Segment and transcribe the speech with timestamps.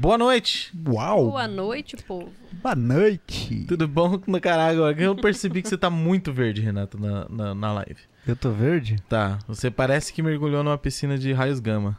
[0.00, 0.72] Boa noite.
[0.88, 1.26] Uau!
[1.30, 2.32] Boa noite, povo.
[2.62, 3.66] Boa noite!
[3.68, 4.82] Tudo bom no caralho?
[4.82, 7.98] Agora eu percebi que você tá muito verde, Renato, na, na, na live.
[8.26, 8.96] Eu tô verde?
[9.10, 11.98] Tá, você parece que mergulhou numa piscina de raios gama.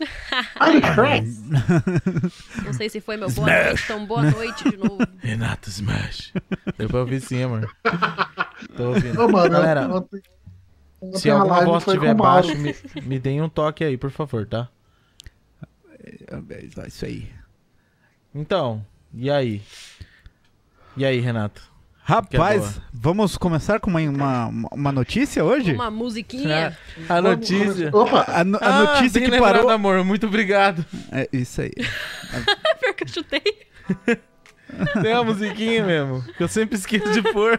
[2.64, 4.98] Não sei se foi meu boa noite, então boa noite de novo.
[5.18, 6.32] Renato Smash.
[6.78, 7.70] Deu pra ouvir sim, amor.
[8.74, 9.20] Tô ouvindo.
[9.20, 10.22] Ô, mano, Galera, ontem-
[10.98, 14.10] ontem se a alguma live voz estiver baixo, me, me deem um toque aí, por
[14.10, 14.66] favor, tá?
[16.06, 17.28] É isso aí.
[18.34, 19.62] Então, e aí?
[20.96, 21.72] E aí, Renato?
[22.06, 25.72] Rapaz, vamos começar com uma, uma, uma notícia hoje?
[25.72, 26.76] Uma musiquinha.
[27.08, 27.88] A Vamos notícia.
[27.96, 29.70] Opa, A, no- a Ah, notícia bem que lembrado, parou.
[29.70, 30.84] amor, muito obrigado.
[31.10, 31.70] É isso aí.
[32.80, 33.42] Pior que eu chutei.
[35.02, 37.58] Tem uma musiquinha mesmo, que eu sempre esqueço de pôr.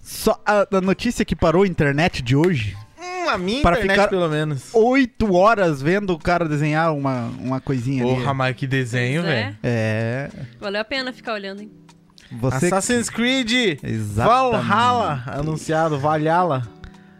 [0.00, 2.76] Só a, a notícia que parou a internet de hoje.
[3.00, 4.70] Hum, a minha Para internet, ficar- pelo menos.
[4.74, 8.36] Oito horas vendo o cara desenhar uma, uma coisinha Porra, ali.
[8.38, 9.42] mas que desenho, Pois é.
[9.44, 9.56] velho.
[9.62, 10.30] É.
[10.60, 11.70] Valeu a pena ficar olhando, hein?
[12.40, 12.66] Você.
[12.66, 14.66] Assassin's Creed Exatamente.
[14.66, 16.62] Valhalla, anunciado, Valhalla.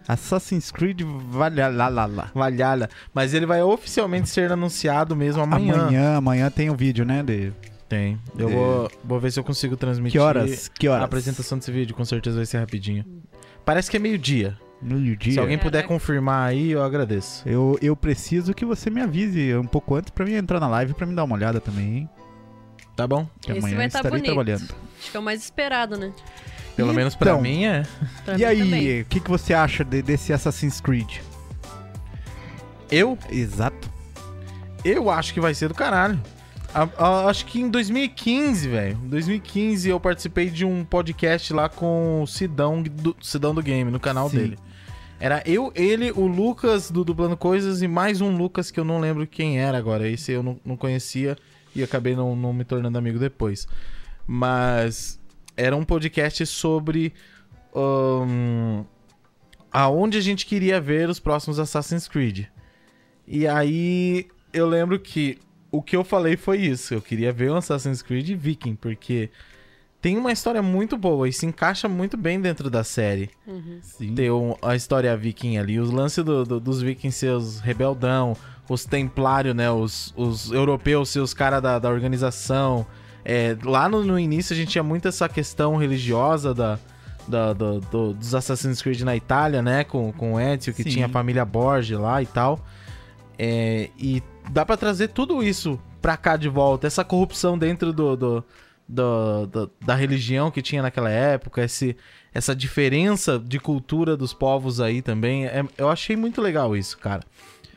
[0.07, 2.31] Assassin's Creed Valhalla.
[2.35, 2.89] Valhalla.
[3.15, 5.75] Mas ele vai oficialmente ser anunciado mesmo amanhã.
[5.75, 7.23] Amanhã, amanhã tem um vídeo, né?
[7.23, 7.53] De...
[7.89, 8.19] Tem.
[8.39, 8.53] Eu É.
[8.53, 10.69] vou, vou ver se eu consigo transmitir Que horas?
[10.69, 11.03] Que horas?
[11.03, 11.95] a apresentação desse vídeo.
[11.95, 13.05] Com certeza vai ser rapidinho.
[13.65, 14.57] Parece que é meio-dia.
[14.83, 15.35] Meio-dia.
[15.35, 17.47] Se alguém puder confirmar aí, eu agradeço.
[17.47, 20.95] Eu, eu preciso que você me avise um pouco antes pra mim entrar na live
[20.95, 22.09] pra me dar uma olhada também, hein?
[22.97, 23.27] Tá bom?
[23.41, 24.27] Que Esse amanhã vai tá estarei bonito.
[24.27, 24.75] trabalhando.
[24.99, 26.13] Acho que é o mais esperado, né?
[26.77, 27.83] Pelo menos pra Então, mim é.
[28.25, 31.19] Pra E aí, o que, que você acha de- desse Assassin's Creed?
[32.91, 33.19] Eu?
[33.31, 33.91] Exato.
[34.85, 36.19] Eu acho que vai ser do caralho.
[36.75, 38.99] A- a- acho que em 2015, velho.
[39.05, 43.91] Em 2015 eu participei de um podcast lá com o Sidão do, Sidão do Game,
[43.91, 44.37] no canal Sim.
[44.39, 44.59] dele.
[45.21, 48.99] Era eu, ele, o Lucas do Dublando Coisas e mais um Lucas que eu não
[48.99, 50.09] lembro quem era agora.
[50.09, 51.37] Esse eu não, não conhecia
[51.77, 53.69] e acabei não, não me tornando amigo depois.
[54.27, 55.21] Mas
[55.55, 57.13] era um podcast sobre
[57.77, 58.83] ahn,
[59.71, 62.47] aonde a gente queria ver os próximos Assassin's Creed.
[63.27, 65.37] E aí eu lembro que
[65.71, 66.95] o que eu falei foi isso.
[66.95, 69.29] Eu queria ver um Assassin's Creed Viking, porque
[70.01, 73.31] tem uma história muito boa e se encaixa muito bem dentro da série.
[73.83, 74.15] Sim.
[74.15, 78.37] Ter um- a história viking ali, os lances do- do- dos vikings ser os rebeldão,
[78.69, 79.71] os templários, né?
[79.71, 82.87] Os, os europeus ser os caras da, da organização.
[83.25, 86.79] É, lá no, no início a gente tinha muito essa questão religiosa da,
[87.29, 89.85] da- do- do- dos Assassin's Creed na Itália, né?
[89.85, 90.89] Com, com o Ezio, que Sim.
[90.91, 92.59] tinha a família Borgia lá e tal.
[93.39, 96.87] É, e dá pra trazer tudo isso pra cá de volta.
[96.87, 98.45] Essa corrupção dentro do, do-
[98.91, 101.97] do- do- da religião que tinha naquela época, esse,
[102.35, 105.47] essa diferença de cultura dos povos aí também.
[105.47, 107.23] é- eu achei muito legal isso, cara.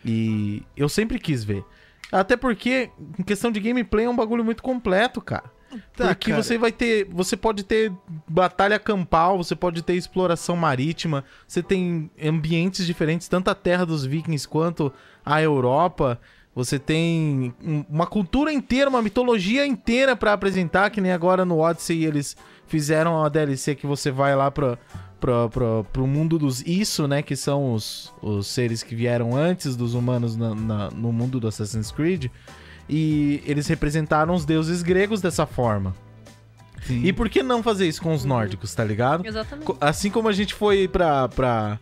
[0.04, 1.64] E eu sempre quis ver.
[2.12, 5.52] Até porque, em questão de gameplay, é um bagulho muito completo, cara.
[5.96, 6.44] Tá, Porque cara.
[6.44, 7.08] você vai ter.
[7.12, 7.92] Você pode ter
[8.30, 14.06] batalha campal, você pode ter exploração marítima, você tem ambientes diferentes, tanto a terra dos
[14.06, 14.94] vikings quanto
[15.26, 16.20] a Europa.
[16.56, 21.60] Você tem um- uma cultura inteira, uma mitologia inteira pra apresentar, que nem agora no
[21.60, 22.38] Odyssey eles
[22.68, 24.78] fizeram a DLC que você vai lá pra,
[25.20, 27.22] pra, pra, pro mundo dos Isso, né?
[27.24, 31.48] Que são os, os seres que vieram antes dos humanos na- na- no mundo do
[31.48, 32.28] Assassin's Creed.
[32.88, 35.96] E eles representaram os deuses gregos dessa forma.
[36.86, 37.02] Sim.
[37.04, 39.26] E por que não fazer isso com os nórdicos, tá ligado?
[39.26, 39.72] Exatamente.
[39.80, 41.30] Assim como a gente foi pra.
[41.30, 41.80] pra...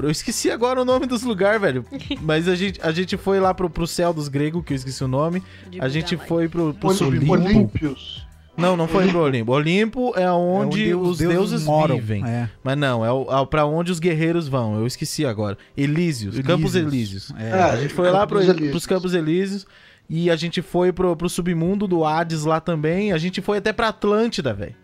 [0.00, 1.84] Eu esqueci agora o nome dos lugares, velho.
[2.22, 5.02] Mas a gente, a gente foi lá pro, pro céu dos gregos, que eu esqueci
[5.04, 5.42] o nome.
[5.80, 7.44] A gente foi pro, pro Oli- submundo.
[7.44, 8.26] Olímpios.
[8.56, 9.52] Não, não foi pro Olimpo.
[9.52, 11.96] Olimpo é onde, É os deuses, moram.
[11.96, 12.22] vivem.
[12.24, 12.50] É.
[12.62, 14.78] Mas não, é, o, é pra onde os guerreiros vão.
[14.78, 15.56] Eu esqueci agora.
[15.74, 17.32] Elísios, Campos Elísios.
[17.38, 17.48] É.
[17.48, 17.62] É.
[17.62, 18.70] A gente foi lá pro, Campos Elíseos.
[18.70, 19.66] pros Campos Elíseos
[20.08, 23.10] e a gente foi pro, pro submundo do Hades lá também.
[23.12, 24.74] A gente foi até pra Atlântida, velho.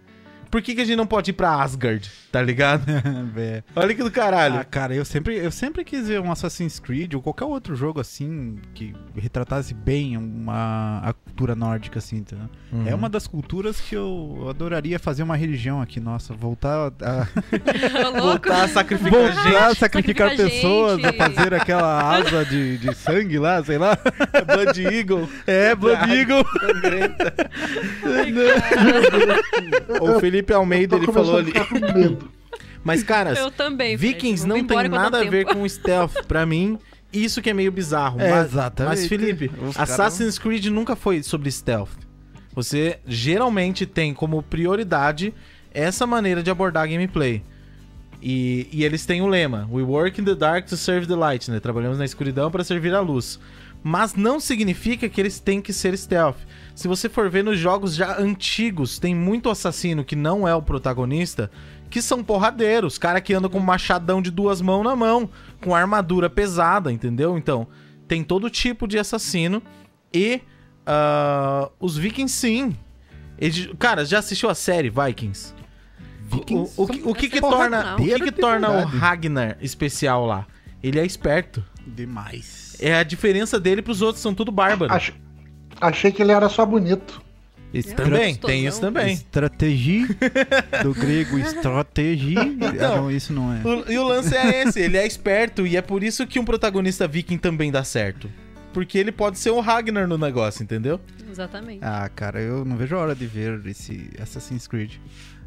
[0.50, 2.84] Por que, que a gente não pode ir pra Asgard, tá ligado?
[3.36, 3.62] É.
[3.76, 4.58] Olha que do caralho.
[4.58, 8.00] Ah, cara, eu sempre, eu sempre quis ver um Assassin's Creed ou qualquer outro jogo
[8.00, 12.36] assim que retratasse bem uma, a cultura nórdica, assim, tá?
[12.72, 12.86] Uhum.
[12.86, 17.26] É uma das culturas que eu adoraria fazer uma religião aqui, nossa, voltar a,
[18.10, 18.48] louco.
[18.48, 19.78] Voltar a sacrificar voltar a gente.
[19.78, 21.06] sacrificar Sacrificar pessoas, gente.
[21.08, 23.96] a fazer aquela asa de, de sangue lá, sei lá.
[24.46, 25.28] Blood Eagle.
[25.46, 26.44] É, Blood Eagle.
[26.60, 27.34] Sangrenta.
[28.68, 29.40] Cara,
[30.00, 31.52] o Felipe Almeida, ele falou ali.
[32.84, 33.96] Mas, cara, eu também.
[33.96, 35.58] Vikings não tem nada a ver tempo.
[35.58, 36.14] com stealth.
[36.26, 36.78] Pra mim,
[37.12, 38.20] isso que é meio bizarro.
[38.20, 39.00] É, mas, exatamente.
[39.00, 41.90] mas, Felipe, Os Assassin's Creed nunca foi sobre stealth.
[42.54, 45.34] Você geralmente tem como prioridade
[45.72, 47.42] essa maneira de abordar a gameplay.
[48.22, 51.50] E, e eles têm o lema: We work in the dark to serve the light,
[51.50, 51.60] né?
[51.60, 53.38] Trabalhamos na escuridão para servir a luz.
[53.82, 56.38] mas não significa que eles têm que ser stealth.
[56.78, 60.62] Se você for ver nos jogos já antigos, tem muito assassino que não é o
[60.62, 61.50] protagonista,
[61.90, 65.28] que são porradeiros, cara que anda com um machadão de duas mãos na mão,
[65.60, 67.36] com armadura pesada, entendeu?
[67.36, 67.66] Então,
[68.06, 69.60] tem todo tipo de assassino
[70.14, 70.40] e
[70.86, 72.76] ah, os vikings sim.
[73.36, 75.52] Eles- cara, já assistiu a série Vikings?
[76.30, 78.84] Vikings o, o, que, o que, que torna, o que, que torna o.
[78.84, 80.46] Ragnar especial lá?
[80.80, 81.60] Ele é esperto.
[81.84, 82.76] Demais.
[82.78, 84.94] É a diferença dele pros outros, são tudo bárbaros.
[84.94, 85.12] Ach-
[85.80, 87.22] Achei que ele era só bonito.
[87.94, 88.48] Também, Gostosão.
[88.48, 89.12] tem isso também.
[89.12, 90.06] Estratégia,
[90.82, 92.40] do grego estratégia.
[92.40, 93.60] Ah, não, isso não é.
[93.62, 96.44] O- e o lance é esse, ele é esperto e é por isso que um
[96.46, 98.30] protagonista viking também dá certo.
[98.72, 100.98] Porque ele pode ser o Ragnar no negócio, entendeu?
[101.30, 101.80] Exatamente.
[101.82, 104.92] Ah, cara, eu não vejo a hora de ver esse Assassin's Creed.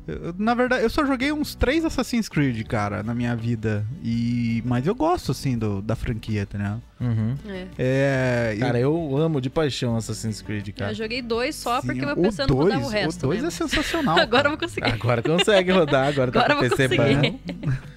[0.08, 3.86] Eu- eu- na verdade, eu só joguei uns três Assassin's Creed, cara, na minha vida.
[4.04, 6.82] E mas eu gosto, assim, do, da franquia, tá ligado?
[7.00, 7.36] Uhum.
[7.78, 8.54] É.
[8.56, 8.58] É.
[8.60, 10.92] Cara, eu amo de paixão Assassin's Creed, cara.
[10.92, 13.18] Eu joguei dois só sim, porque meu o PC não rodava o dois- resto.
[13.24, 13.48] O 2 né?
[13.48, 14.18] é sensacional.
[14.20, 14.92] Agora eu vou conseguir.
[14.92, 17.32] Agora consegue rodar, agora, Agora tá eu com vou PC conseguir.
[17.32, 17.72] bom.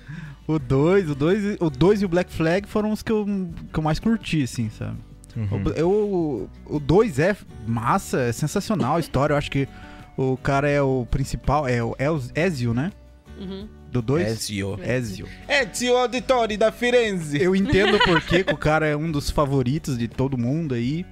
[0.47, 3.25] O 2, o 2 o dois e o Black Flag foram os que eu,
[3.73, 4.99] que eu mais curti, assim, sabe?
[5.35, 5.63] Uhum.
[5.65, 7.35] O- Eu, o 2 é
[7.67, 9.33] massa, é sensacional a história.
[9.33, 9.67] Eu acho que
[10.17, 11.95] o cara é o principal, é o
[12.35, 12.93] Ezio, né?
[13.39, 13.69] Uhum.
[13.91, 14.27] Do 2?
[14.27, 14.79] Ezio.
[14.83, 15.29] Ezio.
[15.49, 17.41] Ezio Auditori da Firenze.
[17.41, 21.07] Eu entendo porque que o cara é um dos favoritos de todo mundo aí.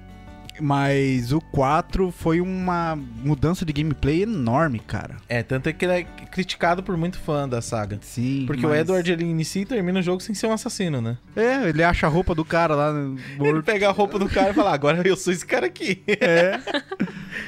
[0.61, 5.15] Mas o 4 foi uma mudança de gameplay enorme, cara.
[5.27, 7.97] É, tanto é que ele é criticado por muito fã da saga.
[8.01, 8.43] Sim.
[8.45, 11.17] Porque o mas- Edward ele inicia e termina o jogo sem ser um assassino, né?
[11.35, 13.63] É, ele acha a roupa do cara lá no Ele morto.
[13.65, 16.03] pega a roupa do cara e fala: agora eu sou esse cara aqui.
[16.21, 16.59] É.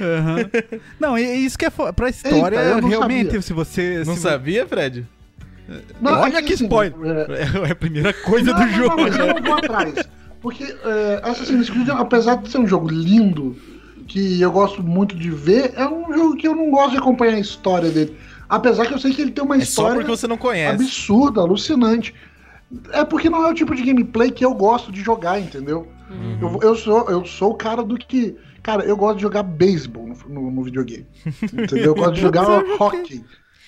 [0.02, 0.50] Aham.
[1.00, 3.42] Não, isso que é fo- pra história, Eita, eu não realmente, sabia.
[3.42, 4.04] se você.
[4.06, 5.06] Não se sabia, Fred?
[6.02, 6.96] Não, Olha é que assim, spoiler.
[7.32, 8.96] é, É a primeira coisa não, do não, jogo.
[8.98, 9.94] Não, mas eu não vou atrás.
[10.46, 13.58] Porque é, Assassin's Creed, apesar de ser um jogo lindo,
[14.08, 17.34] que eu gosto muito de ver, é um jogo que eu não gosto de acompanhar
[17.34, 18.16] a história dele.
[18.48, 20.84] Apesar que eu sei que ele tem uma É história porque você não conhece.
[20.84, 22.14] absurda, alucinante.
[22.92, 25.88] É porque não é o tipo de gameplay que eu gosto de jogar, entendeu?
[26.12, 26.38] Uhum.
[26.40, 28.36] Eu, eu sou, eu sou o cara do que.
[28.62, 31.08] Cara, eu gosto de jogar beisebol no, no, no videogame.
[31.42, 31.86] Entendeu?
[31.86, 32.46] Eu gosto de jogar
[32.80, 33.26] hockey.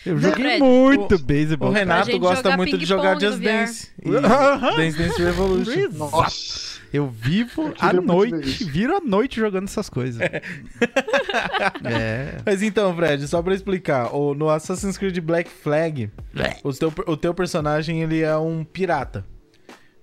[0.07, 1.71] Eu joguei Fred, muito O beisebol.
[1.71, 3.39] Renato gente gosta muito de jogar Just.
[3.39, 3.89] Dance.
[4.04, 4.09] E.
[4.12, 5.89] Dance Dance Revolution.
[5.94, 6.68] Nossa.
[6.94, 10.21] Eu vivo à noite, viro à noite jogando essas coisas.
[11.83, 12.38] é.
[12.45, 16.09] Mas então, Fred, só pra explicar, o- no Assassin's Creed Black Flag,
[16.63, 19.25] o teu, o teu personagem ele é um pirata.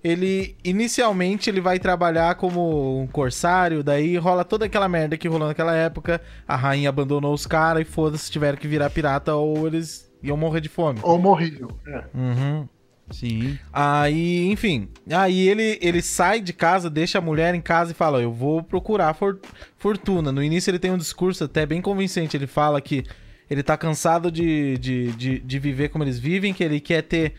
[0.05, 5.47] Ele, inicialmente, ele vai trabalhar como um corsário, daí rola toda aquela merda que rolou
[5.47, 10.07] naquela época, a rainha abandonou os caras e foda-se, tiveram que virar pirata ou eles
[10.21, 10.99] iam morrer de fome.
[11.01, 11.69] Ou morriam.
[11.87, 12.03] É.
[12.13, 12.67] Uhum.
[13.09, 13.57] Sim.
[13.73, 18.21] Aí, enfim, aí ele, ele sai de casa, deixa a mulher em casa e fala:
[18.21, 19.39] Eu vou procurar for-
[19.75, 20.31] fortuna.
[20.31, 22.37] No início ele tem um discurso até bem convincente.
[22.37, 23.03] Ele fala que
[23.49, 27.33] ele tá cansado de, de, de, de viver como eles vivem, que ele quer ter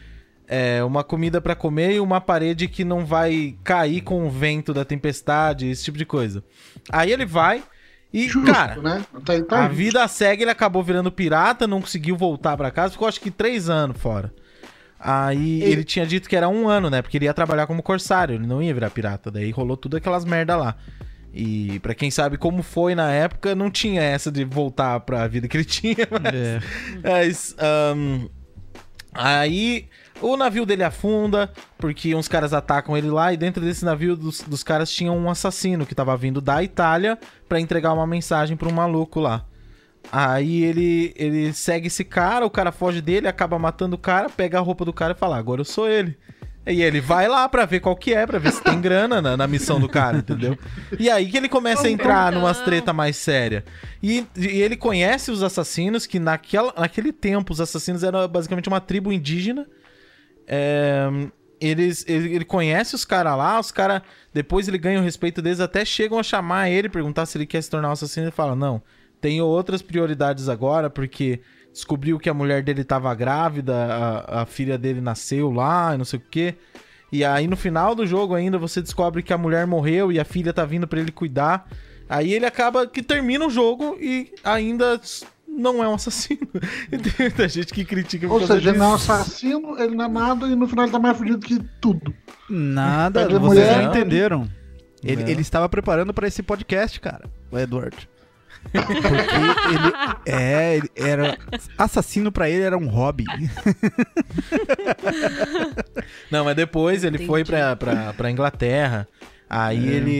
[0.48, 4.72] é, uma comida pra comer e uma parede que não vai cair com o vento
[4.74, 6.42] da tempestade, esse tipo de coisa.
[6.92, 7.62] Aí ele vai
[8.12, 9.04] e, Justo, cara, né?
[9.24, 13.08] Tá, tá a vida segue, ele acabou virando pirata, não conseguiu voltar pra casa, ficou
[13.08, 14.32] acho que três anos fora.
[14.98, 15.72] Aí ele...
[15.72, 17.02] Ele- tinha dito que era um ano, né?
[17.02, 19.30] Porque ele ia trabalhar como corsário, ele não ia virar pirata.
[19.30, 20.74] Daí rolou tudo aquelas merda lá.
[21.34, 25.46] E pra quem sabe como foi na época, não tinha essa de voltar pra vida
[25.46, 26.08] que ele tinha.
[26.10, 26.60] Mas, É.
[27.02, 28.26] mas, ahn,
[29.12, 29.86] aí
[30.20, 34.40] o navio dele afunda, porque uns caras atacam ele lá, e dentro desse navio dos,
[34.42, 37.18] dos caras tinha um assassino que tava vindo da Itália
[37.48, 39.44] pra entregar uma mensagem pra um maluco lá.
[40.10, 44.58] Aí ele, ele segue esse cara, o cara foge dele, acaba matando o cara, pega
[44.58, 46.16] a roupa do cara e fala: Agora eu sou ele.
[46.66, 49.36] E ele vai lá pra ver qual que é, pra ver se tem grana na,
[49.36, 50.58] na missão do cara, entendeu?
[50.98, 53.64] E aí que ele começa a entrar numas treta mais séria.
[54.02, 58.80] E, e ele conhece os assassinos, que naquela, naquele tempo os assassinos eram basicamente uma
[58.80, 59.64] tribo indígena.
[60.46, 61.08] É,
[61.60, 64.02] eles, ele, ele conhece os caras lá, os caras.
[64.32, 67.62] Depois ele ganha o respeito deles, até chegam a chamar ele, perguntar se ele quer
[67.62, 68.26] se tornar um assassino.
[68.26, 68.82] Ele fala: Não,
[69.20, 71.40] tenho outras prioridades agora, porque
[71.72, 76.04] descobriu que a mulher dele tava grávida, a, a filha dele nasceu lá, e não
[76.04, 76.54] sei o quê.
[77.12, 80.24] E aí no final do jogo ainda você descobre que a mulher morreu e a
[80.24, 81.68] filha tá vindo pra ele cuidar.
[82.08, 85.00] Aí ele acaba que termina o jogo e ainda
[85.56, 86.48] não é um assassino.
[86.92, 90.04] E tem muita gente que critica Ou seja, ele não é um assassino, ele não
[90.04, 92.14] é nada, e no final ele tá mais fudido que tudo.
[92.48, 93.82] Nada, a vocês mulher.
[93.82, 94.48] não entenderam.
[95.02, 98.08] Ele, ele estava preparando pra esse podcast, cara, o Edward.
[98.72, 99.92] Porque ele
[100.26, 101.38] é, ele era
[101.78, 103.24] assassino pra ele era um hobby.
[106.30, 107.28] Não, mas depois ele Entendi.
[107.28, 109.06] foi pra, pra, pra Inglaterra.
[109.48, 110.12] Aí ele,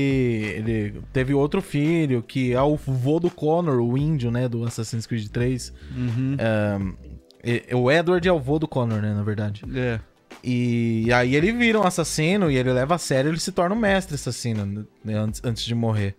[0.56, 5.04] ele teve outro filho, que é o vô do Connor, o índio, né, do Assassin's
[5.06, 5.73] Creed 3.
[5.97, 6.37] Uhum.
[7.45, 9.64] E- O Edward é o vô do Connor, né, na verdade.
[9.75, 9.99] É.
[10.45, 13.78] E aí ele vira um assassino e ele leva a sério, ele se torna um
[13.78, 16.14] mestre assassino né, antes, antes de morrer.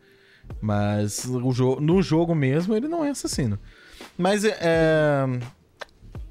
[0.62, 3.58] Mas o jo no jogo mesmo ele não é assassino.
[4.18, 5.26] Mas é.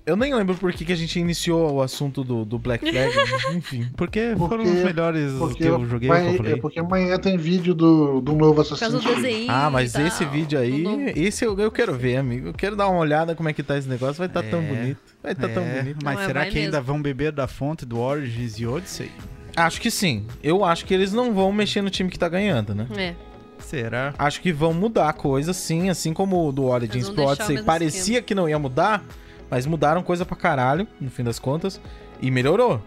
[0.07, 3.13] Eu nem lembro por que, que a gente iniciou o assunto do, do Black Flag,
[3.17, 3.89] mas enfim.
[3.97, 7.37] Porque, foram Porque- os melhores Porque, que eu joguei, amanhã- eu é porque amanhã tem
[7.37, 9.47] vídeo do, do novo Assassin's Creed.
[9.49, 10.07] Ah, mas e tal.
[10.07, 12.49] esse vídeo aí, novo- esse eu, eu quero ver, amigo.
[12.51, 14.15] Eu quero dar uma olhada como é que tá esse negócio.
[14.15, 14.63] Vai estar tão É.
[14.63, 14.99] bonito.
[15.21, 15.99] Vai estar tão É, bonito.
[16.05, 16.85] Mas Não, é, será que ainda mesmo.
[16.87, 19.11] vão beber da fonte do Origins e Odyssey?
[19.57, 20.25] Acho que sim.
[20.41, 22.87] Eu acho que eles não vão mexer no time que tá ganhando, né?
[22.97, 23.15] É.
[23.59, 24.15] Será?
[24.17, 25.91] Acho que vão mudar a coisa, sim.
[25.91, 29.03] Assim como o do Origins pro o Odyssey parecia que não ia mudar,
[29.51, 31.81] mas mudaram coisa pra caralho, no fim das contas.
[32.21, 32.81] E melhorou.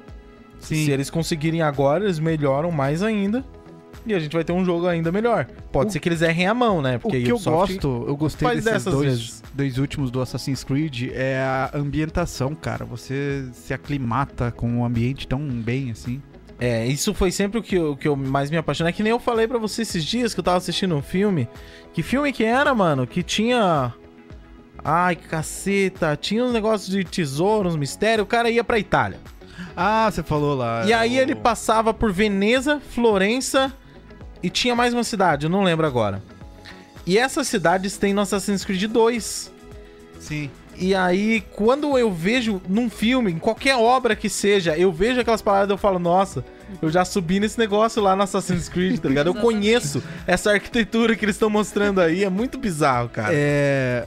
[0.59, 0.85] Sim.
[0.85, 3.43] Se eles conseguirem agora, eles melhoram mais ainda.
[4.05, 5.45] E a gente vai ter um jogo ainda melhor.
[5.71, 6.95] Pode O- ser que eles errem a mão, né?
[6.97, 10.63] O Porque que eu Ubisoft- gosto, eu gostei desses dessas dois, dois últimos do Assassin's
[10.63, 12.85] Creed, é a ambientação, cara.
[12.85, 16.21] Você se aclimata com o ambiente tão bem assim.
[16.61, 18.89] É, isso foi sempre o que eu, que eu mais me apaixonei.
[18.89, 21.47] É que nem eu falei pra você esses dias que eu tava assistindo um filme.
[21.93, 23.05] Que filme que era, mano?
[23.07, 23.93] Que tinha.
[24.83, 26.17] Ai, caceta.
[26.19, 28.23] Tinha uns negócios de tesouro, uns mistérios.
[28.25, 29.19] O cara ia pra Itália.
[29.75, 30.85] Ah, você falou lá.
[30.85, 33.73] E aí o- ele passava por Veneza, Florença
[34.41, 36.21] e tinha mais uma cidade, eu não lembro agora.
[37.05, 39.51] E essas cidades tem no Assassin's Creed 2.
[40.19, 40.49] Sim.
[40.77, 45.41] E aí, quando eu vejo num filme, em qualquer obra que seja, eu vejo aquelas
[45.41, 46.45] paradas eu falo, nossa,
[46.81, 49.27] eu já subi nesse negócio lá no Assassin's Creed, tá ligado?
[49.27, 53.29] Eu conheço essa arquitetura que eles estão mostrando aí, é muito bizarro, cara.
[53.33, 54.05] É.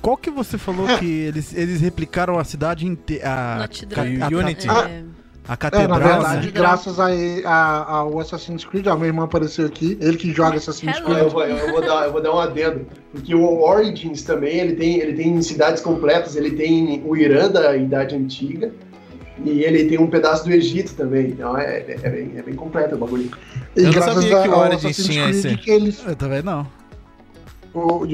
[0.00, 3.56] Qual que você falou que eles, eles replicaram a cidade inteira?
[3.58, 4.22] Notre A, Dame.
[4.22, 4.68] a, Unity.
[4.68, 4.72] É.
[4.72, 5.98] a É, na catedral.
[6.00, 6.52] verdade, né?
[6.52, 7.06] graças a,
[7.44, 11.06] a- ao Assassin's Creed, a minha irmã apareceu aqui, ele que joga Assassin's Hello.
[11.06, 11.22] Ah, Creed.
[11.24, 12.86] eu, vou, eu vou dar, eu vou dar um adendo.
[13.12, 16.34] Porque o Origins também, ele tem, ele tem cidades completas.
[16.36, 18.72] Ele tem o Irã da Idade Antiga.
[19.44, 21.28] E ele tem um pedaço do Egito também.
[21.28, 23.30] Então é, é, é bem, é bem completo o bagulho.
[23.76, 25.56] E Eu não sabia que o Origins tinha esse.
[25.56, 26.02] que eles...
[26.06, 26.66] Eu também não.
[27.74, 28.06] O,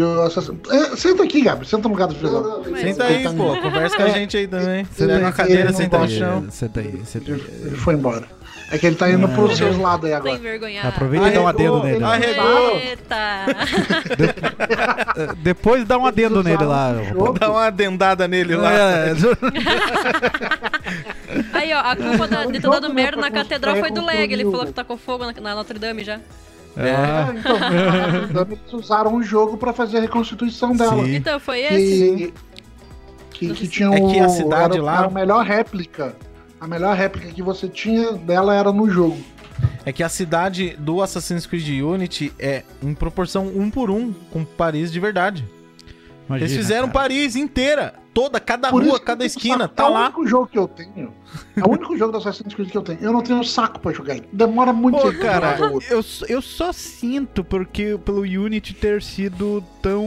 [0.70, 2.64] É, senta aqui, Gabi, senta no lugar do Frisão.
[2.64, 4.84] Senta aí, pô, conversa com a gente aí também.
[5.20, 6.44] Uma que- cadeira, senta no chão.
[6.50, 7.40] Senta aí, senta aí.
[7.66, 8.26] Ele foi embora.
[8.72, 10.34] É que ele tá indo pros seus lados aí Tô agora.
[10.34, 10.88] envergonhado.
[10.88, 11.96] Aproveita e dá um Arregou, adendo nele.
[11.96, 12.14] ele lá.
[12.14, 12.76] arregou.
[12.78, 13.46] Eita!
[15.14, 16.90] É, Depois dá um adendo nele lá.
[17.14, 17.34] um.
[17.34, 18.72] Dá uma dendada nele lá.
[18.72, 19.12] É,
[21.52, 24.04] Aí, ó, a culpa da, de ter dado merda na catedral foi do.
[24.04, 24.32] Leg.
[24.32, 26.18] Ele falou que tacou fogo na, na Notre Dame já.
[26.76, 31.04] Ah, É, então, eles usaram o jogo pra fazer a reconstituição dela.
[31.04, 31.14] Sim.
[31.16, 32.32] Então, foi esse.
[33.30, 36.16] Que, que, que tinha É o, que a cidade era, lá- era a melhor réplica.
[36.62, 39.18] A melhor réplica que você tinha dela era no jogo.
[39.84, 44.44] É que a cidade do Assassin's Creed Unity é em proporção um por um com
[44.44, 45.44] Paris de verdade.
[46.28, 47.00] imagina, Eles fizeram cara.
[47.00, 50.04] Paris inteira, toda, cada Por rua, cada esquina, saco- tá é o lá.
[50.04, 51.12] único jogo que eu tenho.
[51.56, 52.98] É o único jogo do Assassin's Creed que eu tenho.
[53.00, 54.16] Eu não tenho saco pra jogar.
[54.32, 60.06] Demora muito Pô, cara, o eu, eu só sinto porque pelo Unity ter sido tão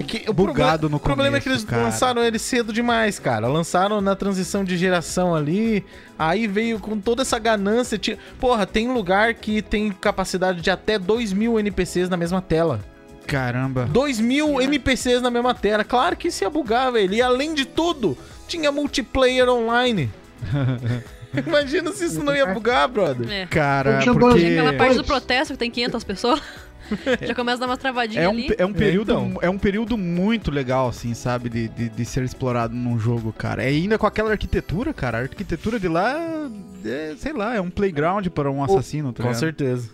[0.00, 1.82] É que o bugado no O problema é que eles começo, cara.
[1.82, 3.46] lançaram ele cedo demais, cara.
[3.46, 5.84] Lançaram na transição de geração ali.
[6.18, 7.98] Aí veio com toda essa ganância.
[7.98, 8.16] Tinha...
[8.40, 12.80] Porra, tem lugar que tem capacidade de até 2 mil NPCs na mesma tela.
[13.28, 13.84] Caramba.
[13.84, 15.84] 2 mil NPCs na mesma tela.
[15.84, 17.12] Claro que isso ia bugar, velho.
[17.12, 18.16] E além de tudo,
[18.48, 20.10] tinha multiplayer online.
[21.46, 23.30] Imagina se isso não ia bugar, brother.
[23.30, 23.46] É.
[23.46, 26.42] Cara, tinha porque Aquela parte do protesto que tem 500 pessoas.
[27.20, 28.48] Já começa a dar umas travadinhas é um, ali.
[28.56, 29.38] é um período então.
[29.42, 33.62] é um período muito legal assim, sabe, de, de, de ser explorado num jogo, cara.
[33.62, 35.18] É ainda com aquela arquitetura, cara.
[35.18, 36.16] A arquitetura de lá
[36.82, 39.90] é, sei lá, é um playground para um assassino, tá Com certeza.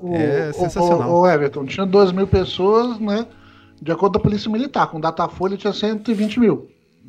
[0.00, 1.10] O, É sensacional.
[1.10, 3.26] O, o Everton tinha 2 mil pessoas, né?
[3.80, 4.86] De acordo com a Polícia Militar.
[4.88, 6.68] Com Datafolha tinha 120 mil.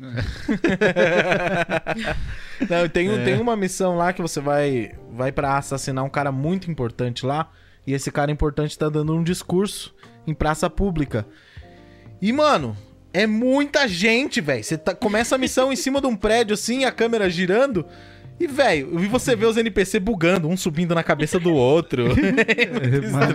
[2.68, 3.24] Não, tem, um- É.
[3.24, 7.50] tem uma missão lá que você vai, vai para assassinar um cara muito importante lá.
[7.86, 9.94] E esse cara importante tá dando um discurso
[10.26, 11.26] em praça pública.
[12.20, 12.76] E, mano,
[13.12, 14.62] é muita gente, velho.
[14.62, 17.86] Você tá- começa a missão em cima de um prédio assim, a câmera girando.
[18.40, 22.06] E, velho, e você vê os NPC bugando, um subindo na cabeça do outro.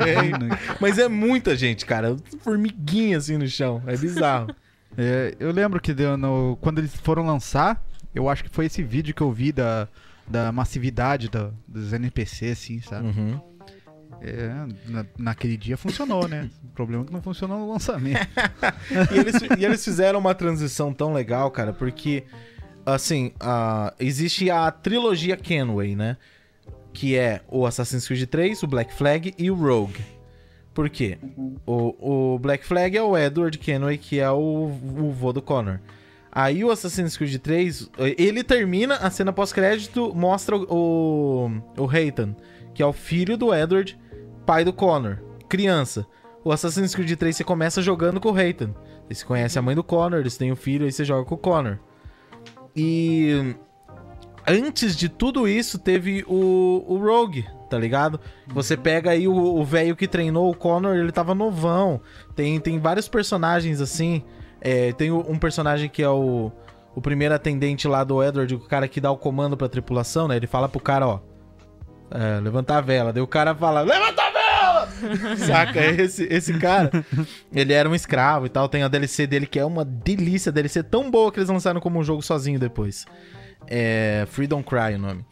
[0.05, 0.75] É.
[0.81, 2.15] Mas é muita gente, cara.
[2.39, 3.81] Formiguinha assim no chão.
[3.85, 4.47] É bizarro.
[4.97, 7.83] É, eu lembro que deu no- quando eles foram lançar,
[8.13, 9.87] eu acho que foi esse vídeo que eu vi da,
[10.27, 13.07] da massividade da- dos NPC, assim, sabe?
[13.07, 13.39] Uhum.
[14.21, 14.49] É,
[14.87, 16.49] na- naquele dia funcionou, né?
[16.63, 18.25] O problema é que não funcionou no lançamento.
[19.13, 22.23] e, eles, e eles fizeram uma transição tão legal, cara, porque,
[22.85, 26.17] assim, a- existe a trilogia Kenway, né?
[26.95, 30.03] que é o Assassin's Creed 3, o Black Flag e o Rogue.
[30.73, 31.17] Por quê?
[31.65, 35.79] O, o Black Flag é o Edward Kenway, que é o, o vô do Connor.
[36.31, 42.35] Aí o Assassin's Creed 3, ele termina, a cena pós-crédito mostra o, o, Hayton,
[42.73, 43.97] que é o filho do Edward,
[44.45, 46.05] pai do Connor, criança.
[46.43, 48.73] O Assassin's Creed 3 você começa jogando com o Hayton.
[49.09, 51.37] Você conhece a mãe do Connor, eles têm o filho, aí você joga com o
[51.37, 51.77] Connor.
[52.75, 53.55] E
[54.47, 58.19] antes de tudo isso, teve o, o Rogue, tá ligado?
[58.47, 62.01] Você pega aí o velho que treinou o Connor, ele tava novão.
[62.35, 64.23] Tem, tem vários personagens assim.
[64.61, 66.51] É, tem um personagem que é o,
[66.95, 70.35] o primeiro atendente lá do Edward, o cara que dá o comando pra tripulação, né?
[70.35, 71.19] Ele fala pro cara, ó.
[72.11, 73.11] É, levantar a vela.
[73.11, 74.24] Daí o cara fala, levanta a vela!
[75.45, 75.79] Saca?
[75.85, 76.91] Esse, esse cara,
[77.53, 78.67] ele era um escravo e tal.
[78.69, 80.49] Tem a DLC dele que é uma delícia.
[80.49, 83.05] A DLC tão boa que eles lançaram como um jogo sozinho depois.
[83.67, 85.25] É Freedom Cry o nome.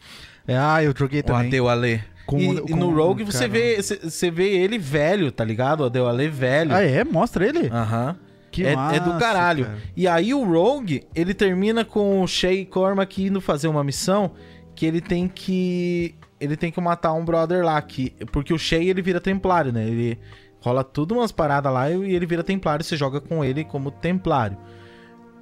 [0.46, 1.46] É, ah, eu joguei O também.
[1.48, 2.02] Adeu Ale.
[2.26, 5.80] Com- e, com e no o Rogue você vê, você vê ele velho, tá ligado?
[5.80, 6.74] O Adeu Ale velho.
[6.74, 7.04] Ah, é?
[7.04, 7.68] Mostra ele?
[7.68, 8.16] Aham.
[8.50, 9.64] Que é, é massa, do caralho.
[9.66, 9.78] cara.
[9.96, 14.30] E aí o Rogue, ele termina com o Shay Cormac indo fazer uma missão
[14.76, 18.88] que ele tem que ele tem que matar um brother lá que porque o Shay
[18.88, 19.86] ele vira templário, né?
[19.86, 20.18] Ele
[20.60, 24.56] rola tudo umas paradas lá e ele vira templário, você joga com ele como templário.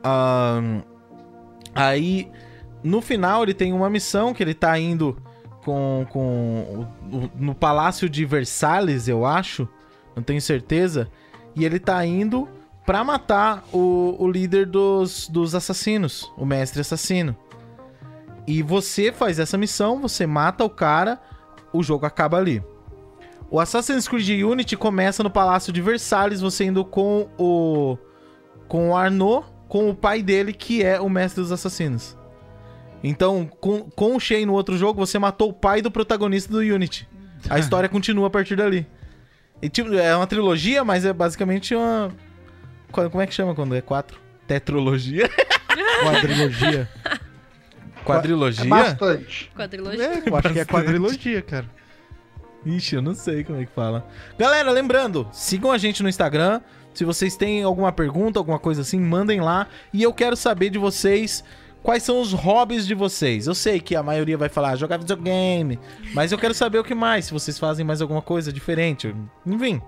[0.03, 0.83] Ahn,
[1.75, 2.31] aí
[2.83, 5.17] no final ele tem uma missão que ele tá indo
[5.65, 6.87] com, com
[7.37, 9.69] no palácio de Versalhes, eu acho,
[10.17, 11.09] não tenho certeza,
[11.55, 12.49] e ele tá indo
[12.85, 17.37] pra matar o, o líder dos, dos assassinos, o mestre assassino.
[18.47, 21.21] E você faz essa missão, você mata o cara,
[21.73, 22.63] o jogo acaba ali.
[23.51, 27.99] O Assassin's Creed Unity começa no Palácio de Versalhes, você indo com o
[28.67, 32.17] com o Arnaud, com o pai dele, que é o mestre dos assassinos.
[33.05, 36.61] Então, com, com o Shay no outro jogo, você matou o pai do protagonista do
[36.61, 37.07] Unity.
[37.51, 38.87] A história continua a partir dali.
[39.61, 42.11] E, tipo, é uma trilogia, mas é basicamente uma.
[42.91, 44.19] Como é que chama quando é quatro?
[44.47, 45.29] Tetralogia?
[46.03, 46.89] Quadrilogia.
[48.03, 48.65] É Quadrilogia?
[48.69, 49.51] bastante.
[49.57, 50.05] Quadrilogia.
[50.05, 51.67] é, eu acho que é quadrilogia, cara.
[52.67, 54.07] Ixi, eu não sei como é que fala.
[54.39, 56.61] Galera, lembrando, sigam a gente no Instagram.
[56.95, 59.67] Se vocês têm alguma pergunta, alguma coisa assim, mandem lá.
[59.93, 61.43] E eu quero saber de vocês
[61.83, 63.47] quais são os hobbies de vocês.
[63.47, 65.79] Eu sei que a maioria vai falar jogar videogame,
[66.15, 67.27] mas eu quero saber o que mais.
[67.27, 69.15] Se vocês fazem mais alguma coisa diferente.
[69.47, 69.81] Enfim,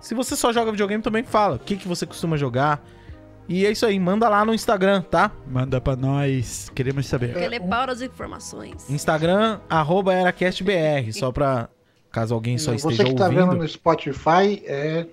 [0.00, 1.56] se você só joga videogame, também fala.
[1.56, 2.82] O que, que você costuma jogar.
[3.48, 5.30] E é isso aí, manda lá no Instagram, tá?
[5.50, 7.32] Manda pra nós, queremos saber.
[7.32, 8.88] Porque ele é pau das informações.
[8.88, 11.68] Instagram, arroba EraCastBR, só pra
[12.10, 13.40] caso alguém só Você esteja que tá ouvindo.
[13.50, 15.06] vendo no Spotify é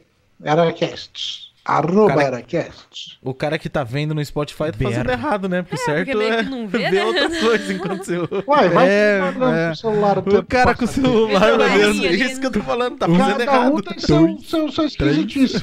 [0.43, 1.49] Eracasts.
[1.65, 3.19] Arroba Cara- Eracasts.
[3.21, 4.83] O cara que tá vendo no Spotify tá BR.
[4.85, 5.61] fazendo errado, né?
[5.61, 7.03] Porque o certo porque é que não vê, né?
[7.05, 8.17] outra coisa enquanto você.
[8.47, 9.31] Uai, vai É, é.
[9.67, 12.05] pro celular o O cara com o celular olhando.
[12.05, 13.81] É isso que eu tô falando, tá fazendo Cada um errado.
[13.83, 15.57] tem seu, seu, seu esquisitice.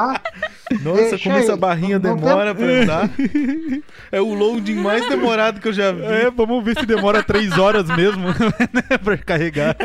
[0.00, 0.20] Tá?
[0.82, 3.10] Nossa, Deixa como essa aí, barrinha não- não demora pra andar.
[4.12, 6.02] É o loading mais demorado que eu já vi.
[6.02, 8.28] É, vamos ver se demora três horas mesmo
[8.72, 9.76] né, pra carregar.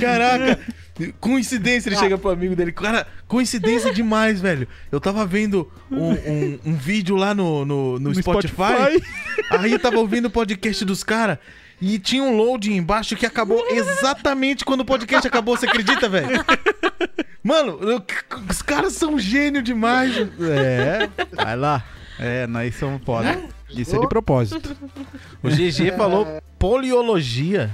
[0.00, 0.58] Caraca,
[1.20, 2.72] coincidência, ele chega pro amigo dele.
[2.72, 4.66] Cara, coincidência demais, velho.
[4.90, 9.02] Eu tava vendo um, um- um vídeo lá no, no, no No Spotify, Spotify.
[9.50, 11.38] aí eu tava ouvindo o podcast dos caras.
[11.80, 16.44] E tinha um loading embaixo que acabou exatamente quando o podcast acabou, você acredita, velho?
[17.48, 18.02] Mano, eu-
[18.50, 20.14] os caras são gênio demais.
[20.40, 21.82] É, vai lá.
[22.18, 23.42] É, nós somos foda.
[23.70, 24.76] Isso é de propósito.
[25.42, 26.26] O GG falou
[26.58, 27.70] poliologia.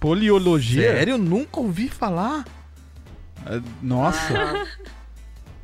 [0.00, 0.92] Poliologia?
[0.94, 1.16] Sério?
[1.18, 2.44] Nunca ouvi falar.
[3.46, 4.66] Ah, Nossa.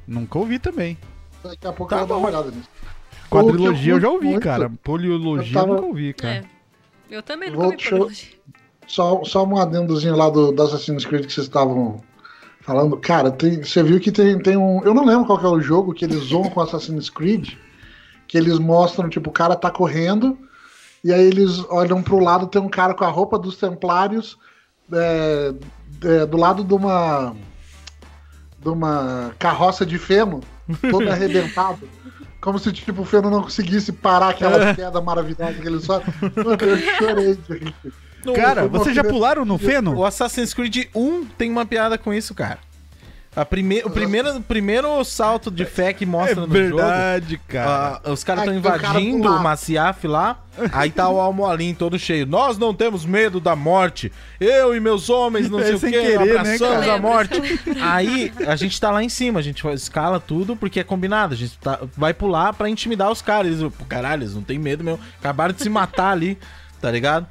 [0.07, 0.97] Nunca ouvi também.
[1.43, 2.69] Daqui a pouco Tá eu vou dar uma olhada nisso.
[3.31, 4.71] Quadrilogia eu que já eu ouvi, curto cara.
[4.83, 6.35] Poliologia eu tava- eu nunca ouvi, cara.
[6.35, 6.45] É.
[7.11, 8.29] Eu também Vou- nunca vi deixa eu- polilogia.
[8.87, 12.03] Só, só um adendozinho lá do, do Assassin's Creed que vocês estavam
[12.65, 12.97] falando.
[12.97, 14.83] Cara, tem- você viu que tem, tem um.
[14.85, 17.55] Eu não lembro qual que é o jogo que eles zoam com Assassin's Creed.
[18.27, 20.37] Que eles mostram, tipo, o cara tá correndo.
[21.05, 24.39] E aí eles olham pro lado, tem um cara com a roupa dos Templários.
[24.93, 25.55] é,
[26.03, 27.35] é, do lado de uma.
[28.61, 30.41] De uma carroça de feno,
[30.91, 31.87] todo arrebentado.
[32.41, 36.15] Como se tipo, o feno não conseguisse parar aquela queda maravilhosa que fazem.
[36.37, 37.75] Mano, eu chorei de rir.
[38.33, 39.95] Cara, vocês já primeira- pularam no feno?
[39.97, 42.59] O Assassin's Creed 1 tem uma piada com isso, cara.
[43.37, 46.81] A prime o, primeiro, o primeiro salto de fé que mostra no jogo.
[47.49, 48.01] cara.
[48.05, 49.41] ah, os caras É, estão cara invadindo pular.
[49.41, 50.39] o Maciaf lá.
[50.73, 52.27] Aí tá o Almoalim todo cheio.
[52.27, 54.13] Nós não temos medo da morte.
[54.39, 56.95] Eu e meus homens, não É sei o sem que, querer, né, abraçamos cara?
[56.95, 57.35] a morte.
[57.83, 61.35] Aí a gente tá lá em cima, a gente escala tudo porque é combinado.
[61.35, 63.49] A gente tá- vai pular pra intimidar os caras.
[63.61, 65.01] Eles, pô, caralho, eles não tem medo mesmo.
[65.19, 66.39] Acabaram de se matar ali,
[66.81, 67.27] tá ligado?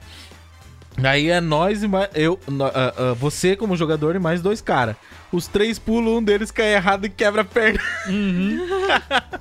[1.02, 2.10] Aí é nós e mais.
[2.14, 4.96] Eu, ah, ah, você como jogador e mais dois caras.
[5.32, 7.80] Os três pulam, um deles cai errado e quebra a perna.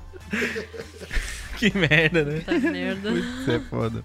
[1.58, 2.40] que merda, né?
[2.40, 3.10] Tá merda.
[3.10, 4.04] Isso é foda.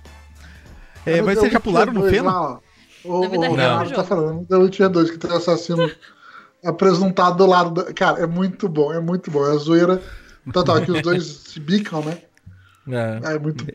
[1.05, 2.61] É, mas vocês já pularam no feno?
[3.05, 4.45] O Na vida o real, Renato tá falando.
[4.45, 5.89] The Witcher 2 que tem o assassino
[6.65, 7.71] apresentado do lado.
[7.71, 7.93] Da...
[7.93, 9.47] Cara, é muito bom, é muito bom.
[9.47, 10.01] É a zoeira
[10.51, 12.21] total, que os dois se bicam, né?
[12.89, 13.35] É.
[13.35, 13.71] É muito bom.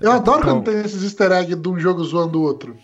[0.00, 2.76] Eu adoro Então- quando tem esses easter eggs de um jogo zoando o outro.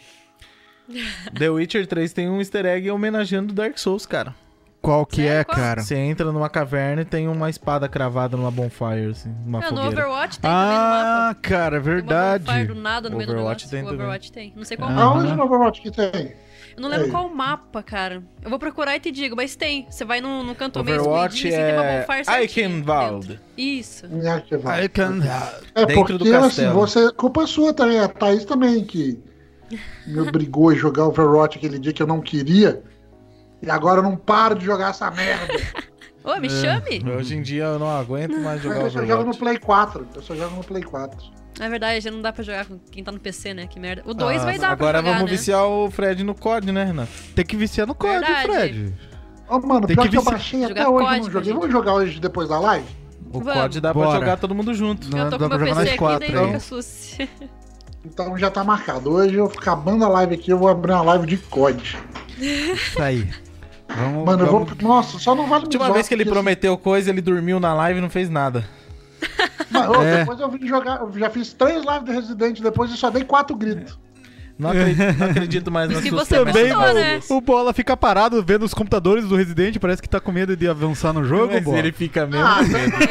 [1.38, 4.34] The Witcher 3 tem um easter egg homenageando Dark Souls, cara.
[4.82, 5.40] Qual que Sério?
[5.40, 5.82] é, cara?
[5.82, 9.76] Você entra numa caverna e tem uma espada cravada numa bonfire, assim, numa Ah, no
[9.76, 9.88] fogueira.
[9.88, 12.44] Overwatch tem também no Ah, cara, Tem uma verdade.
[12.44, 13.70] bonfire do nada no meio do Overwatch negócio.
[13.70, 14.00] tem o também.
[14.00, 14.52] Overwatch tem.
[14.56, 14.92] Não sei qual Ah.
[14.94, 15.06] mapa.
[15.18, 16.32] Aonde no Overwatch que tem?
[16.76, 17.10] Eu não lembro Aí.
[17.10, 18.22] qual mapa, cara.
[18.42, 19.86] Eu vou procurar e te digo, mas tem.
[19.90, 23.40] Você vai num, num canto meio Overwatch escondidinho, assim, tem uma é bonfire Eichenwald.
[23.56, 24.06] Isso.
[24.88, 25.20] Can...
[25.74, 27.12] É Dentro do porque, assim, você.
[27.12, 29.18] Culpa sua também, a Thaís também, que
[30.06, 32.82] me obrigou a jogar Overwatch aquele dia que eu não queria.
[33.62, 35.52] E agora eu não paro de jogar essa merda.
[36.22, 37.02] Ô, me chame.
[37.16, 39.38] Hoje em dia eu não aguento mais jogar eu só jogo no Overwatch.
[39.38, 40.08] Play 4.
[40.14, 41.39] Eu só jogo no Play 4.
[41.60, 43.66] Na verdade, já não dá pra jogar com quem tá no PC, né?
[43.66, 44.02] Que merda.
[44.06, 45.36] O 2 Ah, vai dar Agora pra jogar, vamos né?
[45.36, 47.10] viciar o Fred no COD, né, Renato?
[47.34, 48.48] Tem que viciar no código, Verdade.
[48.50, 48.94] Fred.
[49.46, 51.52] Ô, mano, Tem pior que que, eu baixei Jogar até hoje, não joguei.
[51.52, 52.86] Vamos jogar hoje depois da live?
[53.30, 53.52] O Vamos.
[53.62, 54.18] COD dá pra Bora.
[54.20, 55.10] jogar todo mundo junto.
[55.10, 56.46] Não, Eu tô dá com pra meu jogar PC nós aqui, quatro daí aí.
[56.46, 57.28] fica sucio.
[58.06, 59.12] Então já tá marcado.
[59.12, 61.98] Hoje eu acabando a live aqui, eu vou abrir uma live de COD.
[62.38, 63.28] Isso aí.
[63.86, 64.64] Vamos, Mano, eu vou.
[64.64, 64.82] vamos...
[64.82, 67.98] Nossa, só não vale A última vez que ele prometeu coisa, ele dormiu na live
[67.98, 68.64] e não fez nada.
[69.70, 70.18] Mas, ô, É.
[70.18, 71.00] Depois eu vim jogar.
[71.00, 73.98] Eu já fiz três lives de Resident, depois eu só dei quatro gritos.
[74.58, 76.52] Não acredito, não acredito mais nas que suas gostou, né?
[76.52, 77.30] vazias.
[77.30, 80.68] O Bola fica parado vendo os computadores do Resident, parece que tá com medo de
[80.68, 81.78] avançar no jogo, Mas Bola.
[81.78, 82.44] ele fica mesmo.
[82.46, 82.60] Ah.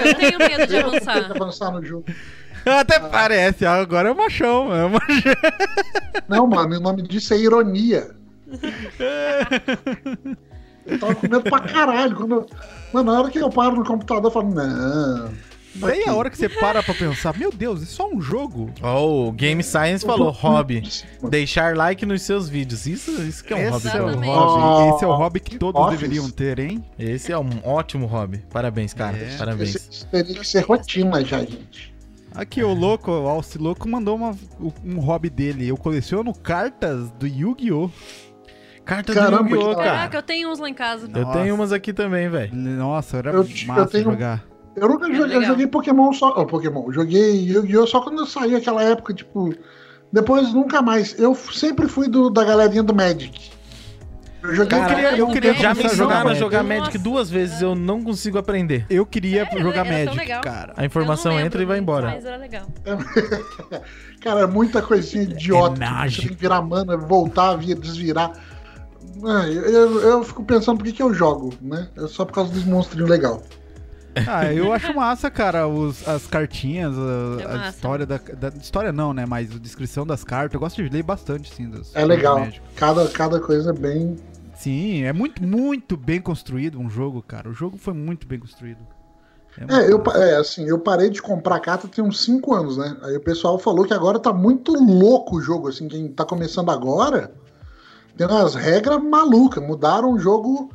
[0.05, 1.71] Eu tenho medo de avançar.
[1.71, 2.05] no jogo.
[2.65, 4.75] Até parece, agora é o machão.
[4.75, 5.33] É o machão.
[6.29, 8.11] Não, mano, o nome disso é ironia.
[10.85, 12.15] Eu tava com medo pra caralho.
[12.15, 12.45] Quando eu...
[12.93, 15.31] Mano, na hora que eu paro no computador, eu falo, não.
[15.79, 18.69] Daí a hora que você para pra pensar, meu Deus, isso é só um jogo?
[18.81, 20.83] Ó, o Game Science falou, hobby.
[21.29, 22.85] Deixar like nos seus vídeos.
[22.85, 23.87] Isso, isso que é um Esse hobby.
[23.87, 23.89] é.
[23.89, 24.27] Exatamente.
[24.27, 24.63] hobby.
[24.91, 25.99] Oh, Esse é o hobby que todos Office.
[25.99, 26.83] deveriam ter, hein?
[26.97, 28.39] Esse é um ótimo hobby.
[28.51, 29.17] Parabéns, cara.
[29.17, 29.37] É.
[29.37, 29.75] Parabéns.
[29.75, 31.93] Esse, isso teria que ser rotina já, gente.
[32.35, 34.35] Aqui, o louco, o Alce Louco mandou uma-
[34.85, 35.67] um hobby dele.
[35.67, 37.89] Eu coleciono cartas do Yu-Gi-Oh!
[38.85, 39.83] Carta Caramba, do Yu-Gi-Oh, cara.
[39.91, 41.07] Caraca, eu tenho uns lá em casa.
[41.13, 41.39] Eu Nossa.
[41.39, 42.55] tenho umas aqui também, velho.
[42.55, 44.43] Nossa, era Eu- massa eu tenho- jogar.
[44.75, 46.33] Eu nunca joguei, eu joguei Pokémon só.
[46.37, 46.85] Oh, Pokémon.
[46.87, 47.87] eu Joguei Yu-Gi-Oh!
[47.87, 49.53] só quando eu saí aquela época, tipo.
[50.11, 51.17] Depois nunca mais.
[51.19, 53.51] Eu sempre fui do, da galerinha do Magic.
[54.41, 56.39] Eu joguei Cara, um queria- eu queria Já me começar a jogar ensinaram a Magic.
[56.39, 56.79] jogar Nossa.
[56.79, 58.85] Magic duas vezes, eu não consigo aprender.
[58.89, 59.61] Eu queria Sério?
[59.61, 60.41] jogar Era tão Magic, legal.
[60.41, 60.73] cara.
[60.77, 62.07] A informação Eu não entra e lembro vai embora.
[62.07, 62.65] Mas era legal.
[64.21, 65.83] Cara, é muita coisinha idiota.
[65.83, 68.31] É tipo, você tem que virar mana, voltar, desvirar.
[69.21, 71.89] Eu, eu, eu fico pensando por que, que eu jogo, né?
[71.97, 73.43] É só por causa dos monstrinhos legal.
[74.27, 78.91] Ah, eu acho massa, cara, os- as cartinhas, a, É a história da, da- História
[78.91, 79.25] não, né?
[79.25, 80.53] Mas a descrição das cartas.
[80.53, 81.69] Eu gosto de ler bastante, sim.
[81.69, 82.47] Das, É legal.
[82.75, 84.15] Cada, cada coisa é bem.
[84.55, 87.49] Sim, é muito, muito bem construído um jogo, cara.
[87.49, 88.79] O jogo foi muito bem construído.
[89.57, 92.97] muito É, eu, é, assim, eu parei de comprar carta tem uns 5 anos, né?
[93.03, 96.69] Aí o pessoal falou que agora tá muito louco o jogo, assim, quem tá começando
[96.71, 97.31] agora
[98.17, 100.69] tem umas regras malucas, mudaram o jogo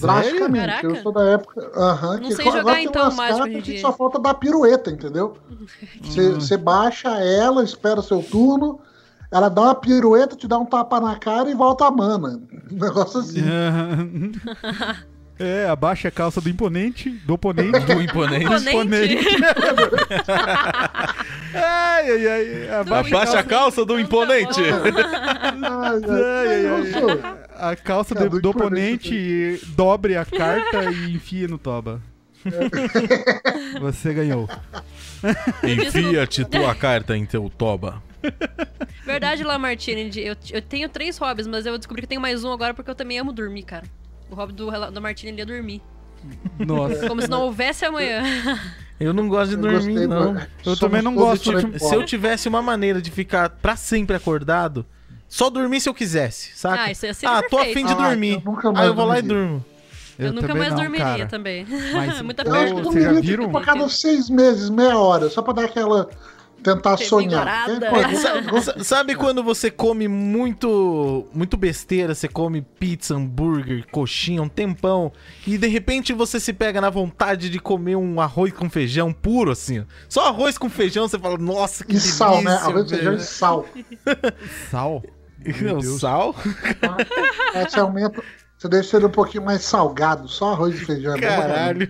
[0.00, 0.66] drasticamente.
[0.66, 0.86] Caraca.
[0.86, 1.70] Eu sou da época.
[1.76, 3.80] Aham, Não que sei agora jogar, tem então, umas mais hoje em que dia.
[3.80, 5.36] só falta dar pirueta, entendeu?
[6.02, 6.34] Você Hum.
[6.40, 8.80] você baixa ela, espera seu turno,
[9.30, 12.40] ela dá uma pirueta, te dá um tapa na cara e volta a mana.
[12.70, 13.42] Um negócio assim.
[15.42, 17.80] É, abaixa a calça do imponente, do oponente.
[17.80, 18.44] Do imponente.
[18.44, 19.18] Imponente.
[21.54, 22.68] ai, ai, ai.
[22.80, 24.60] Abaixa, Abaixa a calça do imponente.
[24.60, 24.92] Ai,
[25.62, 27.38] ai, ai, eu ai.
[27.60, 29.08] A calça Cara, do, do imponente.
[29.08, 32.00] oponente, dobre a carta e enfia no toba.
[33.80, 34.48] Você ganhou.
[35.62, 38.02] Enfia-te tua carta em teu toba.
[39.04, 40.10] Verdade, Lamartine.
[40.18, 42.94] Eu, eu tenho três hobbies, mas eu descobri que tenho mais um agora porque eu
[42.94, 43.84] também amo dormir, cara.
[44.30, 45.82] O hobby do, do Martini é dormir.
[46.58, 47.08] Nossa.
[47.08, 48.22] Como se não houvesse amanhã.
[49.00, 50.32] Eu não gosto de eu dormir, gostei, não.
[50.34, 50.40] mano.
[50.40, 51.88] Eu Somos também não gosto de- diferentes.
[51.88, 54.84] Se eu tivesse uma maneira de ficar pra sempre acordado,
[55.30, 56.82] só dormir se eu quisesse, saca?
[56.82, 58.34] Ah, isso ia ser ah, tô afim de Ah, dormir.
[58.34, 59.46] eu nunca Aí mais eu vou lá e dormiria.
[59.48, 59.64] durmo.
[60.18, 61.26] Eu, nunca também mais não, dormiria cara.
[61.26, 61.66] também.
[61.94, 63.44] Mas Muita Eu acho que eu Vocês já dormiria viram?
[63.46, 66.10] tipo, a cada seis meses, meia hora, só pra dar aquela.
[66.62, 67.46] tentar sonhar.
[67.66, 67.86] Revigorada.
[67.86, 73.86] Que coisa- Sa- sa- Sabe quando você come muito muito besteira, você come pizza, hambúrguer,
[73.90, 75.10] coxinha, um tempão,
[75.46, 79.50] e de repente você se pega na vontade de comer um arroz com feijão puro,
[79.52, 79.80] assim.
[79.80, 79.84] ó.
[80.06, 82.50] Só arroz com feijão, você fala, nossa, que E sal, né?
[82.50, 83.66] delícia, Arroz, feijão e velho." sal.
[84.70, 85.02] Sal?
[85.60, 86.34] Meu sal?
[86.80, 86.96] tá?
[87.54, 88.22] Aí você aumenta.
[88.58, 91.14] Você deixa ele um pouquinho mais salgado, só arroz e feijão.
[91.16, 91.18] é.
[91.20, 91.88] Caralho.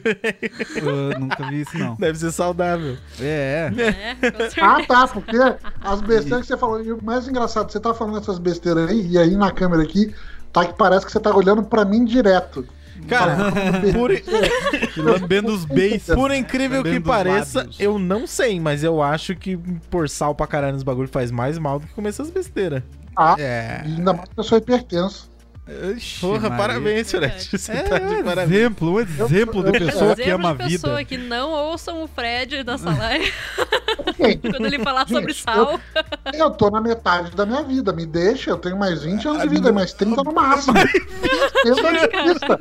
[0.76, 1.96] Eu nunca vi isso, não.
[1.96, 2.96] Deve ser saudável.
[3.20, 4.52] É, É, certeza.
[4.62, 5.36] Ah, tá, porque
[5.80, 9.04] as besteiras que você falou, e o mais engraçado, você tá falando essas besteiras aí,
[9.04, 10.14] e aí na câmera aqui,
[10.52, 12.64] tá que parece que você tá olhando pra mim direto.
[13.08, 13.50] Cara,
[13.92, 14.12] por,
[14.96, 16.04] lambendo os beis.
[16.06, 17.80] por incrível que Lambendo pareça, lábios.
[17.80, 19.56] eu não sei, mas eu acho que
[19.90, 22.82] pôr sal pra caralho nos bagulho faz mais mal do que comer essas besteiras.
[23.22, 23.82] Ah, É.
[23.84, 25.28] e ainda mais que eu sou hipertenso.
[25.96, 26.56] Ixi, Porra, Maria.
[26.56, 27.48] parabéns, É Fred.
[27.58, 28.56] Você É tá de um parabéns.
[28.58, 31.04] exemplo, um exemplo de eu- pessoa que ama a de pessoa vida.
[31.04, 33.32] que não ouçam o Fred nessa live
[34.50, 35.78] quando ele falar sobre Gente, sal.
[36.34, 39.48] Eu tô na metade da minha vida, me deixa, eu tenho mais 20 anos de
[39.48, 40.74] vida, mais 30 no máximo.
[41.62, 42.58] Sendo otimista.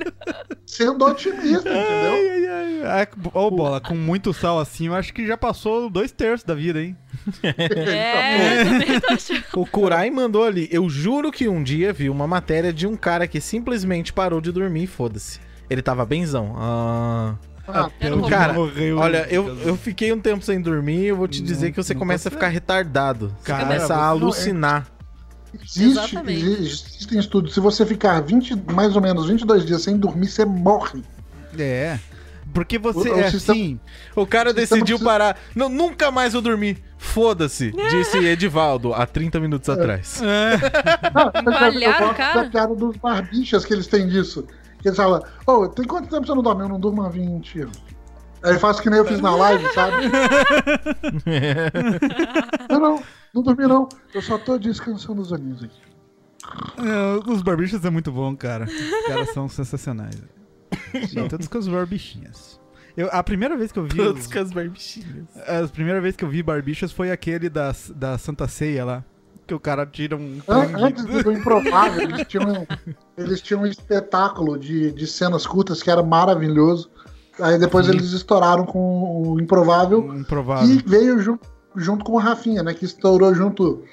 [0.68, 2.14] Sendo otimista, entendeu?
[2.14, 2.82] Ai, ai, ai.
[2.84, 3.08] ai.
[3.34, 6.80] Ô, bola, com muito sal assim, eu acho que já passou dois terços da vida,
[6.80, 6.96] hein?
[7.44, 9.44] É, eu tô achando.
[9.56, 10.68] O Kurai mandou ali.
[10.72, 14.52] Eu juro que um dia vi uma matéria de um cara que simplesmente parou de
[14.52, 15.40] dormir e foda-se.
[15.70, 16.56] Ele tava benzão.
[16.58, 17.36] Ah.
[17.68, 18.98] Ah, um Cara, morreu.
[18.98, 21.78] Olha, eu, eu fiquei um tempo sem dormir e eu vou te Não, dizer que
[21.78, 22.36] você começa a consegue.
[22.46, 23.28] ficar retardado.
[23.40, 24.88] Você Cara, começa a você- alucinar.
[25.54, 30.46] existe, existem estudos, se você ficar 20, mais ou menos 22 dias sem dormir, você
[30.46, 31.04] morre.
[31.58, 32.00] É.
[32.54, 33.80] Porque você O- o é sistema- assim.
[34.16, 35.38] O cara decidiu precisa- parar.
[35.56, 36.84] Não, nunca mais vou dormir.
[37.00, 40.22] Foda-se, disse Edivaldo há 30 minutos atrás.
[40.22, 42.44] É, o gosto cara.
[42.44, 44.46] da piada dos barbichas que eles têm disso.
[44.82, 46.64] Que eles falam, ô, tem quanto tempo você não dorme?
[46.64, 47.82] Eu não durmo há 20 anos.
[48.44, 50.08] Aí eu faço que nem eu fiz na live, sabe?
[52.70, 53.88] não, não, não dormi não.
[54.14, 55.80] Eu só tô descansando os olhinhos aqui.
[56.78, 58.66] é, os barbichas é muito bom, cara.
[58.66, 60.22] Os caras são sensacionais.
[61.10, 62.59] Sim, todos com os barbichinhas.
[63.00, 63.96] Eu, a primeira vez que eu vi.
[63.96, 65.26] Todos os- com as barbichinhas.
[65.48, 69.04] a primeira vez que eu vi barbichas foi aquele da, da Santa Ceia lá.
[69.48, 70.40] Que o cara tira um.
[70.48, 70.84] An- sangue.
[70.84, 72.68] Antes do Improvável, eles tinham,
[73.18, 76.90] eles tinham um espetáculo de, de cenas curtas que era maravilhoso.
[77.40, 77.94] Aí depois Sim.
[77.94, 80.02] eles estouraram com o Improvável.
[80.04, 80.70] Um Improvável.
[80.70, 81.40] E veio ju-
[81.78, 82.74] junto com o Rafinha, né?
[82.74, 83.84] Que estourou junto.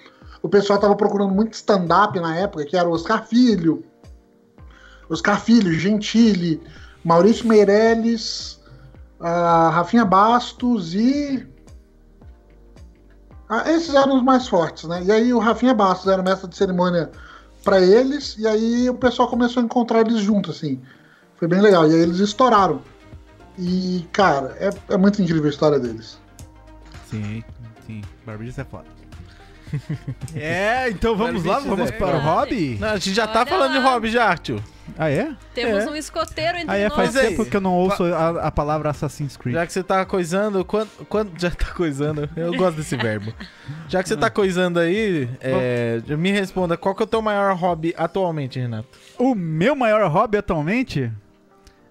[0.43, 3.85] O pessoal tava procurando muito stand-up na época, que era o Oscar Filho,
[5.09, 6.61] Oscar Filho, Gentili,
[7.05, 8.56] Maurício Meirelles,
[9.21, 11.47] a Rafinha Bastos e.
[13.49, 15.03] Ah, esses eram os mais fortes, né?
[15.05, 17.11] E aí o Rafinha Bastos era o mestre de cerimônia
[17.63, 20.81] pra eles, e aí o pessoal começou a encontrar eles juntos, assim.
[21.37, 21.89] Foi bem legal.
[21.89, 22.81] E aí eles estouraram.
[23.59, 26.19] E, cara, é, é muito incrível a história deles.
[27.09, 27.43] Sim,
[27.87, 28.03] sim.
[28.25, 28.85] Barbichas é foda.
[30.35, 32.79] é, então vamos lá, vamos é para o hobby?
[32.81, 33.93] Não, a gente já tá Olha falando de lá.
[33.93, 34.63] hobby já, tio.
[34.99, 35.35] Ah, é?
[35.55, 35.91] Temos É.
[35.91, 36.95] um escoteiro entre Ah, é, nós.
[36.97, 39.55] faz tempo que eu não ouço a, a palavra Assassin's Creed.
[39.55, 43.33] Já que você tá coisando, quando, quando já tá coisando, eu gosto desse verbo.
[43.89, 47.55] Já que você tá coisando aí, é, me responda, qual que é o teu maior
[47.57, 48.89] hobby atualmente, Renato?
[49.19, 51.11] O meu maior hobby atualmente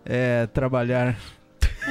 [0.06, 1.16] é trabalhar.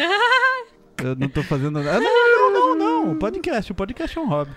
[1.02, 1.98] eu não tô fazendo nada.
[1.98, 3.12] Ah, Não, não, não, não.
[3.12, 4.50] O podcast, o podcast é um hobby.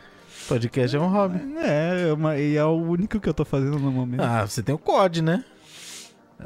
[0.47, 1.39] Podcast é um hobby.
[1.57, 4.21] É, é uma- e é o único que eu tô fazendo no momento.
[4.21, 5.43] Ah, Ah, você tem o COD, né?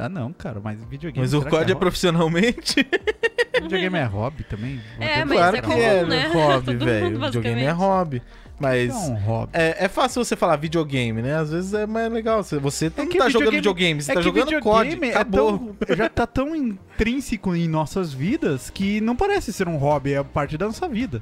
[0.10, 1.22] Não, cara, mas videogame.
[1.22, 1.76] Mas o que COD é hobby?
[1.80, 2.88] profissionalmente.
[3.62, 4.82] Videogame é hobby também?
[5.00, 6.28] É, mas claro é que comum, é né?
[6.34, 7.20] hobby, velho.
[7.20, 8.22] Videogame é hobby.
[8.60, 9.52] Mas É um hobby.
[9.54, 11.36] é, é fácil você falar videogame, né?
[11.36, 12.44] Às vezes é mais legal.
[12.44, 15.00] Você, você não que tá jogando videogame- você é tá que jogando COD.
[15.04, 20.14] é tão- já tá tão intrínseco em nossas vidas que não parece ser um hobby,
[20.14, 21.22] é parte da nossa vida.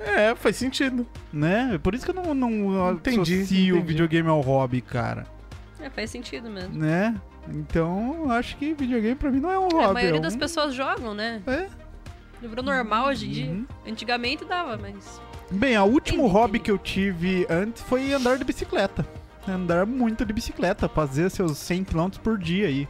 [0.00, 1.06] É, faz sentido.
[1.32, 1.78] Né?
[1.82, 3.86] Por isso que eu não, não Entendi, associo o entendi.
[3.92, 5.26] videogame ao hobby, cara.
[5.80, 6.76] É, faz sentido mesmo.
[6.76, 7.14] Né?
[7.52, 9.76] Então, acho que videogame pra mim não é um hobby.
[9.76, 10.38] É, a maioria é das um...
[10.38, 11.42] pessoas jogam, né?
[11.46, 11.68] É.
[12.40, 13.50] Virou normal hoje em dia.
[13.50, 13.66] Uhum.
[13.86, 15.20] Antigamente dava, mas.
[15.50, 16.34] Bem, o último Entendi.
[16.34, 19.06] hobby que eu tive antes foi andar de bicicleta.
[19.46, 22.86] Andar muito de bicicleta, fazer seus 100 km por dia aí.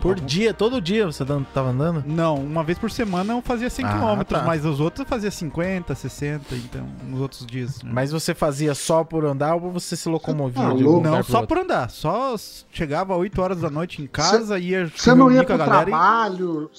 [0.00, 2.02] Por dia, todo dia você tava andando?
[2.06, 4.42] Não, uma vez por semana eu fazia 100 Ah, km, tá.
[4.42, 7.82] mas os outros eu fazia 50, 60, então, nos outros dias.
[7.82, 7.90] né?
[7.92, 10.62] Mas você fazia só por andar ou você se locomovia?
[10.62, 11.90] tá de um Não, só por andar.
[11.90, 12.34] Só
[12.72, 15.88] chegava 8 horas da noite em casa, ia Você não ia com a pro galera
[15.88, 16.70] e- trabalho,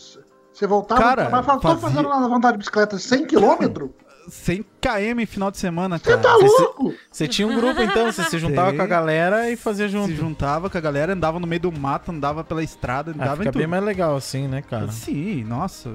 [0.54, 2.98] você voltava Cara, pro trabalho e falava, tô fazia- fazendo lá na vontade de bicicleta
[2.98, 3.90] 100 km?
[4.30, 6.18] 100 km final de semana, Você cara.
[6.20, 6.94] tá Você- louco?
[7.12, 8.78] Você tinha um grupo então, você se juntava Tem.
[8.78, 10.08] com a galera e fazia junto.
[10.10, 13.38] Se juntava com a galera, andava no meio do mato, andava pela estrada, Ah, andava
[13.38, 13.60] fica em tudo.
[13.60, 14.92] bem mais legal assim, né, cara?
[14.92, 15.90] Sim, nossa.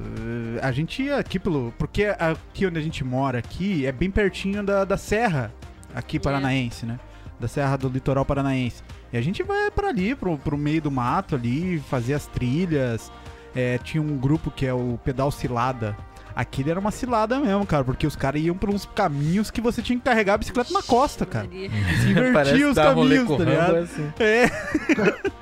[0.62, 1.72] A gente ia aqui pelo.
[1.78, 5.52] Porque aqui onde a gente mora aqui é bem pertinho da, da serra
[5.94, 6.98] aqui paranaense, né?
[7.38, 8.82] Da serra do litoral paranaense.
[9.12, 13.10] E a gente vai pra ali, pro, pro meio do mato ali, fazer as trilhas.
[13.54, 15.96] Eh, tinha um grupo que é o Pedal Cilada.
[16.36, 19.80] Aquele era uma cilada mesmo, cara, porque os caras iam por uns caminhos que você
[19.80, 21.48] tinha que carregar a bicicleta na costa, cara.
[21.48, 21.56] Se
[22.12, 23.76] invertia os caminhos, tá ligado?
[23.76, 24.12] é assim.
[24.20, 24.50] É,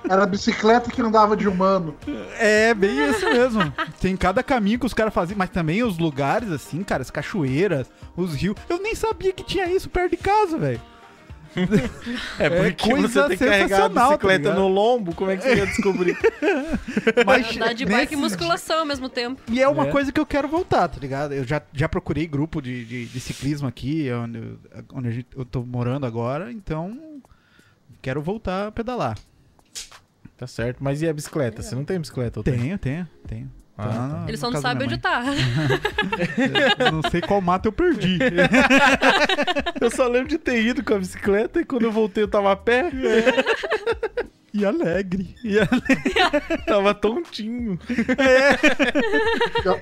[0.09, 1.97] Era a bicicleta que andava de humano.
[2.39, 3.73] é, bem isso mesmo.
[4.01, 7.91] Tem cada caminho que os caras faziam, mas também os lugares, assim, cara, as cachoeiras,
[8.17, 8.55] os rios.
[8.69, 10.81] Eu nem sabia que tinha isso perto de casa, velho.
[12.39, 14.59] É porque coisa você tem que carregar a sensacional, tá bicicleta ligado?
[14.61, 16.17] no lombo, como é que você ia descobrir?
[17.27, 19.41] Mas Andar de bike nesse- e musculação ao mesmo tempo.
[19.51, 19.91] E é uma É.
[19.91, 21.33] coisa que eu quero voltar, tá ligado?
[21.33, 24.59] Eu já, já procurei grupo de, de, de ciclismo aqui, onde, eu-
[24.93, 27.21] onde a gente- eu tô morando agora, então
[28.03, 29.17] quero voltar a pedalar.
[30.37, 31.63] tá certo, mas e a bicicleta?
[31.63, 32.41] Você não tem bicicleta?
[32.41, 32.59] ou tem?
[32.59, 35.23] Tenho, tenho, Ah, Tá na- Ele só não sabe onde tá.
[36.79, 38.19] Eu não sei qual mato eu perdi.
[39.81, 42.53] Eu só lembro de ter ido com a bicicleta e quando eu voltei eu tava
[42.53, 42.91] a pé.
[44.53, 45.35] e alegre.
[45.43, 45.67] E a-
[46.67, 47.79] Tava tontinho.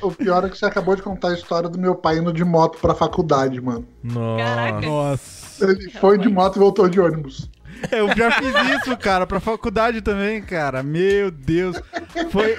[0.00, 2.44] O pior é que você acabou de contar a história do meu pai indo de
[2.44, 3.86] moto pra faculdade, mano.
[4.02, 4.42] Nossa.
[4.44, 4.86] Caraca.
[4.86, 5.64] Nossa.
[5.70, 7.48] Ele foi de moto e voltou de ônibus.
[7.90, 10.82] Eu já fiz isso, cara, pra faculdade também, cara.
[10.82, 11.76] Meu Deus.
[12.30, 12.56] Foi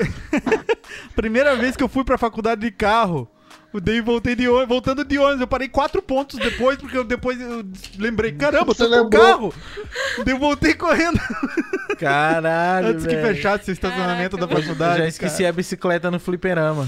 [1.16, 3.30] primeira vez que eu fui pra faculdade de carro.
[3.74, 5.42] Eu dei voltei de ônibus, voltando de ônibus.
[5.42, 7.66] Eu parei quatro pontos depois, porque eu depois eu
[7.98, 9.22] lembrei, caramba, eu Você tô com o lembrou?
[9.24, 9.54] carro.
[10.24, 11.20] Daí eu voltei correndo
[12.00, 13.36] Caralho, antes que velho.
[13.36, 14.98] fechasse o estacionamento Caraca, da Eu faculdade.
[15.00, 15.50] já esqueci cara.
[15.50, 16.88] a bicicleta no fliperama.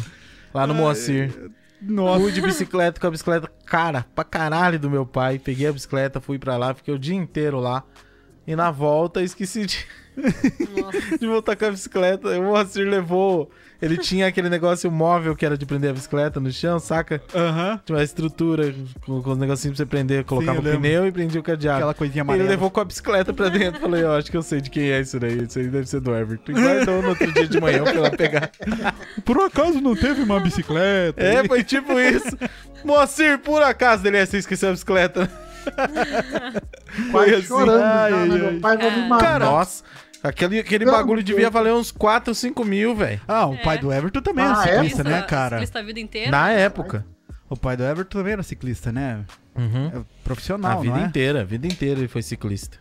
[0.53, 1.33] Lá no Moacir.
[1.81, 2.19] Nossa.
[2.19, 5.39] Fui de bicicleta com a bicicleta cara pra caralho do meu pai.
[5.39, 7.83] Peguei a bicicleta, fui pra lá, fiquei o dia inteiro lá.
[8.47, 9.85] E na volta esqueci de,
[11.19, 12.29] de voltar com a bicicleta.
[12.39, 13.49] O Moacir levou.
[13.81, 17.21] Ele tinha aquele negócio móvel que era de prender a bicicleta no chão, saca?
[17.35, 17.79] Aham.
[17.85, 18.73] Tinha uma estrutura
[19.05, 21.77] com, com os negocinhos pra você prender, colocava eu o pneu e prendia o cadeado.
[21.79, 22.49] Aquela coisinha Ele amarela.
[22.49, 23.81] levou com a bicicleta pra dentro.
[23.81, 25.43] Falei, ó, acho que eu sei de quem é isso daí.
[25.43, 26.53] Isso aí deve ser do Everton.
[26.53, 28.49] E guardou no outro dia de manhã pra ela pegar.
[29.25, 31.21] Por acaso não teve uma bicicleta?
[31.21, 32.37] É, foi tipo isso.
[32.83, 35.29] Moacir, por acaso dele é, você esqueceu a bicicleta.
[37.11, 37.47] Quase Foi assim.
[37.47, 38.59] chorando ai, ai, Meu ai.
[38.59, 39.39] pai vai me Cara, matar.
[39.39, 39.83] Nossa,
[40.23, 43.19] aquele, aquele Não, bagulho devia valer uns 4, 5 mil, velho.
[43.27, 44.73] Ah, o pai do Everton também Ah, era é?
[44.75, 45.57] ciclista, né, cara?
[45.57, 46.31] Ciclista a vida inteira.
[46.31, 47.05] Na época.
[47.49, 49.23] O pai do Everton também era ciclista, né?
[49.55, 49.91] Uhum.
[49.93, 51.07] É A profissional, vida não é?
[51.07, 52.77] inteira, a vida inteira ele foi ciclista.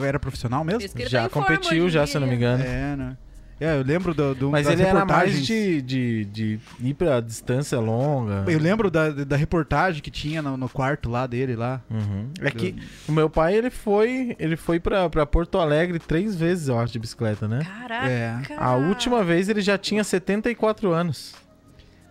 [0.00, 0.80] Era profissional mesmo?
[1.06, 2.62] Já tá competiu, já, se eu não me engano.
[2.64, 3.16] É, né?
[3.60, 7.20] É, eu lembro do, do Mas das ele era mais de, de, de ir pra
[7.20, 8.44] distância longa.
[8.46, 11.80] Eu lembro da, da reportagem que tinha no, no quarto lá dele lá.
[11.90, 12.30] Uhum.
[12.40, 12.76] É que
[13.08, 16.92] o meu pai, ele foi, ele foi pra, pra Porto Alegre três vezes, eu acho,
[16.92, 17.60] de bicicleta, né?
[17.64, 18.08] Caraca.
[18.08, 18.40] É.
[18.58, 21.34] A última vez ele já tinha 74 anos.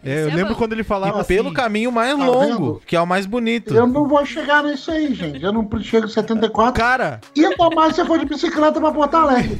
[0.06, 0.60] É, eu é lembro bom.
[0.60, 2.82] quando ele falava e pelo assim, caminho mais Tá longo, vendo?
[2.86, 3.74] que é o mais bonito.
[3.74, 5.44] Eu não vou chegar nisso aí, gente.
[5.44, 6.74] Eu não chego em 74.
[6.82, 9.60] Cara, E ainda mais se eu for de bicicleta pra Porto Alegre.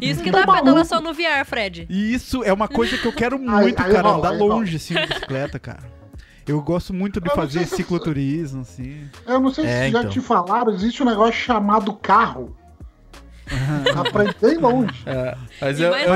[0.00, 0.84] Isso que Tá dá pra pedalar maluco?
[0.86, 1.86] só no VR, Fred.
[1.88, 4.76] e isso é uma coisa que eu quero muito, aí cara, rola, andar aí longe
[4.76, 5.96] assim de bicicleta, cara.
[6.46, 9.00] Eu gosto muito de fazer se- cicloturismo, assim.
[9.26, 10.10] Eu não sei É, se já então.
[10.10, 12.56] te falaram, existe um negócio chamado carro.
[13.96, 15.02] Aprendi bem longe.
[15.06, 16.14] É, mas eu, eu,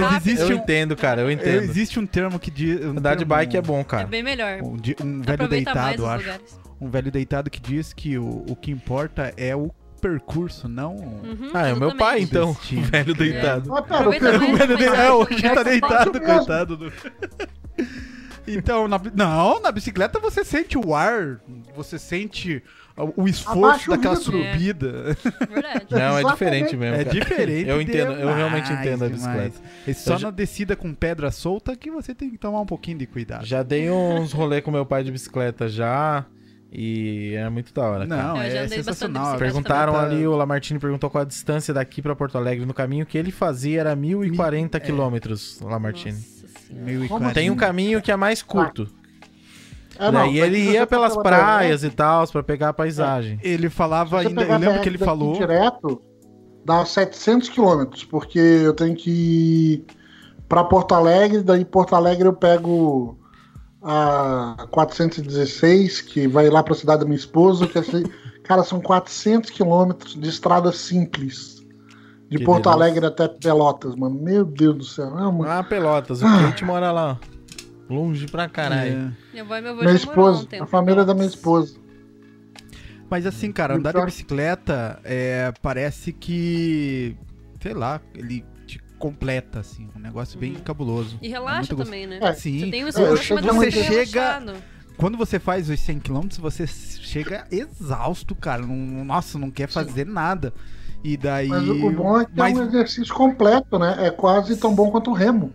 [0.48, 1.62] eu entendo, cara, eu entendo.
[1.62, 2.84] Existe um termo que diz.
[2.84, 4.06] Um Andar de bike é bom, É cara.
[4.06, 4.60] bem melhor.
[4.62, 6.24] Um, um velho deitado, acho.
[6.24, 6.60] lugares.
[6.80, 10.96] Um velho deitado que diz que o, o que importa é o percurso, não.
[10.96, 12.52] Uhum, Ah, é o meu cara, então.
[12.52, 12.82] Destino.
[12.82, 13.68] Velho deitado.
[13.68, 16.76] Mas pera, Aproveita eu mais, O velho mais de- É, rápido, hoje tá deitado, coitado
[16.76, 16.92] do.
[18.48, 21.40] Então, na, não, na bicicleta você sente o ar,
[21.76, 22.62] você sente
[23.16, 25.16] o, esforço Abaixa daquela subida.
[25.48, 25.86] Verdade.
[25.90, 26.96] Não, é diferente mesmo.
[26.96, 27.18] É cara.
[27.18, 27.68] diferente.
[27.68, 29.60] Eu entendo, eu realmente entendo a bicicleta.
[29.86, 32.98] É só já- na descida com pedra solta que você tem que tomar um pouquinho
[32.98, 33.44] de cuidado.
[33.44, 36.24] Já dei uns rolê com meu pai de bicicleta já.
[36.72, 38.06] E é muito da hora.
[38.06, 39.36] Não, Eu já é sensacional.
[39.36, 43.18] Perguntaram ali, o Lamartine perguntou qual a distância daqui pra Porto Alegre no caminho que
[43.18, 44.80] ele fazia era 1040 é.
[44.80, 46.12] quilômetros, Lamartine.
[46.12, 46.84] Nossa senhora.
[46.86, 47.34] Meio e Como quarenta.
[47.40, 48.88] Tem um caminho que é mais curto.
[50.00, 50.28] É, né?
[50.28, 53.38] e mas ele ia pelas pela praias e tal, pra pegar a paisagem.
[53.42, 55.34] Ele falava ainda, eu lembro BR que ele falou.
[55.34, 56.00] direto,
[56.64, 59.84] dá 700 quilômetros, porque eu tenho que ir
[60.48, 63.18] pra Porto Alegre, daí Porto Alegre eu pego
[63.82, 68.04] a 416, que vai lá pra cidade da minha esposa, que é assim,
[68.42, 71.60] cara, são 400 quilômetros de estrada simples.
[72.30, 72.84] De Que Porto delícia.
[72.84, 74.14] Alegre até Pelotas, mano.
[74.14, 75.18] Meu Deus do céu.
[75.18, 75.58] É uma...
[75.58, 77.18] Ah, Pelotas, o Kate mora lá.
[77.90, 78.92] Longe pra caralho.
[78.92, 79.12] É.
[79.32, 81.26] Minha avó e meu avô Minha já moraram um esposa, tempo a família da minha
[81.26, 81.76] esposa.
[83.10, 84.06] Mas assim, cara, andar de forte.
[84.12, 87.16] bicicleta é, parece que.
[87.60, 89.88] Sei lá, ele te completa, assim.
[89.96, 90.60] Um negócio bem Uhum.
[90.60, 91.18] cabuloso.
[91.20, 91.84] E É relaxa gostoso.
[91.84, 92.18] também, né?
[92.22, 92.60] É, Sim.
[92.60, 93.90] Você tem um esforço, mas você chega-
[94.38, 94.54] relaxado.
[94.96, 98.62] Quando você faz os 100 km, você chega exausto, cara.
[98.66, 100.52] Não- nossa, não quer fazer nada.
[101.02, 101.48] E daí.
[101.48, 103.96] Mas o, o bom é que mas, é um exercício completo, né?
[104.06, 105.52] É quase tão bom quanto o remo.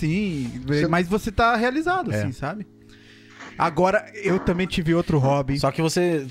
[0.00, 2.16] Sim, Você- mas você tá realizado, É.
[2.22, 2.66] assim, sabe?
[3.58, 5.58] Agora, eu também tive outro hobby.
[5.58, 6.26] Só que você,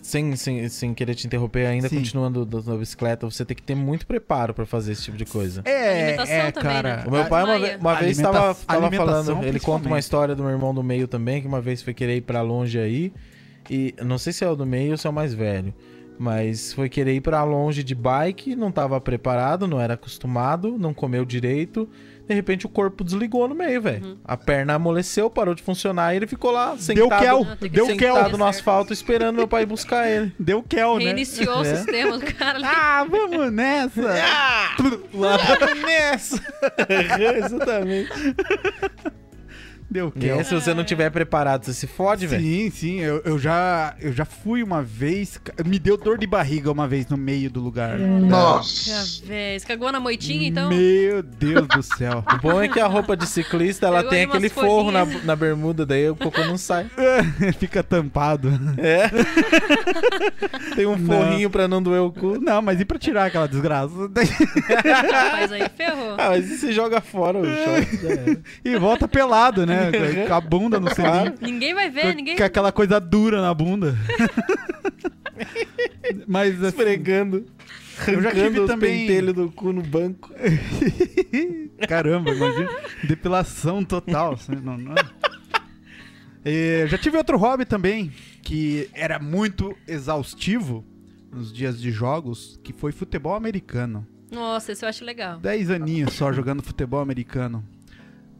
[0.00, 1.96] sem, sem, sem querer te interromper ainda, Sim.
[1.96, 5.60] continuando da bicicleta, você tem que ter muito preparo pra fazer esse tipo de coisa.
[5.66, 6.96] É, é, também, cara.
[6.98, 7.04] né?
[7.06, 10.72] O meu pai uma, uma vez estava falando, ele conta uma história do meu irmão
[10.72, 13.12] do meio também, que uma vez foi querer ir pra longe aí,
[13.68, 15.74] e não sei se é o do meio ou se é o mais velho,
[16.18, 20.94] mas foi querer ir pra longe de bike, não tava preparado, não era acostumado, não
[20.94, 21.86] comeu direito,
[22.30, 24.04] de repente o corpo desligou no meio, velho.
[24.06, 24.16] Uhum.
[24.24, 27.86] A perna amoleceu, parou de funcionar e ele ficou lá Deu sentado, kel, Não, deu
[27.86, 28.48] ser kel, sentado no certo.
[28.48, 30.32] asfalto esperando meu pai buscar ele.
[30.38, 31.04] deu kel, né?
[31.06, 31.60] Reiniciou É.
[31.60, 32.64] o sistema do cara ali.
[32.66, 34.14] Ah, vamos nessa.
[34.14, 34.76] Ah!
[35.12, 36.40] Lá nessa!
[37.44, 38.10] Exatamente.
[39.90, 40.38] Deu E kel.
[40.38, 42.42] aí, se você não tiver preparado, você se fode, velho.
[42.42, 46.70] Sim, sim, eu, eu já, eu já fui uma vez, me deu dor de barriga
[46.70, 47.98] uma vez no meio do lugar.
[47.98, 49.04] Nossa.
[49.04, 50.68] Você cagou na moitinha, então?
[50.68, 52.24] Meu Deus do céu.
[52.34, 55.34] O bom é que a roupa de ciclista, ela Pegou tem aquele forro na, na
[55.34, 56.86] bermuda, daí o cocô não sai.
[57.58, 58.48] Fica tampado.
[58.78, 59.10] É.
[60.74, 62.40] Tem um forrinho pra não doer o cu.
[62.40, 63.90] Não, mas e pra tirar aquela desgraça?
[64.84, 66.14] Rapaz, aí ferrou.
[66.18, 68.06] Ah, mas e você joga fora o short?
[68.06, 68.40] era.
[68.64, 69.79] E volta pelado, né?
[70.28, 71.34] Com a bunda no selinho.
[71.40, 72.36] Ninguém vai ver, ninguém.
[72.36, 73.96] Com aquela coisa dura na bunda.
[76.26, 77.46] Mas assim, Esfregando.
[78.08, 80.32] Eu já tive também- pentelhos do cu no banco.
[81.86, 82.70] Caramba, imagina.
[83.04, 84.34] Depilação total.
[84.34, 84.94] assim, não- não.
[86.44, 88.10] É, já tive outro hobby também,
[88.42, 90.84] que era muito exaustivo
[91.30, 94.06] nos dias de jogos, que foi futebol americano.
[94.32, 95.38] Nossa, esse eu acho legal.
[95.38, 97.62] 10 aninhos só jogando futebol americano.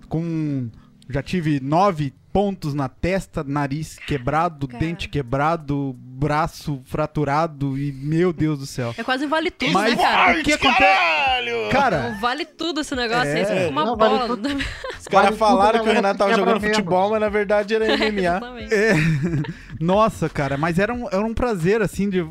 [0.08, 0.70] Com.
[1.10, 4.78] Já tive nove pontos na testa, nariz quebrado, Cara.
[4.78, 8.94] dente quebrado, braço fraturado e meu Deus do céu.
[8.96, 10.38] É quase vale tudo, Mas né, cara?
[10.38, 11.70] o que acontece?
[11.72, 13.40] Cara, Não vale tudo esse negócio aí.
[13.40, 13.44] É.
[13.44, 14.26] Você fica uma Não, vale bola.
[14.28, 14.48] tudo.
[15.00, 16.76] Os caras Vale falaram tudo, que o Renato tava jogando menos.
[16.76, 18.60] futebol, mas na verdade era MMA.
[18.70, 18.92] É.
[19.80, 22.24] Nossa, cara, mas era um, era um prazer, assim, de.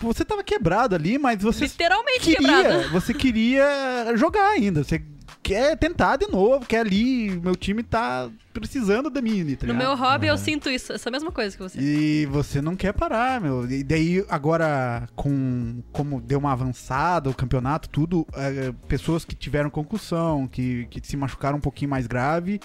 [0.00, 2.36] Você tava quebrado ali, mas você Literalmente queria.
[2.62, 2.90] quebrado.
[2.90, 4.82] Você queria jogar ainda.
[4.82, 5.00] Você
[5.42, 7.30] quer tentar de novo, quer ali.
[7.40, 9.76] Meu time tá precisando da mim, tá No ligado?
[9.76, 11.78] meu hobby eu sinto isso, essa mesma coisa que você.
[11.80, 13.68] E você não quer parar, meu.
[13.70, 19.70] E daí, agora, com como deu uma avançada, o campeonato, tudo, é, pessoas que tiveram
[19.70, 22.60] concussão, que, que se machucaram um pouquinho mais grave,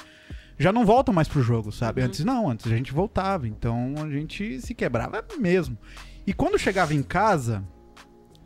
[0.60, 2.02] já não voltam mais pro jogo, sabe?
[2.02, 2.08] Uhum.
[2.08, 3.48] Antes não, antes a gente voltava.
[3.48, 5.78] Então a gente se quebrava mesmo.
[6.26, 7.64] E quando chegava em casa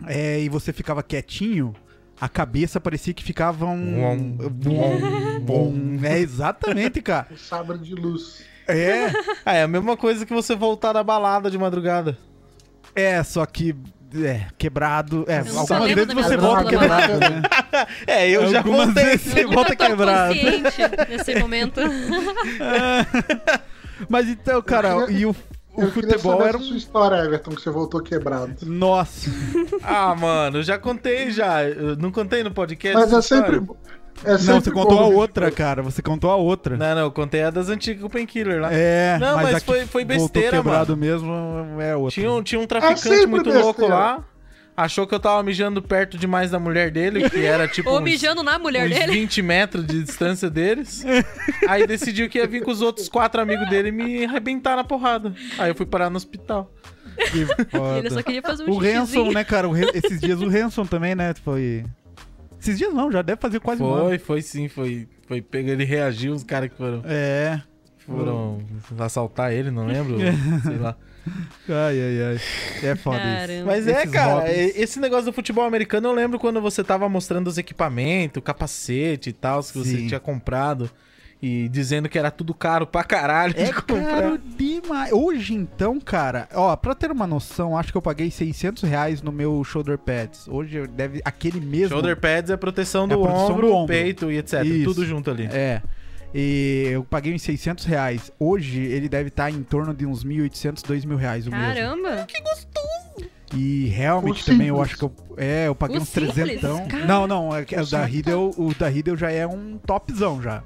[0.05, 1.73] é, e você ficava quietinho,
[2.21, 4.37] a cabeça parecia que ficava um.
[4.51, 7.27] Bom, Bom, é exatamente, cara.
[7.33, 8.43] Um sabre de luz.
[8.67, 9.07] É,
[9.43, 12.15] Ah, é a mesma coisa que você voltar da balada de madrugada.
[12.95, 13.75] É, só que.
[14.13, 15.25] É, quebrado.
[15.27, 17.41] É, Eu algumas vezes você volta quebrado, né?
[18.05, 19.05] É, eu já Algumas voltei.
[19.05, 20.35] vezes você volta quebrado.
[21.09, 21.79] nesse momento.
[24.09, 25.35] Mas então, cara, e o,
[25.75, 26.61] o eu futebol saber era um.
[26.61, 28.53] sua história, Everton, que você voltou quebrado.
[28.63, 29.29] Nossa.
[29.83, 31.63] Ah, mano, eu já contei já.
[31.63, 32.97] Eu não contei no podcast.
[32.97, 33.61] Mas é sempre.
[34.23, 35.81] É Não, sempre você contou bom, a outra, cara.
[35.81, 36.77] Você contou a outra.
[36.77, 38.69] Não, não, eu contei a das antigas com o Painkiller lá.
[38.71, 41.31] É, Não, mas que foi- foi voltou besteira, quebrado mesmo
[41.79, 42.11] é outra.
[42.11, 43.65] Tinha um, tinha um traficante sempre muito besteira.
[43.65, 44.23] louco lá.
[44.83, 47.89] Achou que eu tava mijando perto demais da mulher dele, que era tipo.
[47.89, 49.11] Ou uns- mijando na mulher uns dele.
[49.13, 51.03] 20 metros de distância deles.
[51.67, 54.83] Aí decidiu que ia vir com os outros quatro amigos dele e me arrebentar na
[54.83, 55.33] porrada.
[55.59, 56.71] Aí eu fui parar no hospital.
[57.31, 57.99] Que foda.
[57.99, 59.67] Ele só queria fazer um O Hanson, né, cara?
[59.93, 61.33] Esses dias o Hanson também, né?
[61.43, 61.85] Foi.
[62.59, 64.05] Esses dias não, já deve fazer quase um ano.
[64.05, 65.07] Foi, foi sim, foi.
[65.27, 67.61] Foi pega, ele reagiu, os caras que foram, É.
[67.97, 68.59] foram
[68.99, 70.17] assaltar ele, não lembro.
[70.63, 70.95] sei lá.
[71.69, 72.39] Ai, ai, ai.
[72.89, 73.25] É foda isso.
[73.47, 73.65] Caramba.
[73.65, 74.75] Mas é, Esses cara, hobbies.
[74.75, 79.33] esse negócio do futebol americano, eu lembro quando você tava mostrando os equipamentos, capacete e
[79.33, 80.07] tal, que você Sim.
[80.07, 80.89] tinha comprado.
[81.43, 84.03] E dizendo que era tudo caro pra caralho É de comprar.
[84.21, 85.11] caro demais.
[85.11, 89.31] Hoje, então, cara, ó, pra ter uma noção, acho que eu paguei 600 reais no
[89.31, 90.47] meu shoulder pads.
[90.47, 91.89] Hoje deve aquele mesmo.
[91.89, 93.87] Shoulder pads é proteção É do, a proteção ombro, do ombro.
[93.87, 94.63] peito e etc.
[94.63, 94.83] Isso.
[94.93, 95.45] Tudo junto ali.
[95.51, 95.81] É.
[96.33, 98.31] E eu paguei uns 600 reais.
[98.39, 101.65] Hoje ele deve estar em torno de uns 1.800, 2.000 reais o mesmo.
[101.65, 102.27] Caramba.
[103.53, 104.91] E helmet O também, eu simples.
[104.91, 105.13] acho que eu.
[105.37, 106.33] É, eu paguei O uns simples?
[106.33, 106.87] 300.
[106.87, 107.05] Cara.
[107.05, 108.05] Não, não, é que o da.
[108.05, 110.63] Riddle, o da Riddle já é um topzão já.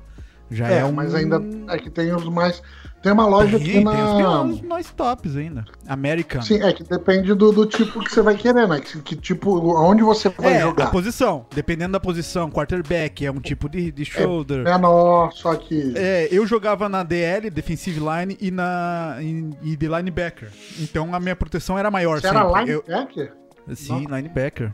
[0.52, 0.92] Já é, É, um.
[0.92, 1.42] mas ainda
[1.74, 2.62] é que tem os mais.
[3.06, 3.92] Tem uma loja tem, aqui tem na.
[3.92, 5.64] os piores, nós tops ainda.
[5.88, 6.42] American.
[6.42, 8.80] Sim, é que depende do, do tipo que você vai querer, né?
[8.80, 10.90] Que, que tipo, aonde você vai É, a jogar.
[10.90, 11.46] posição.
[11.54, 14.64] Dependendo da posição, quarterback é um tipo de, de shoulder.
[14.64, 15.94] Menor, só que.
[15.96, 20.50] É, eu jogava na DL, defensive line, e na e, e de linebacker.
[20.80, 22.72] Então a minha proteção era maior Você era sempre.
[22.72, 23.34] Eu- linebacker?
[23.76, 24.74] sim, linebacker.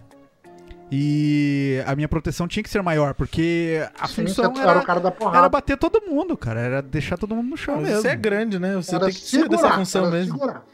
[0.93, 4.83] E a minha proteção tinha que ser maior, porque a Sim, função era, era o
[4.85, 5.49] cara da era porrada.
[5.49, 6.59] bater todo mundo, cara.
[6.59, 8.01] Era deixar todo mundo no chão mesmo.
[8.01, 8.75] Você é grande, né?
[8.75, 10.33] Você Era tem que ser dessa função mesmo.
[10.33, 10.65] segurar.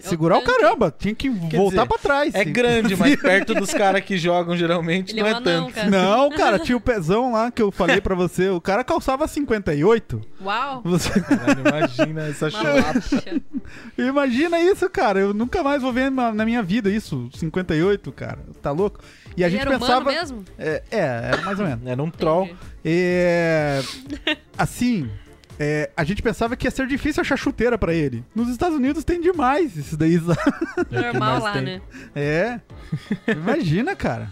[0.00, 2.34] Segurar o caramba, tinha que voltar dizer, pra trás.
[2.34, 2.52] É Sim.
[2.52, 5.72] grande, mas perto dos caras que jogam geralmente Ele não é tanto.
[5.72, 5.90] cara.
[5.90, 8.48] Não, cara, tinha o pezão lá que eu falei pra você.
[8.48, 10.20] O cara calçava 58.
[10.42, 10.80] Uau.
[10.84, 11.20] Você...
[11.20, 13.00] Caralho, imagina essa chulapa.
[13.98, 15.20] Imagina isso, cara.
[15.20, 17.28] Eu nunca mais vou ver na, na minha vida isso.
[17.34, 18.38] 58, cara.
[18.62, 19.00] Tá louco?
[19.36, 20.00] E a Ele gente era pensava.
[20.00, 20.44] humano mesmo?
[20.58, 21.86] É, é, era mais ou menos.
[21.86, 22.48] Era um troll.
[22.84, 23.80] É,
[24.56, 25.08] assim,
[25.62, 28.24] é, a gente pensava que ia ser difícil achar chuteira pra ele.
[28.34, 30.16] Nos Estados Unidos tem demais isso daí.
[30.24, 30.40] sabe?
[30.90, 31.62] Normal lá, tem.
[31.62, 31.82] né?
[32.16, 32.60] É.
[33.30, 34.30] Imagina, cara.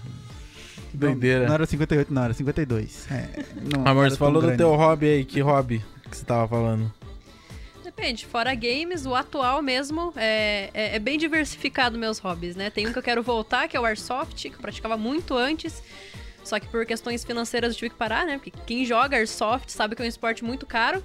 [0.95, 1.41] Doideira.
[1.41, 3.07] Não, não era 58, não, era 52.
[3.11, 4.57] É, não Amor, era você falou do grande.
[4.57, 5.24] teu hobby aí.
[5.26, 6.91] Que hobby que você tava falando?
[7.85, 12.70] Depende, fora games, o atual mesmo é, é, é bem diversificado meus hobbies, né?
[12.70, 15.83] Tem um que eu quero voltar, que é o Airsoft, que eu praticava muito antes.
[16.49, 18.38] Só que por questões financeiras eu tive que parar, né?
[18.38, 21.05] Porque quem joga Airsoft sabe que é um esporte muito caro.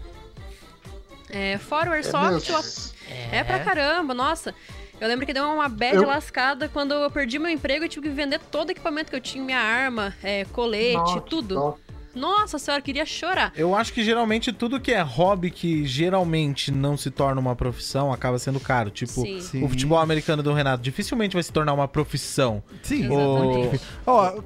[1.30, 2.94] É, fora o É Airsoft, mesmo.
[3.10, 4.56] eu É pra caramba, nossa.
[5.02, 8.08] Eu lembro que deu uma bad Eu- lascada quando eu perdi meu emprego e tive
[8.08, 11.56] que vender todo o equipamento que eu tinha, minha arma, é, colete, Nossa, tudo.
[11.56, 11.83] nossa.
[12.16, 13.52] Nossa senhora, eu queria chorar.
[13.56, 18.12] Eu acho que geralmente tudo que é hobby que geralmente não se torna uma profissão
[18.12, 18.90] acaba sendo caro.
[18.90, 19.42] Tipo, Sim.
[19.42, 19.64] Sim.
[19.64, 22.62] o futebol americano do Renato dificilmente vai se tornar uma profissão.
[22.82, 23.06] Sim.
[23.06, 23.82] Exatamente.
[24.06, 24.44] Ó, Cara, o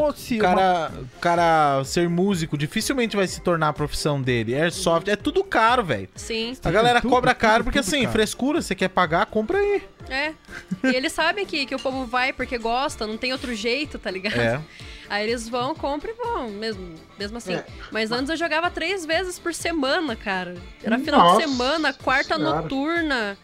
[0.00, 4.54] tornou-se uma- cara, o cara ser músico dificilmente vai se tornar a profissão dele.
[4.54, 6.08] Airsoft é tudo caro, velho.
[6.14, 6.56] Sim.
[6.64, 8.12] A galera tudo, cobra tudo, caro porque tudo assim, caro.
[8.12, 9.82] frescura, você quer pagar, compra aí.
[10.08, 10.32] É.
[10.84, 14.10] E eles sabem que, que o povo vai porque gosta, não tem outro jeito, tá
[14.10, 14.38] ligado?
[14.38, 14.60] É.
[15.10, 17.54] Aí eles vão, compram e vão, mesmo, mesmo assim.
[17.54, 17.66] É.
[17.90, 20.54] Mas antes eu jogava três vezes por semana, cara.
[20.84, 22.62] Era final Nossa de semana, quarta Senhora.
[22.62, 23.36] noturna.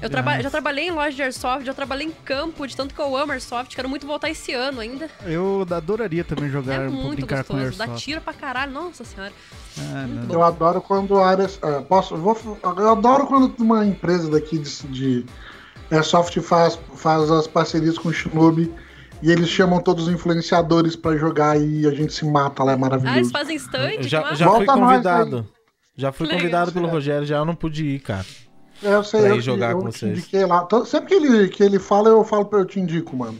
[0.00, 3.00] Eu traba- já trabalhei em loja de Airsoft, já trabalhei em campo, de tanto que
[3.00, 3.74] eu amo Airsoft.
[3.74, 5.10] Quero muito voltar esse ano ainda.
[5.26, 7.76] Eu adoraria também jogar, é um muito brincar com gostoso.
[7.76, 8.04] Dá Airsoft.
[8.04, 9.32] tiro pra caralho, nossa senhora.
[9.78, 10.32] Ah, não.
[10.32, 11.50] Eu adoro quando a área.
[11.62, 12.38] é, posso, eu, vou,
[12.78, 15.26] eu adoro quando uma empresa daqui de, de
[15.90, 18.72] Airsoft faz, faz as parcerias com o Shinobi
[19.22, 22.74] e eles chamam todos os influenciadores pra jogar e a gente se mata lá, é
[22.74, 23.30] Ah, eles maravilhoso.
[23.30, 23.90] fazem stand?
[23.94, 25.48] Eu já, já fui Volta nós convidado.
[25.96, 26.40] Já fui Legal.
[26.40, 28.24] convidado pelo Rogério, já eu não pude ir, cara.
[28.82, 30.18] É, eu sei, pra ir eu, jogar eu com te vocês.
[30.18, 30.62] indiquei lá.
[30.64, 33.38] Todo- sempre que ele, que ele fala, eu falo pra eu te indico, mano.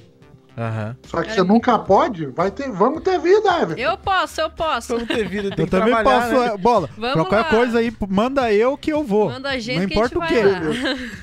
[0.59, 0.95] Aham.
[1.07, 1.35] Só que É.
[1.35, 3.81] você nunca pode, vai ter, vamos ter vida, Everton.
[3.81, 4.89] Eu posso, eu posso.
[4.93, 6.47] Vamos ter vida, tem Eu que também trabalhar, posso, né?
[6.49, 6.91] é, bola.
[6.99, 7.45] Vamos qualquer lá.
[7.45, 9.31] coisa aí, manda eu que eu vou.
[9.31, 10.43] Manda a gente Não que a gente importa o quê.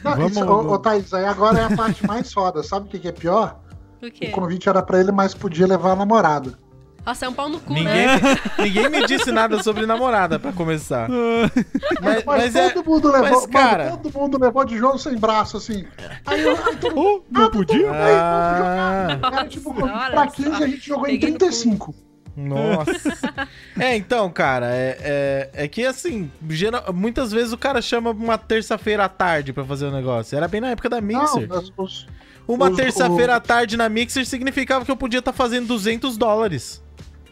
[0.03, 2.63] Não, Vamos- isso, ô, ô, Thaís, aí agora é a parte mais foda.
[2.63, 3.59] Sabe o que, que é pior?
[4.01, 4.27] O quê?
[4.27, 6.57] O convite era pra ele, mas podia levar a namorada.
[7.05, 8.19] Nossa, é um pau no cu, Ninguém, né?
[8.59, 11.07] ninguém me disse nada sobre namorada, pra começar.
[12.03, 12.69] Mas, Mas, mas é.
[12.71, 15.85] todo mundo levou, mas, cara- mano, todo mundo levou de jogo sem braço, assim.
[16.25, 17.89] Aí eu, aí todo mundo, Oh, não podia?
[17.91, 20.55] Ah, era tipo, Nossa, pra olha 15 só.
[20.63, 21.95] a gente jogou em Peguei no 35.
[22.35, 23.47] nossa.
[23.79, 28.37] É, então, cara, é, é, é que assim, geral- muitas vezes o cara chama uma
[28.37, 30.35] terça-feira à tarde pra fazer o negócio.
[30.37, 31.47] Era bem na época da Não, Mixer.
[31.47, 32.05] mas os-
[32.47, 36.81] Uma terça-feira à tarde na Mixer significava que eu podia estar fazendo 200 dólares.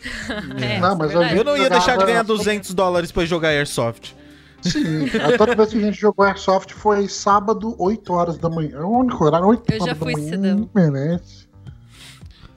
[0.61, 1.39] É, Não, isso mas é.
[1.39, 4.13] Eu não ia deixar de ganhar 200 dólares pra jogar Airsoft.
[4.61, 8.77] Sim, a toda vez que a gente jogou Airsoft foi sábado, 8 horas da manhã.
[8.77, 10.29] É o único horário, 8 Eu já horas da fui manhã.
[10.29, 10.55] cedão.
[10.57, 11.47] não Merece.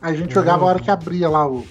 [0.03, 1.67] A gente jogava a hora que abria lá o,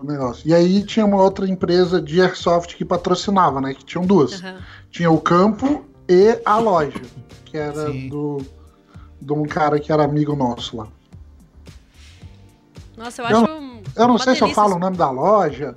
[0.00, 0.48] o negócio.
[0.48, 3.74] E aí tinha uma outra empresa de Airsoft que patrocinava, né?
[3.74, 4.42] Que tinham duas.
[4.42, 4.58] Aham.
[4.90, 7.00] Tinha o campo e a loja,
[7.44, 8.08] que era Sim.
[8.08, 8.38] do
[9.20, 10.86] de um cara que era amigo nosso lá.
[12.96, 13.58] Nossa, eu Eu- acho.
[13.96, 15.74] Eu não sei se eu falo o nome da loja,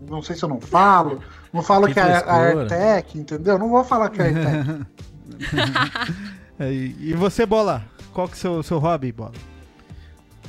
[0.00, 1.20] não sei se eu não falo,
[1.52, 2.74] não falo Que que, é a, a frescura.
[2.74, 3.58] AirTech, entendeu?
[3.58, 4.86] Não vou falar que é a AirTech.
[6.60, 7.84] É, E você, Bola?
[8.12, 9.30] Qual que é o seu, seu hobby, Bola?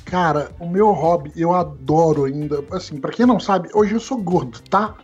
[0.05, 2.63] Cara, o meu hobby, eu adoro ainda.
[2.71, 4.95] Assim, pra quem não sabe, hoje eu sou gordo, tá?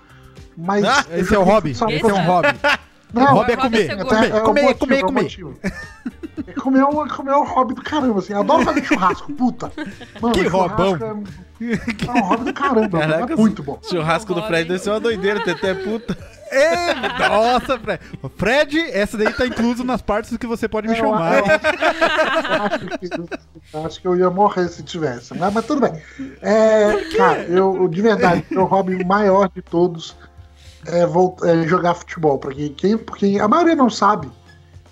[0.58, 0.84] Mas.
[0.84, 1.72] Ah, Esse é o hobby.
[1.72, 2.48] Esse por- é um hobby.
[3.14, 3.90] Não, hobby é hobby comer.
[3.90, 5.28] é É comer, é o comer, comer, é o comer.
[6.48, 8.34] É comer, é um, comer é um hobby do caramba, assim.
[8.34, 9.72] Eu adoro fazer churrasco, puta.
[10.22, 11.24] Mano, Que churrasco roubão.
[11.62, 11.74] É,
[12.08, 13.80] é um hobby do caramba, Caraca, é muito bom.
[13.82, 14.42] Churrasco do.
[14.44, 16.18] Fred deve ser uma doideira, até puta.
[16.52, 16.94] Ei,
[17.30, 18.00] nossa, Fred.
[18.38, 21.40] Fred, essa daí tá incluso nas partes que você pode me Eu- chamar.
[21.40, 23.10] eu- eu acho, que,
[23.74, 25.34] eu acho que eu ia morrer se tivesse.
[25.38, 26.02] Mas, mas tudo bem.
[26.42, 30.16] É, cara, eu, de verdade, meu hobby maior de todos
[30.86, 31.02] é,
[31.50, 32.38] é jogar futebol.
[32.38, 34.30] Porque, quem, porque a maioria não sabe.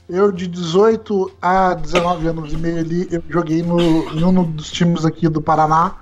[0.09, 3.79] Eu, de 18 a 19 anos e meio ali, eu joguei no,
[4.13, 5.95] em um dos times aqui do Paraná.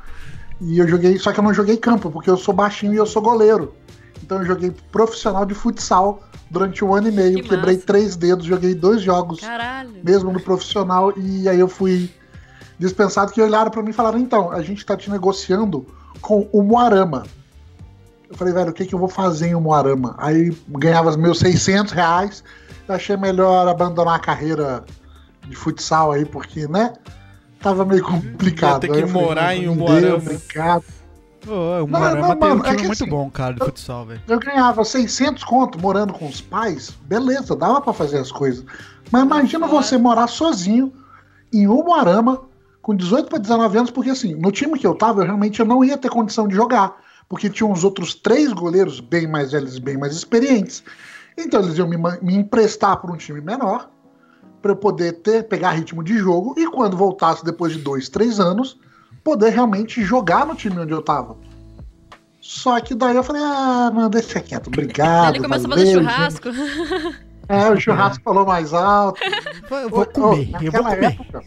[0.60, 3.06] E eu joguei, só que eu não joguei campo, porque eu sou baixinho e eu
[3.06, 3.74] sou goleiro.
[4.24, 7.36] Então eu joguei profissional de futsal durante um ano e meio.
[7.38, 7.88] Que quebrei massa.
[7.88, 9.92] três dedos, joguei dois jogos Caralho.
[10.04, 12.10] mesmo no profissional, e aí eu fui
[12.78, 15.86] dispensado que olharam pra mim e falaram: então, a gente tá te negociando
[16.20, 17.24] com o Moarama.
[18.30, 20.16] Eu falei, velho, o que, que eu vou fazer em Moarama?
[20.18, 22.44] Aí ganhava os meus 600 reais.
[22.88, 24.84] Eu achei melhor abandonar a carreira
[25.48, 26.94] de futsal aí, porque, né?
[27.60, 28.74] Tava meio complicado.
[28.74, 30.16] Ia ter que falei, morar não, em Umuarama.
[30.18, 30.84] Obrigado.
[31.48, 34.06] Ô, o Não, não, tem um mano, é que muito assim, bom, cara, de futsal,
[34.06, 34.22] velho.
[34.28, 38.64] Eu ganhava 600 conto morando com os pais, beleza, dava pra fazer as coisas.
[39.12, 40.94] Mas imagina você morar sozinho
[41.52, 42.42] em Umuarama
[42.82, 45.66] com 18 para 19 anos, porque assim, no time que eu tava, eu realmente eu
[45.66, 46.96] não ia ter condição de jogar,
[47.28, 50.84] porque tinha uns outros três goleiros bem mais velhos, bem mais experientes.
[51.44, 53.90] Então eles iam me, me emprestar para um time menor,
[54.62, 58.40] para eu poder ter pegar ritmo de jogo e quando voltasse depois de dois, três
[58.40, 58.80] anos,
[59.24, 61.36] poder realmente jogar no time onde eu tava.
[62.40, 65.36] Só que daí eu falei, ah, não, deixa quieto, obrigado.
[65.36, 66.12] Ele começou a valeu, fazer gente.
[66.12, 66.50] churrasco.
[67.48, 69.22] É, o churrasco falou mais alto.
[69.70, 71.06] Eu vou comer, eu vou naquela comer.
[71.06, 71.44] Época,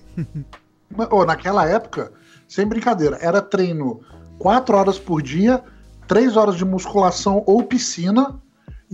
[1.14, 2.12] ô, naquela época,
[2.46, 4.00] sem brincadeira, era treino
[4.38, 5.62] quatro horas por dia,
[6.06, 8.40] três horas de musculação ou piscina,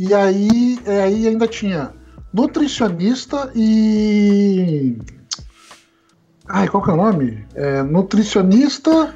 [0.03, 1.93] e aí, é, aí ainda tinha
[2.33, 4.97] nutricionista e.
[6.49, 7.47] Ai, qual que é o nome?
[7.55, 9.15] É, nutricionista.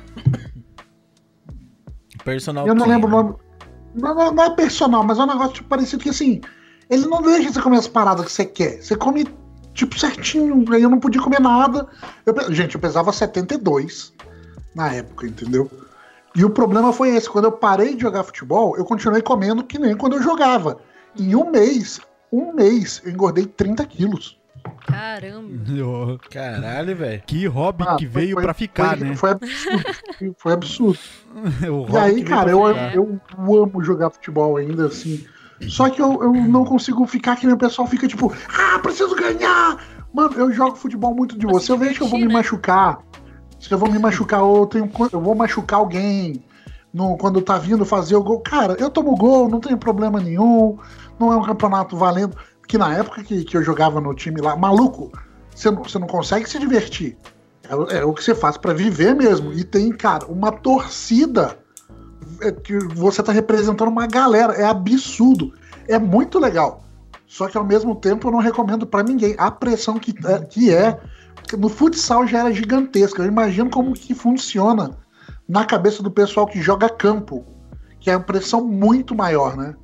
[2.23, 3.35] Personal Eu não lembro o nome.
[3.95, 6.43] Não, não- não é personal, mas é um negócio tipo, parecido que assim.
[6.91, 8.83] Ele não deixa você comer as paradas que você quer.
[8.83, 9.27] Você come,
[9.73, 10.71] tipo, certinho.
[10.71, 11.89] Aí eu não podia comer nada.
[12.27, 14.13] Eu gente, eu pesava 72
[14.75, 15.71] na época, entendeu?
[16.35, 17.29] E o problema foi esse.
[17.31, 20.79] Quando eu parei de jogar futebol, eu continuei comendo que nem quando eu jogava.
[21.19, 22.01] Em um mês,
[22.33, 24.37] um mês, eu engordei 30 quilos.
[24.87, 26.19] Caramba.
[26.31, 27.23] Caralho, velho.
[27.27, 29.15] Que hobby Ah, que foi- veio foi- pra ficar, foi, né?
[29.17, 29.85] Foi absurdo.
[30.39, 30.99] foi absurdo.
[31.71, 35.25] O E aí, cara, eu, eu amo jogar futebol ainda, assim.
[35.69, 39.15] Só que eu, eu não consigo ficar que nem o pessoal fica tipo, ah, preciso
[39.15, 39.79] ganhar!
[40.13, 41.67] Mano, eu jogo futebol muito de você.
[41.67, 42.35] se Eu vejo que eu vou me né?
[42.35, 42.99] machucar.
[43.65, 46.45] Se eu vou me machucar ou eu, tenho, eu vou machucar alguém
[46.93, 48.41] no, quando tá vindo fazer o gol.
[48.41, 50.77] Cara, eu tomo gol, não tenho problema nenhum.
[51.19, 52.37] Não é um campeonato valendo.
[52.61, 55.11] Porque na época que, que eu jogava no time lá, maluco,
[55.55, 57.17] você não, não consegue se divertir.
[57.67, 59.51] É, é o que você faz pra viver mesmo.
[59.51, 61.57] E tem, cara, uma torcida
[62.43, 64.53] é que você tá representando uma galera.
[64.53, 65.55] É absurdo.
[65.89, 66.85] É muito legal.
[67.27, 69.35] Só que ao mesmo tempo eu não recomendo pra ninguém.
[69.39, 71.01] A pressão que é, que é
[71.59, 73.23] no futsal já era gigantesca.
[73.23, 74.91] Eu imagino como que funciona
[75.49, 77.45] na cabeça do pessoal que joga campo.
[78.01, 79.75] Que é uma pressão muito maior, né?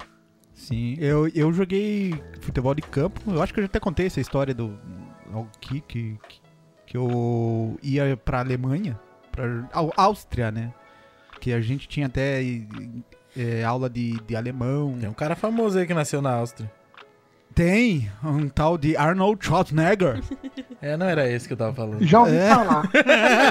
[0.55, 3.21] Sim, eu, eu joguei futebol de campo.
[3.27, 4.79] Eu acho que eu já até contei essa história do
[5.59, 6.19] que, que,
[6.87, 8.99] que eu ia pra Alemanha,
[9.73, 10.73] Au- Áustria, né?
[11.41, 12.43] Que a gente tinha até
[13.35, 14.99] é, aula de, de alemão.
[15.01, 16.71] Tem um cara famoso aí que nasceu na Áustria.
[17.55, 20.21] Tem um tal de Arnold Schwarzenegger.
[20.83, 22.03] É, não era esse que eu tava falando.
[22.07, 22.49] Já ouvi É.
[22.49, 22.91] falar.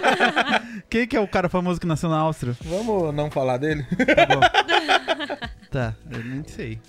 [0.90, 2.58] Quem que é o cara famoso que nasceu na Áustria?
[2.66, 3.86] Vamos não falar dele?
[4.16, 4.42] Tá bom.
[5.70, 6.82] tá, eu nem sei.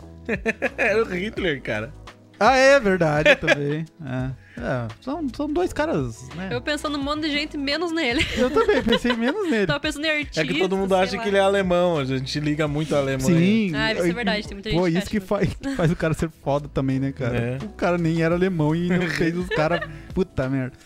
[0.78, 1.92] Era o Hitler, cara.
[2.38, 3.84] Ah, é verdade também.
[4.02, 4.30] É.
[4.62, 6.50] É, são, são dois caras, né?
[6.52, 8.24] Eu pensando um monte de gente, menos nele.
[8.36, 9.66] Eu também pensei menos nele.
[9.66, 10.42] Tava pensando em artista.
[10.42, 13.26] É que todo mundo acha que ele é alemão, a gente liga muito alemão.
[13.26, 13.72] Sim.
[13.74, 16.12] Ah, isso é verdade, tem muita gente Pô, isso que que- faz, faz o cara
[16.14, 17.36] ser foda também, né, cara?
[17.38, 17.58] É.
[17.64, 19.80] O cara nem era alemão e não fez os caras.
[20.14, 20.76] Puta merda.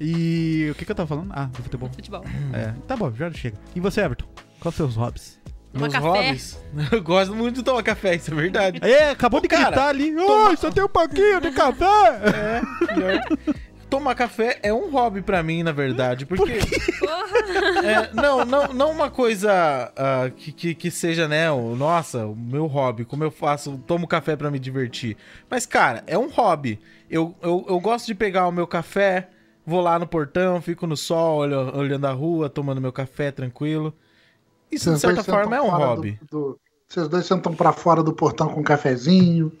[0.00, 1.30] E o que, que eu tava falando?
[1.32, 1.90] Ah, do futebol.
[1.94, 2.24] Futebol.
[2.52, 3.56] É, tá bom, já chega.
[3.74, 4.26] E você, Everton?
[4.58, 5.39] Quais são os seus hobbies?
[5.72, 6.06] Tomar Meus café.
[6.06, 6.58] hobbies.
[6.92, 8.80] Eu gosto muito de tomar café, isso é verdade.
[8.82, 10.14] É, acabou de Cara, gritar ali.
[10.16, 11.84] Oi, só tem um pouquinho de café!
[12.24, 13.54] É, pior.
[13.88, 17.82] Tomar café é um hobby pra mim, na verdade, porque Porra.
[17.84, 22.36] é, não, não, não uma coisa ah, que, que, que seja, né, o, nossa, o
[22.36, 25.16] meu hobby, como eu faço, tomo café pra me divertir.
[25.48, 26.78] Mas, cara, é um hobby.
[27.10, 29.28] Eu, eu, eu gosto de pegar o meu café,
[29.66, 33.92] vou lá no portão, fico no sol, olho- olhando a rua, tomando meu café tranquilo.
[34.70, 36.18] Isso, de Vocês dois certa forma, é um hobby.
[36.30, 39.52] do- do- vocês dois sentam pra fora do portão com um cafezinho.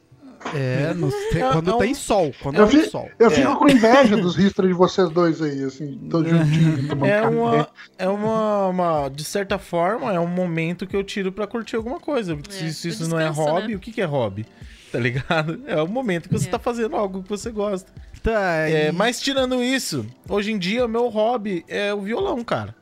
[0.54, 2.32] É, no- É, quando é um- tem sol.
[2.42, 3.10] Quando Eu, tem fi- sol.
[3.18, 3.30] eu É.
[3.30, 6.88] fico com inveja dos histras de vocês dois aí, assim, todos juntinhos.
[6.88, 7.28] tomando É café.
[7.36, 11.76] uma, é uma, uma- de certa forma, é um momento que eu tiro pra curtir
[11.76, 12.38] alguma coisa.
[12.48, 13.74] Se, É, se isso não é descanso, hobby, né?
[13.76, 14.46] o que, que é hobby?
[14.90, 15.60] Tá ligado?
[15.66, 16.50] É o momento que você É.
[16.50, 17.92] tá fazendo algo que você gosta.
[18.22, 22.42] Tá, É, e- mas tirando isso, hoje em dia o meu hobby é o violão,
[22.42, 22.74] cara.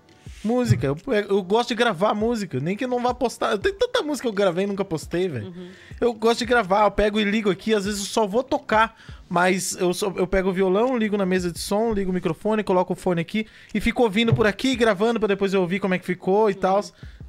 [0.48, 0.86] Música.
[0.86, 0.96] Eu,
[1.28, 3.58] eu gosto de gravar música, nem que eu não vá postar.
[3.58, 5.48] Tem tanta música que eu gravei e nunca postei, velho.
[5.48, 5.68] Uhum.
[6.00, 8.96] Eu gosto de gravar, eu pego e ligo aqui, às vezes eu só vou tocar,
[9.28, 12.64] mas eu, só, eu pego o violão, ligo na mesa de som, ligo o microfone,
[12.64, 15.94] coloco o fone aqui e fico ouvindo por aqui, gravando pra depois eu ouvir como
[15.94, 16.82] é que ficou e tal.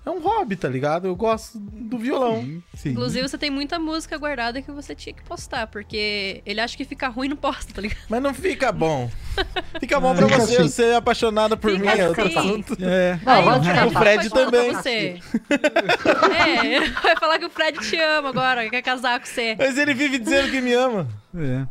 [0.10, 1.08] É um hobby, tá ligado?
[1.08, 2.42] Eu gosto do violão.
[2.42, 2.90] Sim, sim.
[2.90, 6.84] Inclusive, você tem muita música guardada que você tinha que postar, porque ele acha que
[6.84, 8.00] fica ruim e não posta, tá ligado?
[8.10, 9.10] Mas não fica bom.
[9.80, 10.64] Fica bom pra Fica você, assim.
[10.64, 12.02] você é apaixonada por Fica mim.
[12.02, 12.38] é outro assim.
[12.40, 12.78] assunto.
[12.82, 13.18] É.
[13.24, 14.72] Não, Aí vai o ficar Fred, o também.
[14.74, 15.20] pra você.
[16.36, 19.56] é, vai falar que o Fred te ama agora, quer casar com você.
[19.58, 21.08] Mas ele vive dizendo que me ama.
[21.38, 21.66] É.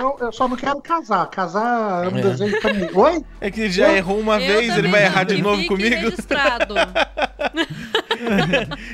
[0.00, 1.26] Eu, eu só não quero casar.
[1.28, 2.22] Casar é um É.
[2.22, 2.88] desejo pra mim.
[2.94, 3.24] Oi?
[3.40, 5.96] É que ele já Eu- errou uma Eu vez, ele vai errar de novo comigo.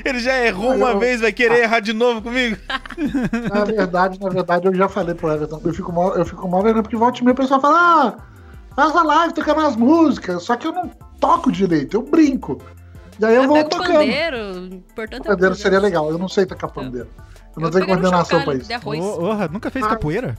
[0.05, 2.57] Ele já errou uma Eu- vez, vai querer errar de novo comigo?
[3.53, 5.61] Na verdade, na verdade, eu já falei pro Everton.
[5.63, 8.15] Eu fico mal, eu fico mal vendo porque volta e meia o pessoal fala: ah,
[8.75, 10.43] faz a live tocando as músicas.
[10.43, 10.89] Só que eu não
[11.19, 12.61] toco direito, eu brinco.
[13.19, 13.93] E aí eu Ah, vou tocando.
[13.93, 17.07] pandeiro, importante é o Pandeiro seria legal, eu não sei tocar pandeiro.
[17.55, 18.67] Eu não tenho um coordenação chocalho pra isso.
[18.67, 18.99] de arroz.
[18.99, 19.89] Ô, Orra, nunca fez Ah.
[19.89, 20.37] capoeira?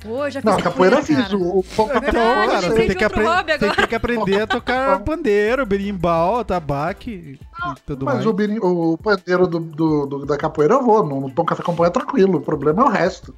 [0.00, 1.32] Pô, já fiz Não, capoeira eu fiz.
[1.32, 3.24] O, o verdade, Então, eu cara, você tem que, apre-
[3.58, 7.40] tem que aprender a tocar pandeiro, berimbau, tabaque e
[7.86, 8.26] tudo Mas mais.
[8.26, 11.02] o, birim- o pandeiro do, do- do- da capoeira eu vou.
[11.06, 12.36] No, no pão café com pão é tranquilo.
[12.36, 13.34] O problema é o resto.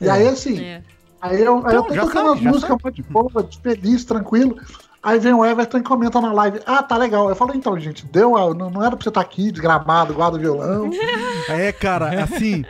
[0.00, 0.10] E É.
[0.10, 0.82] aí, assim, É.
[1.22, 2.94] aí eu, aí eu tô tocando sabe, as músicas sabe.
[2.96, 4.56] de boa, de feliz, tranquilo.
[5.02, 7.28] Aí vem o Everton e comenta na live: Ah, tá legal.
[7.28, 8.36] Eu falo, então, gente, deu.
[8.36, 10.90] a- Não, não era pra você estar aqui, desgramado, guarda o violão.
[11.48, 12.64] É, cara, assim,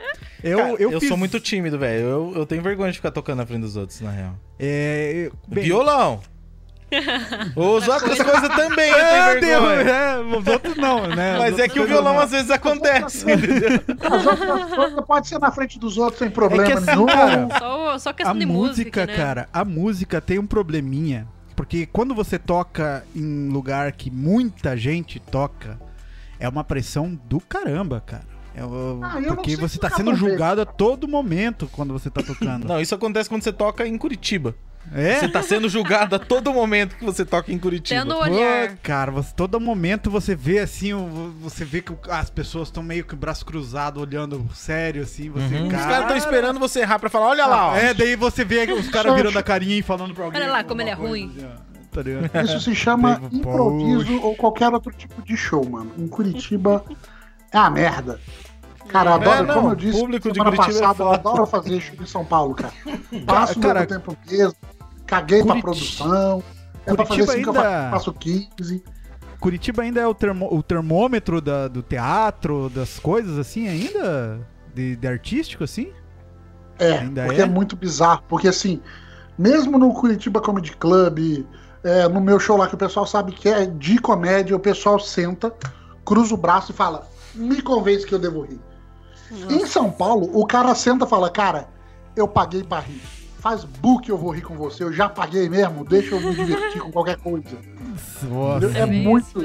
[0.45, 2.05] eu, Cara, eu, eu fiz, sou muito tímido, velho.
[2.05, 4.35] Eu, eu tenho vergonha de ficar tocando na frente dos outros, na real.
[4.59, 6.20] É, eu- bem, Violão!
[7.55, 9.85] Os outras coisas também eu É, tenho vergonha.
[9.85, 11.37] Deus, é, os outros não, né?
[11.39, 11.89] Mas é que o não.
[11.89, 13.26] violão às vezes acontece.
[14.11, 17.05] As outras coisas pode ser na frente dos outros sem problema É que assim, nenhum.
[17.05, 19.14] cara, Só, só A questão de música, música, né?
[19.16, 21.26] cara, a música tem um probleminha.
[21.59, 25.77] Porque quando você toca em lugar que muita gente toca,
[26.39, 28.23] é uma pressão do caramba, cara.
[28.55, 32.69] É o- Ah, porque você tá sendo julgado a todo momento quando você tá tocando.
[32.69, 34.55] Não, isso acontece quando você toca em Curitiba.
[34.95, 35.20] É?
[35.20, 38.01] Você tá sendo julgado a todo momento que você toca em Curitiba.
[38.01, 38.76] Tendo Pô, olhar.
[38.82, 40.93] cara, você, todo momento você vê assim,
[41.41, 45.55] você vê que as pessoas estão meio que o braço cruzado, olhando sério, assim, você,
[45.57, 45.66] Uhum.
[45.66, 45.84] Os cara...
[45.84, 47.76] caras estão esperando você errar pra falar, olha lá, ó.
[47.76, 50.41] É, daí você vê os caras virando a carinha e falando pra alguém.
[50.41, 51.32] Olha lá como ele é ruim.
[51.36, 52.43] assim, tá?
[52.43, 55.91] Isso se chama improviso ou qualquer outro tipo de show, mano.
[55.99, 56.84] Em Curitiba
[57.53, 58.20] é a merda.
[58.89, 61.14] Cara, eu adoro, É, não, como eu disse, público de Curitiba é passada, eu foda.
[61.18, 62.72] adoro fazer show em São Paulo, cara.
[63.26, 64.55] Passo Cara, meu tempo mesmo,
[65.09, 66.43] caguei pra Curiti- produção.
[66.87, 68.85] É pra fazer Curitiba assim que eu ainda- faço 15.
[69.41, 74.41] Curitiba ainda é o, termo- o termômetro da- do teatro, das coisas assim, ainda?
[74.75, 75.93] De, de artístico, assim?
[76.79, 77.45] É, Ainda porque é?
[77.45, 77.47] é?
[77.49, 78.23] muito bizarro.
[78.29, 78.81] Porque assim,
[79.37, 81.45] mesmo no Curitiba Comedy Club,
[81.83, 84.99] é, no meu show lá que o pessoal sabe que é de comédia, o pessoal
[85.01, 85.53] senta,
[86.05, 88.61] cruza o braço e fala: me convence que eu devo rir.
[89.51, 91.69] Em São Paulo, o cara senta e fala: cara,
[92.17, 93.03] eu paguei pra rir.
[93.39, 94.82] Faz book, eu vou rir com você.
[94.82, 97.57] Eu já paguei mesmo, deixa eu me divertir com qualquer coisa.
[98.24, 98.78] Nossa.
[98.78, 99.45] É bem muito-.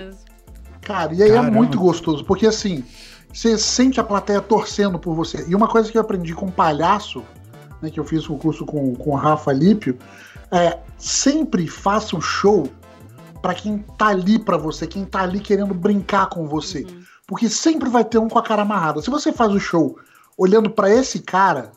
[0.81, 1.47] Cara, e aí Caramba.
[1.47, 2.83] é muito gostoso, porque assim,
[3.31, 5.45] você sente a plateia torcendo por você.
[5.47, 7.23] E uma coisa que eu aprendi com palhaço,
[7.81, 9.97] né, que eu fiz o curso com, com o Rafa Lípio,
[10.51, 12.67] é sempre faça um show
[13.41, 16.83] pra quem tá ali pra você, quem tá ali querendo brincar com você.
[16.83, 17.03] Uhum.
[17.27, 19.01] Porque sempre vai ter um com a cara amarrada.
[19.01, 19.97] Se você faz o show
[20.37, 21.71] olhando pra esse cara,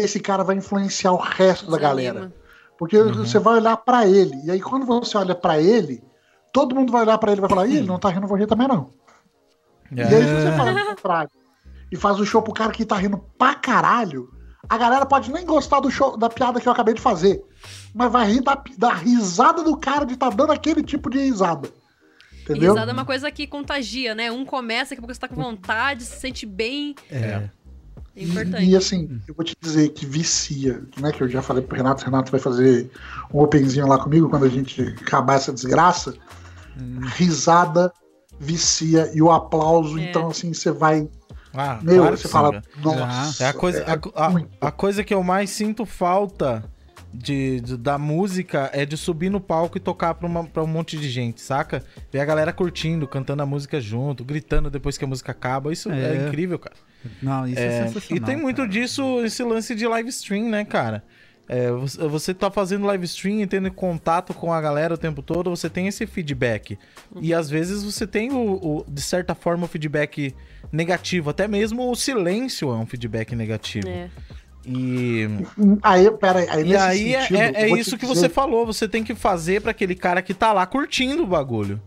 [0.00, 2.32] esse cara vai influenciar o resto da galera.
[2.78, 4.40] Porque você vai olhar pra ele.
[4.44, 6.02] E aí, quando você olha pra ele,
[6.52, 8.38] todo mundo vai olhar pra ele e vai falar: Ih, ele não tá rindo, vou
[8.38, 8.90] rir também não.
[9.90, 11.30] E aí, se você fala o contrário
[11.90, 14.30] e faz o show pro cara que tá rindo pra caralho,
[14.68, 17.42] a galera pode nem gostar do show, da piada que eu acabei de fazer.
[17.94, 21.68] Mas vai rir da, da risada do cara de tá dando aquele tipo de risada.
[21.68, 22.74] E Entendeu?
[22.74, 24.30] risada é uma coisa que contagia, né?
[24.30, 26.94] Um começa, daqui a pouco você tá com vontade, se sente bem.
[27.10, 27.48] É.
[28.18, 28.64] É importante.
[28.64, 31.12] E, e, assim, eu vou te dizer que vicia, né?
[31.12, 32.90] Que eu já falei pro Renato, o Renato vai fazer
[33.32, 36.14] um openzinho lá comigo quando a gente acabar essa desgraça.
[37.16, 37.92] Risada
[38.40, 40.02] vicia e o aplauso, É.
[40.08, 41.08] então assim, você vai.
[41.52, 42.62] Ah, Meu, claro você sim, fala, velho.
[42.82, 43.42] nossa.
[43.44, 44.48] É a coisa, a, a- muito.
[44.60, 46.62] a coisa que eu mais sinto falta
[47.12, 50.66] de, de- da música é de subir no palco e tocar pra, uma- pra um
[50.68, 51.82] monte de gente, saca?
[52.12, 55.72] Ver a galera curtindo, cantando a música junto, gritando depois que a música acaba.
[55.72, 56.26] Isso é, É.
[56.28, 56.76] incrível, cara.
[57.22, 58.16] Não, isso é, É, sensacional.
[58.22, 58.68] e tem muito cara.
[58.68, 61.02] disso, esse lance de live stream, né, cara?
[61.50, 61.70] É,
[62.10, 65.70] você, tá fazendo live stream e tendo contato com a galera o tempo todo, você
[65.70, 66.78] tem esse feedback.
[67.22, 70.34] E às vezes você tem, o, o- de certa forma, o feedback
[70.70, 71.30] negativo.
[71.30, 73.88] Até mesmo o silêncio é um feedback negativo.
[73.88, 74.10] É.
[74.66, 75.26] E,
[75.82, 78.66] Aí, pera aí, e aí é- sentido, é, é isso que dizer- você falou.
[78.66, 81.80] Você tem que fazer pra aquele cara que tá lá curtindo o bagulho.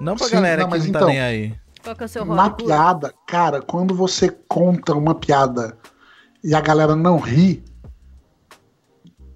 [0.00, 1.54] Não pra Sim, galera não, que mas não tá então, nem aí.
[1.82, 5.76] Qual que é o seu Na piada, cara, quando você conta uma piada
[6.44, 7.64] e a galera não ri,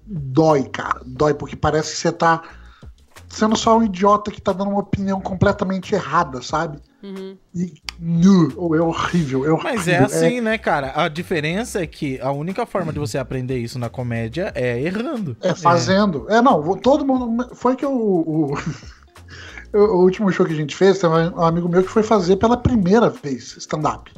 [0.05, 1.01] dói, cara.
[1.05, 2.41] Dói, porque parece que você tá
[3.27, 6.79] sendo só um idiota que tá dando uma opinião completamente errada, sabe?
[7.03, 7.37] Uhum.
[7.53, 9.71] E nu, ou é horrível, é horrível.
[9.75, 10.93] Mas é assim, né, cara?
[10.95, 15.35] A diferença é que a única forma de você aprender isso na comédia é errando.
[15.41, 16.25] É, fazendo.
[16.29, 17.53] É, não, vou- todo mundo.
[17.55, 18.53] Foi que o, o,
[19.73, 22.57] o- último show que a gente fez, tem um amigo meu que foi fazer pela
[22.57, 24.11] primeira vez stand-up.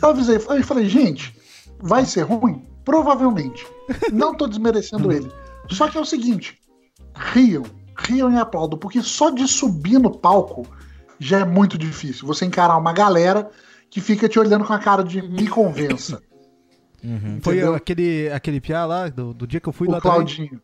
[0.00, 1.34] Eu avisei, eu falei, gente,
[1.80, 2.66] vai ser ruim?
[2.84, 3.66] Provavelmente.
[4.12, 5.30] Não tô desmerecendo ele.
[5.70, 6.58] Só que é o seguinte:
[7.14, 7.62] riam,
[7.96, 10.66] riam e aplaudam, porque só de subir no palco
[11.18, 12.26] já é muito difícil.
[12.26, 13.48] Você encarar uma galera
[13.88, 16.20] que fica te olhando com a cara de me convença.
[17.42, 17.74] Foi Entendeu?
[17.74, 20.16] aquele, aquele piá lá, do, do dia que eu fui o lá também.
[20.16, 20.60] Claudinho.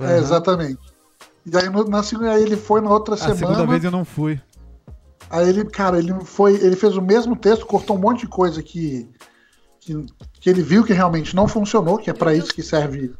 [0.00, 0.78] É, exatamente.
[1.44, 3.66] E aí no- na segunda, aí ele foi na outra A segunda semana.
[3.66, 4.40] vez eu não fui.
[5.30, 8.62] Aí ele, cara, ele foi, ele fez o mesmo texto, cortou um monte de coisa
[8.62, 9.08] que
[9.80, 10.06] que,
[10.40, 13.12] que ele viu que realmente não funcionou, que é pra isso que serve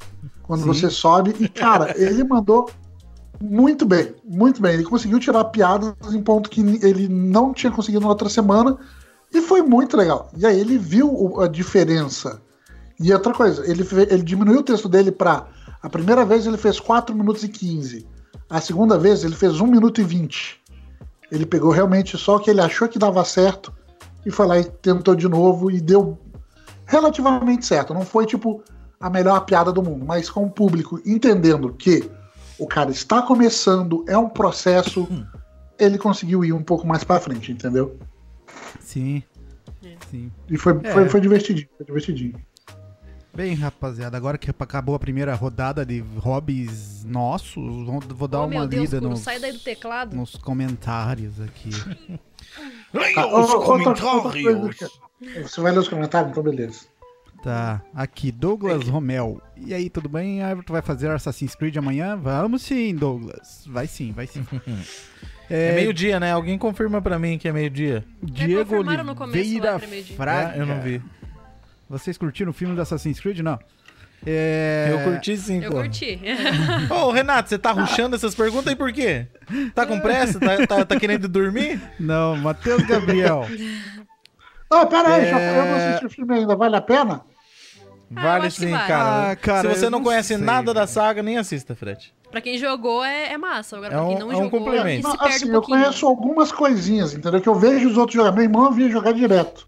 [0.44, 0.66] quando Sim.
[0.68, 1.34] você sobe.
[1.40, 2.70] E cara, ele mandou
[3.40, 4.74] muito bem, muito bem.
[4.74, 8.78] Ele conseguiu tirar piadas em ponto que ele não tinha conseguido na outra semana
[9.34, 10.30] e foi muito legal.
[10.36, 12.40] E aí ele viu a diferença.
[13.00, 15.48] E outra coisa, ele, ele diminuiu o texto dele pra.
[15.82, 18.06] A primeira vez ele fez 4 minutos e 15.
[18.52, 20.60] A segunda vez ele fez 1 minuto e 20.
[21.30, 23.72] Ele pegou realmente só o que ele achou que dava certo
[24.26, 26.18] e foi lá e tentou de novo e deu
[26.84, 27.94] relativamente certo.
[27.94, 28.62] Não foi tipo
[29.00, 32.10] a melhor piada do mundo, mas com o público entendendo que
[32.58, 35.08] o cara está começando, é um processo,
[35.78, 37.96] ele conseguiu ir um pouco mais pra frente, entendeu?
[38.80, 39.22] Sim.
[39.82, 39.96] É.
[40.10, 40.30] Sim.
[40.50, 40.92] E foi, É.
[40.92, 42.34] foi, foi divertidinho, foi divertidinho.
[43.34, 48.46] Bem, rapaziada, agora que acabou a primeira rodada de hobbies nossos, vou, vou dar oh,
[48.46, 50.14] uma Deus, lida nos, sai daí do teclado.
[50.14, 51.70] nos comentários aqui.
[53.16, 56.32] Ah, coisa que- Você vai ler os comentários?
[56.32, 56.84] Então beleza.
[57.42, 59.40] Tá, aqui, Douglas Romel.
[59.56, 60.40] E aí, tudo bem?
[60.40, 62.16] Everton vai fazer Assassin's Creed amanhã?
[62.16, 63.64] Vamos sim, Douglas.
[63.66, 64.44] Vai sim, vai sim.
[65.50, 66.32] É, meio-dia, né?
[66.32, 68.04] Alguém confirma pra mim que é meio-dia.
[68.22, 70.16] Diego confirmaram no começo lá Oliveira que era meio-dia.
[70.16, 70.56] Fraga.
[70.56, 71.02] É, eu não vi.
[71.92, 73.40] Vocês curtiram o filme do Assassin's Creed?
[73.40, 73.58] Não.
[74.24, 74.88] É...
[74.90, 75.76] Eu curti sim, Eu pô.
[75.78, 76.18] curti.
[76.90, 79.26] Ô, Renato, você tá ruxando essas perguntas aí por quê?
[79.74, 80.40] Tá com pressa?
[80.40, 81.78] Tá, tá, tá querendo dormir?
[82.00, 83.46] Não, Matheus Gabriel.
[84.70, 85.30] Ah, pera aí, É.
[85.30, 87.20] já, eu não assisti o filme ainda, vale a pena?
[88.14, 88.86] Ah, eu Vale que sim, vale.
[88.88, 89.30] cara.
[89.32, 90.92] Ah, cara, Se você eu não não conhece sei, nada da velho.
[90.92, 92.14] saga, nem assista, Fred.
[92.30, 93.76] pra quem jogou é, é massa.
[93.76, 95.02] Agora, É pra quem um- não é um jogou, complemento.
[95.02, 97.40] se Não, perde assim, um eu conheço algumas coisinhas, entendeu?
[97.40, 98.32] Que eu vejo os outros jogar.
[98.32, 99.66] Meu irmão via jogar direto.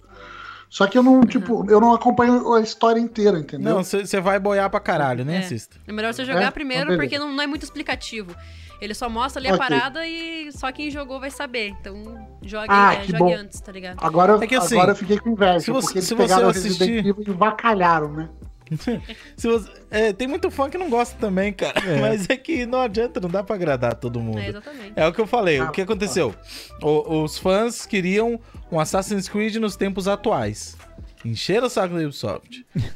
[0.75, 3.77] Só que eu não, tipo, eu não acompanho a história inteira, entendeu?
[3.77, 5.39] Não, você vai boiar pra caralho, nem É.
[5.39, 5.77] assista.
[5.87, 6.51] É melhor você jogar É?
[6.51, 8.35] primeiro, Então, porque não, não é muito explicativo.
[8.81, 9.69] Ele só mostra ali a Ok.
[9.69, 11.69] parada e só quem jogou vai saber.
[11.81, 11.95] Então,
[12.43, 13.35] jogue, Ah, é, que jogue bom.
[13.37, 13.99] antes, tá ligado?
[14.03, 16.23] Agora, É que assim, agora eu fiquei com inveja, se você- porque eles se você
[16.25, 18.29] pegaram o assistir- Resident Evil e vacalharam, né?
[19.37, 21.75] Se você- é, tem muito fã que não gosta também, cara.
[22.01, 24.39] Mas é que não adianta, não dá pra agradar todo mundo.
[24.39, 24.93] É, exatamente.
[24.97, 25.61] É o que eu falei.
[25.61, 26.35] Ah, o que aconteceu?
[26.83, 30.77] O- os fãs queriam um Assassin's Creed nos tempos atuais.
[31.25, 32.67] Encheram o saco da Ubisoft.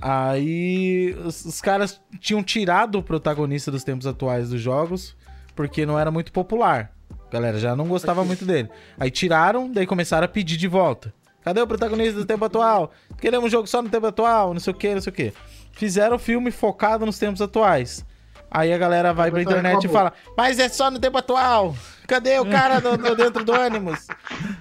[0.00, 5.14] Aí os, os caras tinham tirado o protagonista dos tempos atuais dos jogos
[5.54, 6.92] porque não era muito popular.
[7.28, 8.70] A galera já não gostava muito dele.
[8.98, 11.12] Aí tiraram, daí começaram a pedir de volta.
[11.42, 12.92] Cadê o protagonista do tempo atual?
[13.18, 15.32] Queremos um jogo só no tempo atual, não sei o que, não sei o que.
[15.72, 18.04] Fizeram o filme focado nos tempos atuais.
[18.50, 21.74] Aí a galera vai pra internet e fala, mas é só no tempo atual.
[22.06, 24.08] Cadê o cara do, do- dentro do ânimos?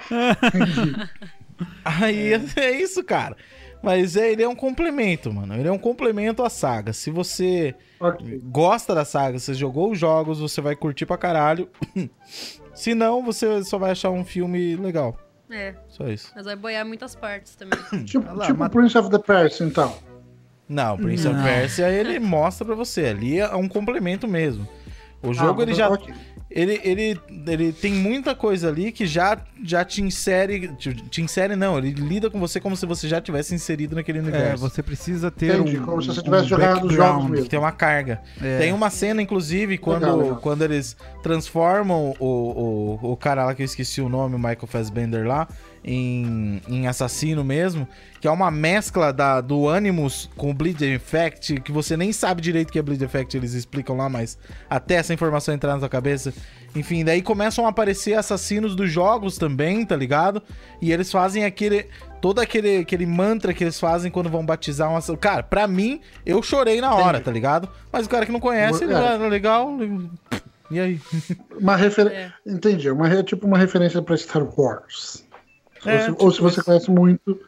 [1.83, 3.35] Aí é isso, cara.
[3.81, 5.55] Mas é, ele é um complemento, mano.
[5.55, 6.91] Ele é um complemento à saga.
[6.93, 8.39] Se você Ok.
[8.43, 11.69] gosta da saga, você jogou os jogos, você vai curtir pra caralho.
[12.75, 15.17] Se não, você só vai achar um filme legal.
[15.49, 16.31] É, Só isso.
[16.35, 17.79] mas vai boiar muitas partes também.
[18.05, 19.93] Tipo, lá, tipo Prince of the Persia, então.
[20.69, 21.41] Não, Prince of.
[21.41, 23.07] Persia, ele mostra pra você.
[23.07, 24.67] Ali é um complemento mesmo.
[25.21, 25.89] O jogo, Ah, ele já...
[25.89, 26.13] ok.
[26.51, 30.69] Ele, ele, ele tem muita coisa ali que já, já te insere...
[30.77, 31.77] Te, te insere, não.
[31.77, 34.57] Ele lida com você como se você já tivesse inserido naquele É, universo.
[34.67, 35.85] você precisa ter Entendi, um.
[35.85, 37.47] como se você um tivesse jogado os jogos mesmo.
[37.49, 38.21] Tem uma carga.
[38.41, 38.57] É.
[38.57, 40.35] Tem uma cena, inclusive, quando, Legal, legal.
[40.37, 44.65] quando eles transformam o, o, o cara lá que eu esqueci o nome, o Michael
[44.67, 45.47] Fassbender lá,
[45.83, 47.87] em, em assassino mesmo,
[48.19, 52.41] que é uma mescla da, do Animus com o Bleed Effect, que você nem sabe
[52.41, 54.37] direito o que é Bleed Effect, eles explicam lá, mas
[54.69, 56.33] até essa informação entrar na sua cabeça.
[56.75, 60.41] Enfim, daí começam a aparecer assassinos dos jogos também, tá ligado?
[60.81, 61.87] E eles fazem aquele.
[62.21, 65.17] Todo aquele, aquele mantra que eles fazem quando vão batizar um assassino.
[65.17, 67.23] Cara, pra mim, eu chorei na hora, Entendi.
[67.23, 67.69] tá ligado?
[67.91, 68.97] Mas o cara que não conhece, ele É.
[68.97, 69.71] era legal.
[70.69, 70.99] E aí?
[71.59, 72.33] Uma referência.
[72.45, 72.51] É.
[72.51, 75.25] Entendi, uma, tipo uma referência pra Star Wars.
[75.85, 76.65] É, ou se, tipo ou se você isso.
[76.65, 77.39] conhece muito,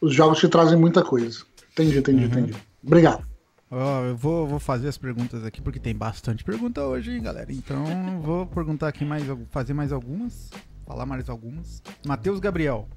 [0.00, 1.40] os jogos te trazem muita coisa.
[1.72, 2.30] Entendi, entendi, Uhum.
[2.30, 2.54] entendi.
[2.84, 3.24] Obrigado.
[3.70, 7.52] Ó, eu vou, vou fazer as perguntas aqui, porque tem bastante pergunta hoje, hein, galera.
[7.52, 7.84] Então,
[8.22, 10.50] vou perguntar aqui mais, fazer mais algumas,
[10.86, 11.82] falar mais algumas.
[12.06, 12.88] Matheus Gabriel.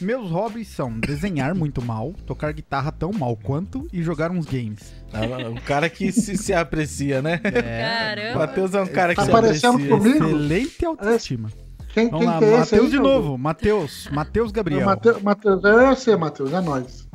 [0.00, 4.94] Meus hobbies são desenhar muito mal, tocar guitarra tão mal quanto e jogar uns games.
[5.12, 7.38] Ah, O cara que se, se aprecia, né?
[7.44, 8.38] É, Caramba.
[8.38, 9.98] Matheus é um cara que Tá se parecendo aprecia.
[9.98, 10.24] comigo?
[10.24, 11.50] Excelente autoestima.
[11.92, 13.38] Quem, Vamos quem lá, é esse Matheus de novo.
[13.38, 14.86] Matheus, Matheus Gabriel.
[14.86, 17.08] Matheus, é você, Matheus, é nóis.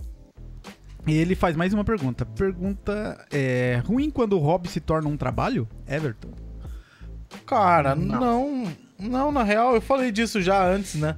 [1.07, 2.26] E ele faz mais uma pergunta.
[2.26, 5.67] Pergunta: é ruim quando o hobby se torna um trabalho?
[5.88, 6.32] Everton.
[7.45, 8.65] Cara, não.
[8.99, 9.32] não.
[9.32, 11.15] na real, eu falei disso já antes, né?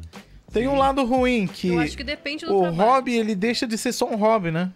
[0.52, 2.92] Tem um lado ruim que, Eu acho que depende do o trabalho.
[2.92, 4.72] hobby ele deixa de ser só um hobby, né?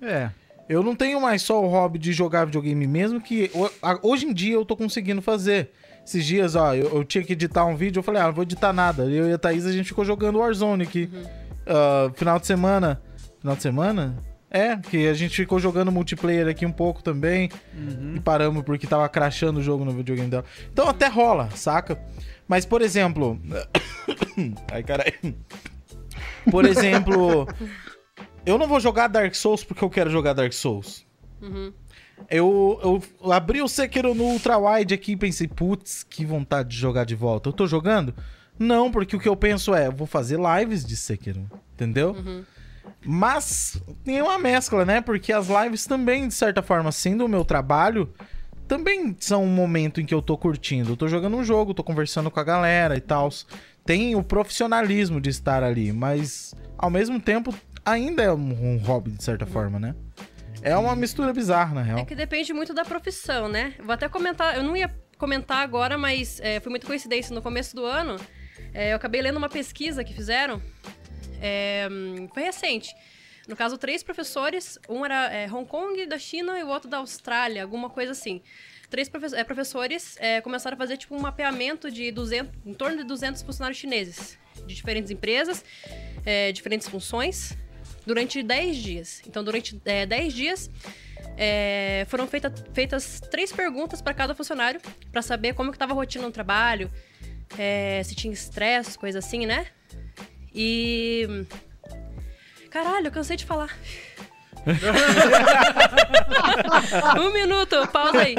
[0.00, 0.30] É.
[0.68, 3.50] Eu não tenho mais só o hobby de jogar videogame mesmo, que
[4.02, 5.70] hoje em dia eu tô conseguindo fazer.
[6.08, 8.42] Esses dias, ó, eu, eu tinha que editar um vídeo, eu falei, ah, não vou
[8.42, 9.04] editar nada.
[9.04, 11.10] Eu e a Thaís, a gente ficou jogando Warzone aqui.
[11.66, 13.02] Ah, final de semana.
[13.38, 14.16] Final de semana?
[14.50, 17.50] É, que a gente ficou jogando multiplayer aqui um pouco também.
[18.14, 20.46] E paramos porque tava crashando o jogo no videogame dela.
[20.72, 22.00] Então até rola, saca?
[22.48, 23.38] Mas, por exemplo.
[24.72, 25.12] Ai, caralho.
[26.50, 27.46] Por exemplo.
[28.46, 31.04] Eu não vou jogar Dark Souls porque eu quero jogar Dark Souls.
[31.42, 31.70] Uhum.
[32.30, 36.76] Eu, eu abri o Sekiro no Ultra Wide aqui e pensei, putz, que vontade de
[36.76, 37.48] jogar de volta.
[37.48, 38.14] Eu tô jogando?
[38.58, 42.14] Não, porque o que eu penso é, eu vou fazer lives de Sekiro, entendeu?
[43.04, 45.00] Mas tem uma mescla, né?
[45.00, 48.12] Porque as lives também, de certa forma, sendo o meu trabalho,
[48.66, 50.92] também são um momento em que eu tô curtindo.
[50.92, 53.30] Eu tô jogando um jogo, tô conversando com a galera e tal.
[53.84, 57.54] Tem o profissionalismo de estar ali, mas ao mesmo tempo
[57.84, 59.94] ainda é um, um hobby, de certa forma, né?
[60.62, 61.98] É uma mistura bizarra, na real.
[61.98, 63.74] É que depende muito da profissão, né?
[63.78, 67.34] Vou até comentar, eu não ia comentar agora, mas é, foi muita coincidência.
[67.34, 68.16] No começo do ano,
[68.74, 70.60] é, eu acabei lendo uma pesquisa que fizeram.
[71.40, 71.88] é,
[72.34, 72.92] foi recente.
[73.46, 76.98] No caso, três professores, um era é, Hong Kong, da China, e o outro da
[76.98, 78.42] Austrália, alguma coisa assim.
[78.90, 82.98] Três profe- é, professores é, começaram a fazer tipo um mapeamento de 200, em torno
[82.98, 85.64] de 200 funcionários chineses, de diferentes empresas,
[86.26, 87.56] é, diferentes funções,
[88.08, 89.22] durante 10 dias.
[89.26, 90.70] Então, durante é, 10 dias,
[91.36, 94.80] é, foram feita, feitas três perguntas para cada funcionário,
[95.12, 96.90] para saber como que estava a rotina no trabalho,
[97.58, 99.66] é, se tinha estresse, coisa assim, né?
[100.54, 101.44] E...
[102.70, 103.76] Caralho, eu cansei de falar.
[107.20, 108.34] um minuto, pausa aí.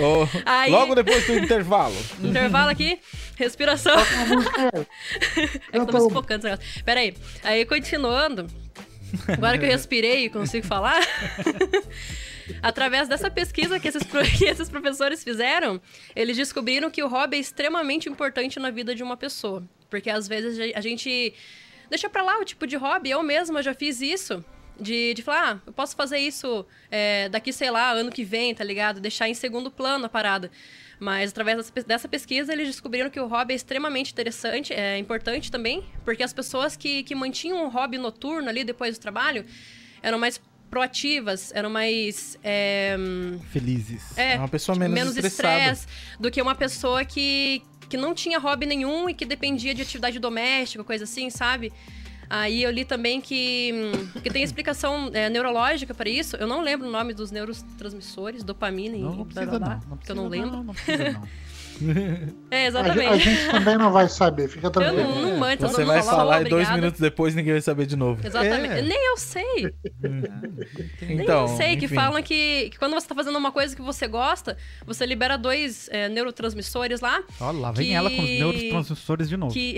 [0.00, 1.94] Ô, Aí- Logo depois do intervalo.
[2.22, 2.98] Intervalo aqui,
[3.36, 3.96] respiração.
[5.72, 6.84] É que eu tô me sufocando esse negócio.
[6.84, 7.14] Pera aí.
[7.42, 8.46] Aí, continuando.
[9.28, 11.00] Agora que eu respirei e consigo falar.
[12.62, 14.02] Através dessa pesquisa que esses,
[14.38, 15.80] que esses professores fizeram,
[16.16, 19.62] eles descobriram que o hobby é extremamente importante na vida de uma pessoa.
[19.88, 21.32] Porque às vezes a a gente
[21.88, 23.10] deixa pra lá o tipo de hobby.
[23.10, 24.44] Eu mesma já fiz isso.
[24.80, 28.54] De, de falar, ah, eu posso fazer isso é, daqui, sei lá, ano que vem,
[28.54, 28.98] tá ligado?
[29.00, 30.50] Deixar em segundo plano a parada.
[30.98, 34.98] Mas através dessa pe- dessa pesquisa, eles descobriram que o hobby é extremamente interessante, é
[34.98, 39.44] importante também, porque as pessoas que, que mantinham um hobby noturno ali depois do trabalho
[40.02, 42.38] eram mais proativas, eram mais.
[42.44, 42.96] é,
[43.52, 44.16] Felizes.
[44.16, 45.58] é, É uma pessoa menos estressada.
[45.58, 45.86] estresse
[46.18, 50.18] do que uma pessoa que, que não tinha hobby nenhum e que dependia de atividade
[50.18, 51.72] doméstica, coisa assim, sabe?
[52.30, 53.72] Aí eu li também que,
[54.22, 56.36] que tem explicação é, neurológica para isso.
[56.36, 59.80] Eu não lembro o nome dos neurotransmissores, dopamina e Não, não blá, precisa blá, blá,
[59.82, 59.88] não.
[59.90, 60.50] não que eu não lembro.
[60.52, 61.28] Não, não precisa não.
[62.52, 63.18] É, A, ge- a exatamente.
[63.24, 65.08] gente também não vai saber, fica Eu tranquilo.
[65.08, 67.86] não, não manjo, Você não, vai sou falar e dois minutos depois ninguém vai saber
[67.86, 68.20] de novo.
[68.26, 68.74] Exatamente.
[68.74, 68.82] É.
[68.82, 69.72] Nem eu sei.
[71.00, 71.94] Nem Então, eu sei, que enfim.
[71.94, 75.88] falam que, que quando você tá fazendo uma coisa que você gosta, você libera dois
[75.92, 79.52] é, neurotransmissores lá Olha lá, vem Que- ela com os neurotransmissores de novo.
[79.52, 79.76] que,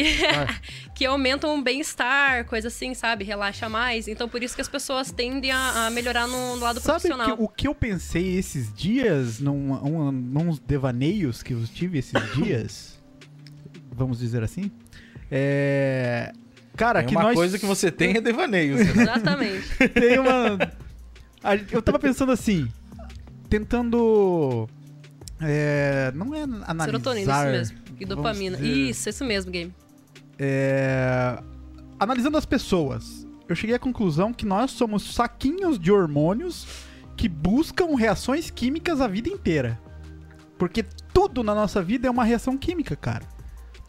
[0.94, 3.24] que aumentam o bem-estar, coisa assim, sabe?
[3.24, 4.08] Relaxa mais.
[4.08, 7.08] Então, por isso que as pessoas tendem a, a melhorar no, no lado Sabe que,
[7.08, 7.36] profissional.
[7.38, 13.02] o que eu pensei esses dias, num, um, nos devaneios que eu tive esses dias,
[13.90, 14.70] vamos dizer assim?
[15.30, 16.32] É.
[16.76, 18.80] Cara, Tem que uma nós coisa que você tem é devaneios.
[18.94, 19.02] né?
[19.02, 19.88] Exatamente.
[19.88, 20.58] tem uma.
[21.70, 22.68] Eu tava pensando assim,
[23.48, 24.68] tentando.
[25.40, 26.84] É, não é analisar.
[26.84, 27.78] Serotonina, isso mesmo.
[28.00, 28.56] E dopamina.
[28.56, 29.72] dizer, Isso, isso mesmo, game.
[30.38, 31.38] É,
[32.00, 36.66] analisando as pessoas, eu cheguei à conclusão que nós somos saquinhos de hormônios
[37.16, 39.78] que buscam reações químicas a vida inteira.
[40.58, 43.24] Porque tudo na nossa vida é uma reação química, cara.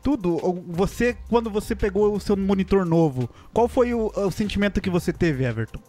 [0.01, 0.38] Tudo.
[0.67, 5.13] Você, quando você pegou o seu monitor novo, qual foi o, o sentimento que você
[5.13, 5.80] teve, Everton?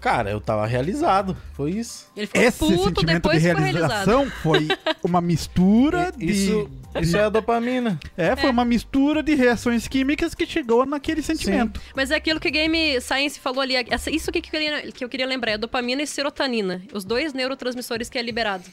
[0.00, 1.36] Cara, eu tava realizado.
[1.52, 2.10] Foi isso.
[2.16, 4.66] Ele ficou Esse puto, sentimento depois de realização foi
[5.02, 8.00] uma mistura E- Isso, de Isso é a dopamina.
[8.16, 11.80] É, foi uma mistura de reações químicas que chegou naquele sentimento.
[11.94, 13.74] Mas é aquilo que o Game Science falou ali.
[14.10, 15.52] Isso que eu queria, que eu queria lembrar.
[15.52, 16.82] É dopamina e serotonina.
[16.92, 18.64] Os dois neurotransmissores que é liberado.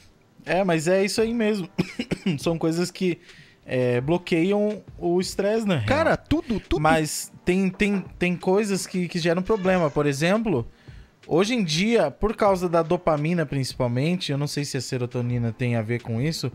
[0.44, 1.68] É, mas é isso aí mesmo.
[2.38, 3.18] São coisas que
[3.64, 5.84] é, bloqueiam o estresse, né?
[5.86, 6.80] Cara, tudo, tudo.
[6.80, 9.90] Mas tem, tem, tem coisas que, que geram problema.
[9.90, 10.66] Por exemplo,
[11.26, 15.76] hoje em dia, por causa da dopamina principalmente, eu não sei se a serotonina tem
[15.76, 16.50] a ver com isso,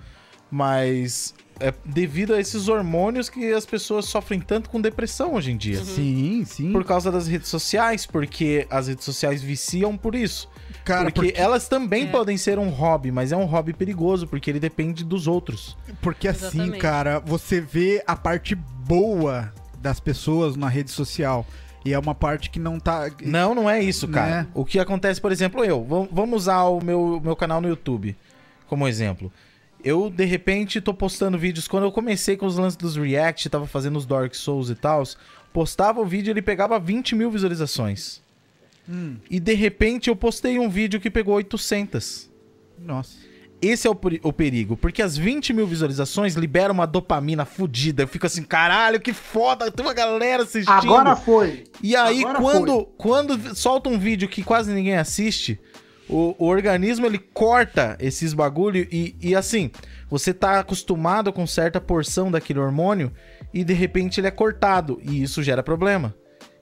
[0.52, 5.58] mas é devido a esses hormônios que as pessoas sofrem tanto com depressão hoje em
[5.58, 5.84] dia.
[5.84, 6.72] Sim, sim.
[6.72, 10.50] Por causa das redes sociais, porque as redes sociais viciam por isso.
[10.86, 12.06] Cara, porque, porque, elas também É.
[12.08, 15.76] podem ser um hobby, mas é um hobby perigoso, porque ele depende dos outros.
[16.02, 16.78] porque assim, Exatamente.
[16.80, 21.46] cara, você vê a parte boa das pessoas na rede social.
[21.84, 23.12] E é uma parte que não tá.
[23.24, 24.44] Não, não é isso, cara.
[24.44, 24.48] Né?
[24.56, 28.16] O que acontece, por exemplo, eu, vam- vamos usar o meu, meu canal no YouTube
[28.68, 29.32] como exemplo.
[29.84, 31.68] Eu, de repente, tô postando vídeos.
[31.68, 35.04] Quando eu comecei com os lances dos React, tava fazendo os Dark Souls e tal,
[35.54, 38.20] postava o vídeo ele pegava 20 mil visualizações.
[38.88, 42.30] Hum, E de repente eu postei um vídeo que pegou 800.
[42.80, 43.26] nossa.
[43.62, 48.04] Esse é o, o perigo, porque as 20 mil visualizações liberam uma dopamina fodida.
[48.04, 50.72] Eu fico assim, caralho, que foda, tem uma galera assistindo.
[50.72, 51.64] Agora foi.
[51.82, 55.58] E aí, Agora quando, quando solta um vídeo que quase ninguém assiste,
[56.08, 59.72] o, o organismo ele corta esses bagulho e, e assim,
[60.10, 63.12] você tá acostumado com certa porção daquele hormônio
[63.54, 66.14] e de repente ele é cortado e isso gera problema.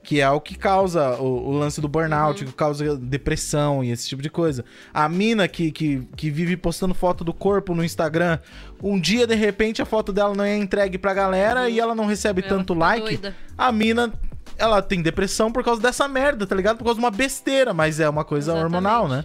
[0.04, 4.06] Que é o que causa o, o lance do burnout, que causa depressão e esse
[4.06, 4.64] tipo de coisa.
[4.92, 8.38] A mina que, que, que vive postando foto do corpo no Instagram,
[8.82, 12.04] um dia de repente a foto dela não é entregue pra galera e ela não
[12.04, 13.34] recebe Ela tanto fica like doida.
[13.56, 14.12] a mina,
[14.58, 16.76] ela tem depressão por causa dessa merda, tá ligado?
[16.76, 18.74] Por causa de uma besteira, mas é uma coisa Exatamente.
[18.76, 19.24] hormonal, né?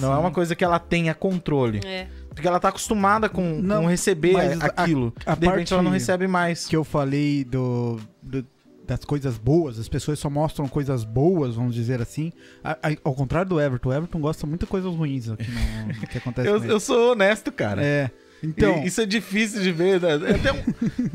[0.00, 1.80] Não é uma coisa que ela tenha controle.
[1.84, 2.06] É.
[2.34, 5.12] Porque ela tá acostumada com, Não, com receber mas a- aquilo.
[5.26, 6.64] a de repente parte ela não recebe mais.
[6.66, 8.00] Que eu falei do-
[8.96, 12.32] das coisas boas, as pessoas só mostram coisas boas, vamos dizer assim.
[12.62, 16.06] A- a- ao contrário do Everton, o Everton gosta muito de coisas ruins aqui no,
[16.06, 17.82] que acontece Eu, eu sou honesto, cara.
[17.84, 18.10] É.
[18.44, 20.08] Então, E isso é difícil de ver, né?
[20.14, 20.62] É até um,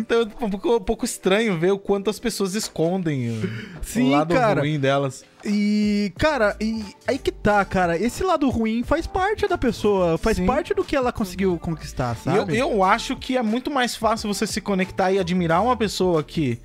[0.02, 3.50] até um pouco, um pouco estranho ver o quanto as pessoas escondem o,
[3.82, 4.62] Sim, o lado cara.
[4.62, 5.26] ruim delas.
[5.44, 7.98] E, cara, e aí que tá, cara.
[7.98, 10.46] Esse lado ruim faz parte da pessoa, faz Sim.
[10.46, 12.58] parte do que ela conseguiu conquistar, E eu, sabe?
[12.58, 16.58] eu acho que é muito mais fácil você se conectar e admirar uma pessoa que,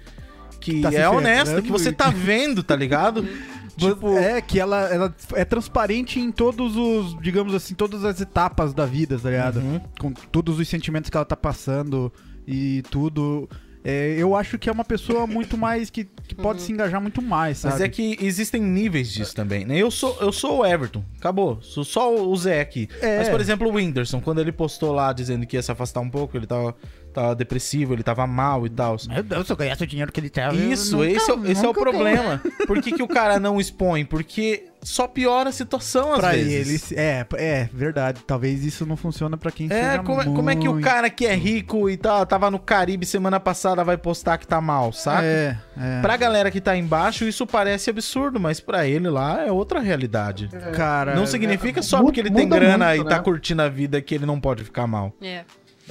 [0.62, 3.26] que Tá é honesta, que você tá vendo, tá ligado?
[3.76, 8.72] tipo, É, que ela, ela é transparente em todos os, digamos assim, todas as etapas
[8.72, 9.56] da vida, tá ligado?
[9.58, 9.80] Uhum.
[9.98, 12.12] Com todos os sentimentos que ela tá passando
[12.46, 13.48] e tudo.
[13.84, 17.20] É, eu acho que é uma pessoa muito mais que, que pode se engajar muito
[17.20, 17.74] mais, sabe?
[17.74, 19.76] Mas é que existem níveis disso também, né?
[19.76, 21.60] Eu sou, eu sou o Everton, acabou.
[21.62, 22.88] Sou só o Zé aqui.
[23.00, 23.18] É.
[23.18, 26.08] Mas, por exemplo, o Whindersson, quando ele postou lá dizendo que ia se afastar um
[26.08, 26.76] pouco, ele tava,
[27.12, 28.96] tava depressivo, ele tava mal e tal.
[29.08, 30.54] Meu Deus, se eu ganhasse o dinheiro que ele tava.
[30.54, 32.40] Isso, esse, é, o- esse é o problema.
[32.66, 34.04] Por que, que o cara não expõe?
[34.04, 36.52] Porque só piora a situação às Pra vezes.
[36.68, 36.92] eles.
[36.92, 38.20] É, é verdade.
[38.26, 40.84] Talvez isso não funcione pra quem É, seja como, é- como é que o muito-
[40.84, 44.60] cara que é rico e tá, tava no Caribe semana passada vai postar que tá
[44.60, 45.22] mal, saca?
[45.24, 46.00] É, é.
[46.00, 50.48] Pra galera que tá embaixo, isso parece absurdo, mas pra ele lá é outra realidade.
[50.74, 53.22] Cara, Não significa só muda- porque ele tem grana muito, e tá né?
[53.22, 55.12] curtindo a vida que ele não pode ficar mal.
[55.22, 55.44] É.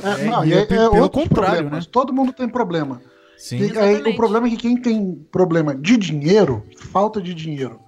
[0.04, 1.80] É, É, não, e e é é, pe- é pelo contrário, né?
[1.92, 3.02] Todo mundo tem problema.
[3.38, 3.58] Sim.
[3.58, 7.80] E aí, o problema é que quem tem problema de dinheiro, falta de dinheiro,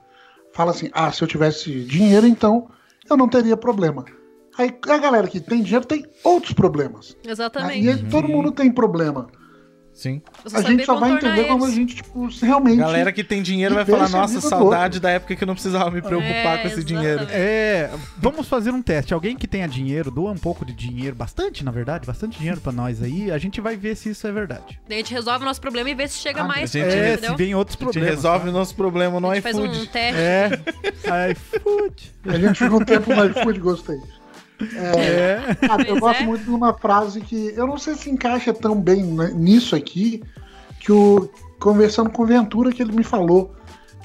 [0.53, 2.69] fala assim: ah, se eu tivesse dinheiro, então
[3.09, 4.05] eu não teria problema.
[4.57, 7.17] Aí a galera que tem dinheiro tem outros problemas.
[7.25, 7.31] né?
[7.31, 7.85] Exatamente.
[7.85, 9.27] E aí, todo mundo tem problema.
[9.93, 10.21] Sim.
[10.43, 12.77] Você a gente só vai entender quando a gente, tipo, realmente.
[12.77, 16.01] Galera que tem dinheiro vai falar, nossa, saudade da época que eu não precisava me
[16.01, 17.21] preocupar É, com esse dinheiro.
[17.23, 17.35] exatamente.
[17.39, 19.13] É, vamos fazer um teste.
[19.13, 22.71] Alguém que tenha dinheiro, doa um pouco de dinheiro, bastante, na verdade, bastante dinheiro pra
[22.71, 23.31] nós aí.
[23.31, 24.79] A gente vai ver se isso é verdade.
[24.89, 26.75] Daí a gente resolve o nosso problema e vê se chega Ah, mais.
[26.75, 28.09] a gente- é, se vem outros A gente problemas.
[28.15, 29.87] resolve o nosso problema no a gente faz um iFood.
[29.89, 30.19] teste.
[30.19, 32.11] É, iFood.
[32.25, 33.97] A gente fica um tempo no iFood, gostei.
[34.75, 35.55] É.
[35.67, 36.25] Cara, eu Pois gosto é.
[36.25, 40.23] muito de uma frase que eu não sei se encaixa tão bem né, nisso aqui,
[40.79, 41.29] que o
[41.59, 43.53] conversando com o Ventura que ele me falou,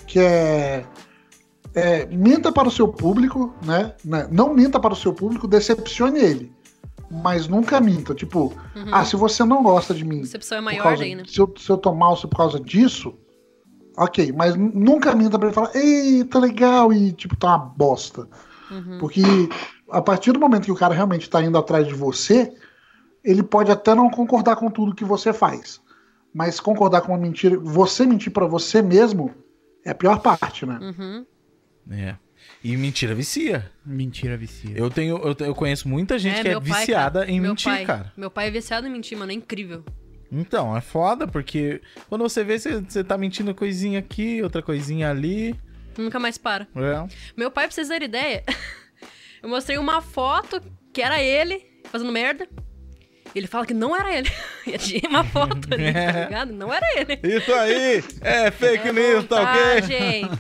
[0.07, 0.85] que é,
[1.75, 3.95] é, minta para o seu público, né?
[4.05, 6.53] né, Não minta para o seu público, decepcione ele,
[7.11, 8.15] mas nunca minta.
[8.15, 8.55] Tipo,
[8.93, 11.25] ah, se você não gosta de mim, Decepção é maior causa- daí, né?
[11.27, 13.15] se, eu, se eu tô mal por causa disso,
[13.97, 18.29] ok, mas nunca minta pra ele falar, ei, tá legal, e tipo, tá uma bosta.
[18.71, 18.99] Uhum.
[19.01, 19.23] Porque
[19.91, 22.53] a partir do momento que o cara realmente tá indo atrás de você,
[23.25, 25.81] ele pode até não concordar com tudo que você faz.
[26.33, 29.35] Mas concordar com uma mentira, você mentir pra você mesmo,
[29.85, 30.79] é a pior parte, né?
[30.81, 31.27] Uhum.
[31.91, 32.17] É.
[32.63, 33.71] E mentira vicia.
[33.85, 34.77] Mentira, vicia.
[34.77, 37.31] Eu tenho, eu, eu conheço muita gente que é pai, viciada cara.
[37.31, 37.85] em Meu mentir, pai.
[37.85, 38.13] cara.
[38.17, 39.33] Meu pai é viciado em mentir, mano.
[39.33, 39.85] É incrível.
[40.31, 45.11] Então, é foda, porque quando você vê, você, você tá mentindo coisinha aqui, outra coisinha
[45.11, 45.59] ali.
[45.97, 46.69] Nunca mais para.
[46.77, 47.09] É.
[47.37, 48.45] Meu pai, pra vocês terem ideia,
[49.43, 50.61] eu mostrei uma foto
[50.93, 52.49] que era ele fazendo merda.
[53.35, 54.31] Ele fala que não era ele.
[54.67, 56.53] E tinha uma foto ali, tá ligado?
[56.53, 57.19] Não era ele.
[57.23, 60.23] Isso aí é fake news, tá ok?
[60.23, 60.31] montagem.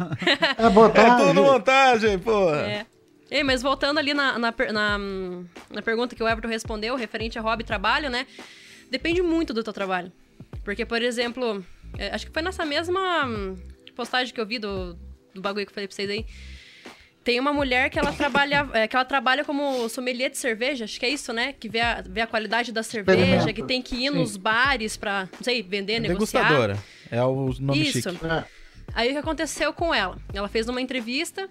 [0.66, 1.20] É botar.
[1.20, 2.59] É tudo montagem, porra.
[2.59, 2.87] É.
[3.31, 4.99] Ei, mas voltando ali na, na, na,
[5.70, 8.27] na pergunta que o Everton respondeu, referente a hobby e trabalho, né?
[8.91, 10.12] Depende muito do teu trabalho.
[10.65, 11.65] Porque, por exemplo,
[11.97, 13.29] é, acho que foi nessa mesma
[13.95, 14.95] postagem que eu vi do,
[15.35, 16.27] do bagulho que eu falei pra vocês aí.
[17.29, 20.99] Tem uma mulher que ela trabalha, é, que ela trabalha como sommelier de cerveja, acho
[20.99, 21.53] que é isso, né?
[21.53, 24.17] Que vê a, vê a qualidade da cerveja, que tem que ir Sim.
[24.17, 26.45] nos bares pra, não sei, vender, negociar.
[26.45, 26.79] Degustadora.
[27.11, 28.13] É o nome Isso.
[28.13, 28.25] chique.
[28.25, 28.45] É.
[28.95, 30.17] Aí o que aconteceu com ela?
[30.33, 31.51] Ela fez uma entrevista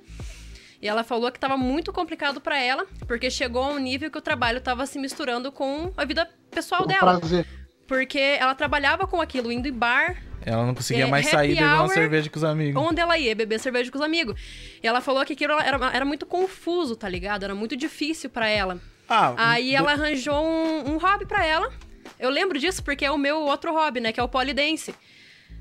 [0.82, 4.18] e ela falou que tava muito complicado pra ela, porque chegou a um nível que
[4.18, 7.20] o trabalho tava se misturando com a vida pessoal Um dela.
[7.20, 7.45] prazer.
[7.88, 11.56] Porque ela trabalhava com aquilo, indo em bar, Ela não conseguia É, mais sair e
[11.56, 12.82] beber uma cerveja com os amigos.
[12.82, 14.40] onde ela ia beber cerveja com os amigos.
[14.82, 17.44] E ela falou que aquilo era, era muito confuso, tá ligado?
[17.44, 18.80] Era muito difícil pra ela.
[19.10, 21.69] Ah, Aí do- ela arranjou um, um hobby pra ela.
[22.18, 24.14] Eu lembro disso porque é o meu outro hobby, né?
[24.14, 24.95] Que é o polidense.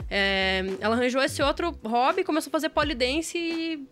[0.08, 3.86] É, ela arranjou esse outro hobby, começou a fazer polidense e,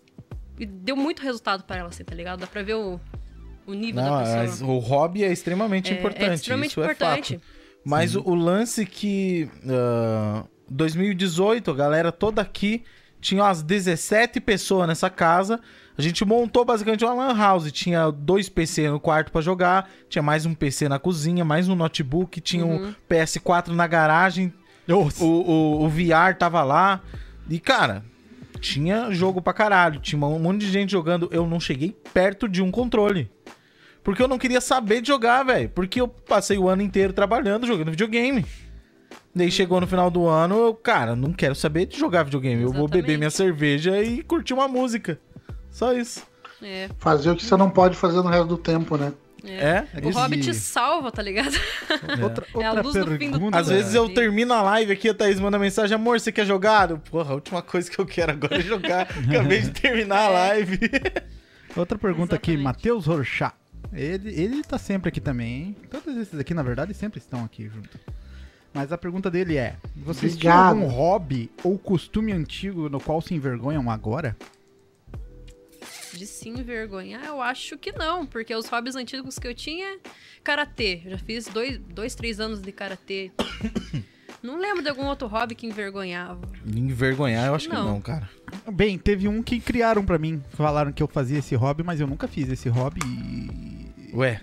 [0.60, 2.40] e deu muito resultado pra ela, assim, tá ligado?
[2.40, 3.00] Dá pra ver o,
[3.66, 4.70] o nível Não, da pessoa.
[4.70, 6.30] o hobby é extremamente É- importante.
[6.30, 7.34] É extremamente isso importante.
[7.34, 7.48] É fato.
[7.84, 9.48] Mas o, o lance que.
[9.68, 10.44] ah,
[10.74, 12.82] 2018, a galera toda aqui
[13.20, 15.60] tinha umas 17 pessoas nessa casa.
[15.96, 17.70] A gente montou basicamente uma lan house.
[17.72, 21.74] Tinha dois PC no quarto pra jogar, tinha mais um PC na cozinha, mais um
[21.74, 22.88] notebook, tinha Uhum.
[22.88, 24.52] um PS4 na garagem,
[24.88, 27.00] o, o, o VR tava lá.
[27.48, 28.04] E, cara,
[28.60, 30.00] tinha jogo pra caralho.
[30.00, 31.28] Tinha um monte de gente jogando.
[31.30, 33.30] Eu não cheguei perto de um controle.
[34.02, 35.68] Porque eu não queria saber de jogar, velho.
[35.70, 38.44] Porque eu passei o ano inteiro trabalhando, jogando videogame.
[39.34, 42.62] Daí chegou no final do ano, eu, cara, não quero saber de jogar videogame.
[42.62, 43.18] Eu vou beber Exatamente.
[43.18, 45.18] minha cerveja e curtir uma música.
[45.70, 46.24] Só isso.
[46.62, 49.12] É, Fazer o que você não pode fazer no resto do tempo, né?
[49.44, 49.84] é.
[49.92, 50.06] É?
[50.06, 51.54] O hobby te salva, tá ligado?
[52.22, 53.58] Outra, É a luz do fim do pergunta.
[53.58, 54.14] Às vezes eu Sim.
[54.14, 56.90] termino a live aqui, a Thaís manda mensagem, amor, você quer jogar?
[56.90, 59.02] Eu, Porra, a última coisa que eu quero agora é jogar.
[59.28, 60.78] Acabei de terminar a live.
[61.76, 62.64] Outra pergunta aqui, Exatamente.
[62.64, 63.54] Matheus Rorschach.
[63.92, 65.76] Ele, ele tá sempre aqui também, hein?
[65.90, 67.98] Todos esses aqui, na verdade, sempre estão aqui junto.
[68.74, 73.32] Mas a pergunta dele é: vocês tinham algum hobby ou costume antigo no qual se
[73.32, 74.36] envergonham agora?
[76.12, 79.98] De se envergonhar, eu acho que não, porque os hobbies antigos que eu tinha,
[80.42, 81.02] karatê.
[81.04, 83.32] Eu já fiz dois, dois três anos de karatê.
[84.42, 86.40] não lembro de algum outro hobby que envergonhava.
[86.64, 87.84] Envergonhar, eu acho que Não.
[87.84, 88.28] não, cara.
[88.72, 90.42] Bem, teve um que criaram pra mim.
[90.50, 93.00] Falaram que eu fazia esse hobby, mas eu nunca fiz esse hobby.
[93.04, 94.40] E, Ué,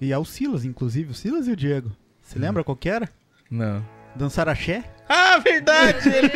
[0.00, 1.10] e é o Silas, inclusive.
[1.10, 1.92] O Silas e o Diego.
[2.22, 3.10] Você lembra qual que era?
[3.50, 3.84] Não.
[4.14, 4.82] Dançar axé?
[5.08, 6.08] Ah, verdade!
[6.08, 6.30] Ele,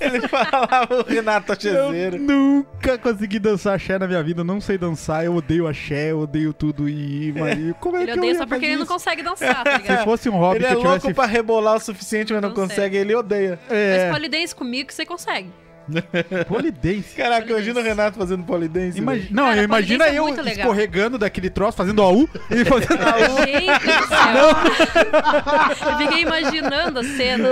[0.00, 1.56] ele falava o Renato Eu
[1.86, 2.18] Achezeiro.
[2.18, 4.40] nunca consegui dançar axé na minha vida.
[4.40, 5.24] Eu não sei dançar.
[5.24, 6.88] Eu odeio axé, eu odeio tudo.
[6.88, 9.62] E, mas como é Ele que eu odeia ia só porque ele não consegue dançar,
[9.64, 9.98] tá ligado?
[9.98, 11.14] Se fosse um hobby Ele que é eu louco tivesse.
[11.14, 12.68] pra rebolar o suficiente, mas não Consegue.
[12.74, 13.58] consegue, ele odeia.
[13.70, 15.50] É, Mas polidense comigo você consegue.
[16.48, 17.14] polidense.
[17.14, 17.52] Caraca, Polidense.
[17.70, 19.00] imagina o Renato fazendo polidense.
[19.00, 19.26] Velho.
[19.30, 20.46] Não, Cara, imagina é eu legal.
[20.48, 22.98] escorregando daquele troço, fazendo AU e fazendo
[23.44, 25.90] Gente do céu!
[25.90, 27.48] Eu fiquei imaginando a cena.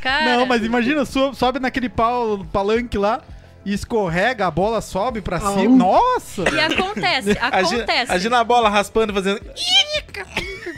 [0.00, 3.20] Cara, Não, mas imagina, so- sobe naquele pau, palanque lá
[3.64, 5.74] e escorrega, a bola sobe pra cima.
[5.76, 6.42] Nossa!
[6.52, 8.10] E acontece, acontece.
[8.12, 9.40] imagina a bola raspando, fazendo.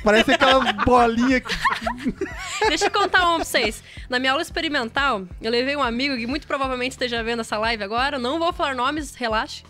[0.07, 1.53] Parece aquela bolinha que.
[2.69, 3.83] Deixa eu contar uma pra vocês.
[4.09, 7.83] Na minha aula experimental, eu levei um amigo que muito provavelmente esteja vendo essa live
[7.83, 8.17] agora.
[8.17, 9.65] Não vou falar nomes, relaxe.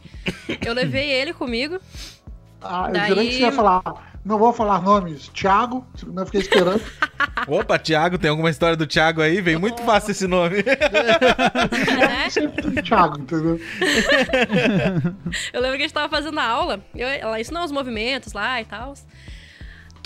[0.60, 1.80] Eu levei ele comigo.
[2.60, 3.82] Ah, eu Daí- jurei que você ia falar.
[4.22, 5.28] Não vou falar nomes.
[5.28, 6.82] Thiago, eu fiquei esperando.
[7.48, 9.40] Opa, Thiago, tem alguma história do Thiago aí?
[9.40, 10.56] Vem muito fácil esse nome.
[10.62, 12.28] né?
[12.28, 13.58] Sempre tem Thiago, entendeu?
[15.50, 18.60] Eu lembro que a gente tava fazendo a aula, eu, ela ensinou os movimentos lá
[18.60, 18.92] e tal.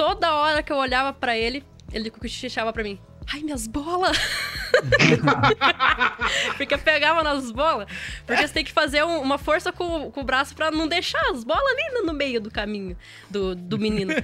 [0.00, 1.62] Toda hora que eu olhava pra ele,
[1.92, 2.98] ele cochichava pra mim.
[3.30, 4.16] Ai, minhas bolas!
[6.56, 7.86] Porque pegava nas bolas.
[8.26, 11.20] Porque você tem que fazer um- uma força com, com o braço pra não deixar
[11.30, 12.96] as bolas ali no, no meio do caminho
[13.28, 14.14] do, do menino.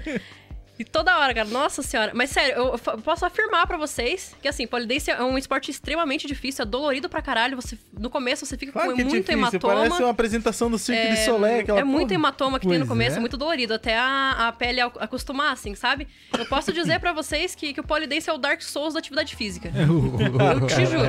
[0.78, 1.48] E toda hora, cara.
[1.48, 2.12] Nossa senhora.
[2.14, 6.62] Mas sério, eu posso afirmar pra vocês que, assim, polidense é um esporte extremamente difícil,
[6.62, 7.56] é dolorido pra caralho.
[7.56, 9.74] Você, no começo você fica Claro com é muito difícil, hematoma.
[9.74, 11.60] parece uma apresentação do Cirque de É, Soleil.
[11.60, 12.14] Aquela é muito porra.
[12.14, 13.16] hematoma que tem no Pois começo, é.
[13.16, 16.06] é muito dolorido, até a, a pele ac- acostumar, assim, sabe?
[16.38, 19.34] Eu posso dizer pra vocês que, que o polidense é o Dark Souls da atividade
[19.34, 19.70] física.
[19.76, 21.08] Eu te juro.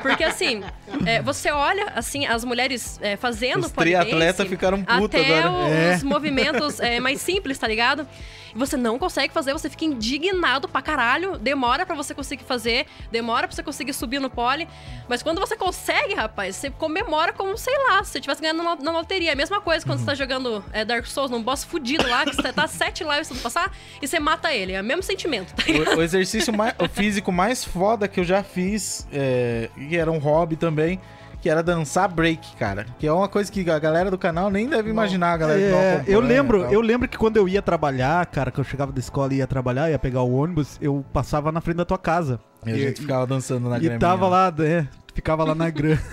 [0.00, 0.62] Porque assim,
[1.04, 5.96] é, você olha, assim, as mulheres é, fazendo Os polidense, triatletas ficaram putos até agora.
[5.96, 8.06] os movimentos é, mais simples, tá ligado?
[8.54, 12.86] E você não consegue fazer, você fica indignado pra caralho, demora pra você conseguir fazer,
[13.10, 14.68] demora pra você conseguir subir no pole,
[15.08, 18.76] mas quando você consegue, rapaz, você comemora como, sei lá, se você tivesse ganhando na,
[18.76, 19.32] na loteria.
[19.32, 22.36] A mesma coisa quando você tá jogando é, Dark Souls num boss fudido lá, que
[22.36, 24.72] você tá sete lives tentando passar, e você mata ele.
[24.72, 25.64] É o mesmo sentimento, tá?
[25.94, 30.10] O, o exercício mais, o físico mais foda que eu já fiz, é, e era
[30.10, 31.00] um hobby também,
[31.42, 32.86] que era dançar break, cara.
[33.00, 36.04] Que é uma coisa que a galera do canal nem deve imaginar, a galera É,
[36.06, 39.00] eu lembro, e eu lembro que quando eu ia trabalhar, cara, que eu chegava da
[39.00, 42.38] escola e ia trabalhar, ia pegar o ônibus, eu passava na frente da tua casa.
[42.64, 43.98] E a gente ficava dançando na e graminha.
[43.98, 46.00] tava lá, é, ficava lá na grama.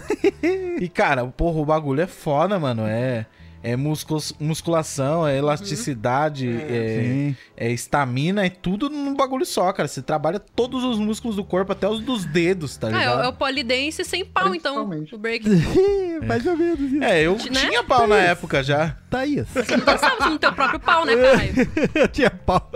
[0.82, 2.84] E, cara, porra, o bagulho é foda, mano.
[2.88, 3.26] É,
[3.62, 7.36] é muscus- musculação, é elasticidade, é Sim.
[7.58, 9.88] é estamina, é tudo num bagulho só, cara.
[9.88, 13.00] Você trabalha todos os músculos do corpo, até os dos dedos, tá Ah, é, o-
[13.00, 13.24] ligado?
[13.24, 15.46] é o polidense sem pau, então, o break.
[16.26, 17.04] Mais ou menos isso.
[17.04, 17.68] É, eu Né?
[17.68, 18.96] tinha pau na época já.
[19.10, 19.48] Thaís.
[19.50, 21.54] Você não pensava no teu próprio pau, né, caralho?
[21.96, 22.70] Eu tinha pau.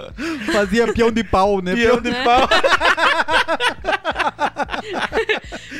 [0.51, 1.75] Fazia peão de pau, né?
[1.75, 2.23] Pião de né?
[2.23, 2.49] pau.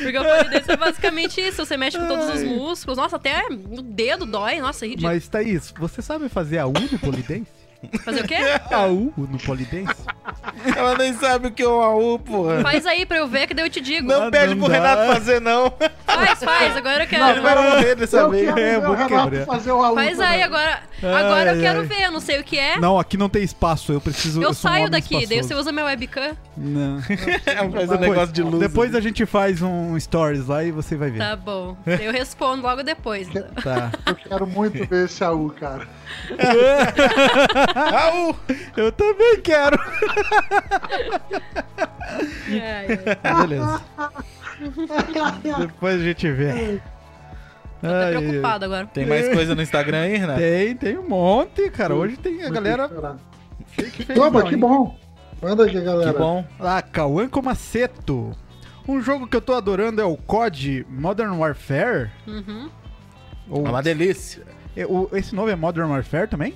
[0.02, 1.64] Porque o polidense é basicamente isso.
[1.64, 2.96] Você mexe com todos os músculos.
[2.98, 4.60] Nossa, até o dedo dói.
[4.60, 4.93] Nossa, é.
[5.00, 7.63] Mas, Thaís, você sabe fazer a U no polidense?
[8.04, 8.36] Fazer o quê?
[8.72, 9.94] A U no polidense?
[10.76, 12.60] Ela nem sabe o que é um AU, porra.
[12.62, 14.06] Faz aí pra eu ver, que daí eu te digo.
[14.08, 14.74] Não Ah, pede não pro dá.
[14.94, 15.72] Renato fazer, não.
[16.06, 16.76] Faz, faz.
[16.76, 17.42] Agora eu Não, quero.
[17.42, 18.46] vai morrer dessa Eu vez.
[18.46, 19.46] quero É, ver vou Renato quebrar.
[19.46, 20.80] fazer o AU Faz aí agora.
[21.02, 21.86] Agora Ai, eu quero ai.
[21.86, 22.02] ver.
[22.04, 22.78] Eu não sei o que é.
[22.78, 23.92] Não, aqui não tem espaço.
[23.92, 24.40] Eu preciso.
[24.42, 25.14] Eu sou um saio homem daqui.
[25.14, 25.60] Daí você espaçoso.
[25.60, 26.36] usa meu webcam.
[26.56, 27.00] Não.
[27.72, 28.58] Faz um negócio de luz.
[28.60, 31.18] Depois a gente faz um stories lá e você vai ver.
[31.18, 31.76] Tá bom.
[31.86, 33.28] Eu respondo logo depois.
[33.28, 33.44] então.
[33.62, 33.90] Tá.
[34.06, 35.86] Eu quero muito ver esse AU, cara.
[37.92, 38.36] AU!
[38.76, 39.78] Eu também quero.
[42.50, 42.86] Ai,
[43.22, 43.46] ai.
[43.46, 43.82] Beleza.
[45.58, 46.80] Depois a gente vê.
[47.80, 48.86] Tô até Ai, preocupado agora.
[48.86, 50.38] Tem mais coisa no Instagram aí, Renato?
[50.40, 51.94] Tem, tem um monte, cara.
[51.94, 52.88] Hoje tem a galera.
[54.14, 54.98] Toma, que bom.
[55.42, 56.12] Manda aqui, galera.
[56.12, 56.44] Que bom.
[56.58, 58.32] Ah, Cauã Comaceto.
[58.88, 62.10] Um jogo que eu tô adorando é o COD Modern Warfare.
[62.26, 62.70] Uhum.
[63.50, 64.44] Ou, É uma delícia.
[64.76, 66.54] É, o- esse novo é Modern Warfare também?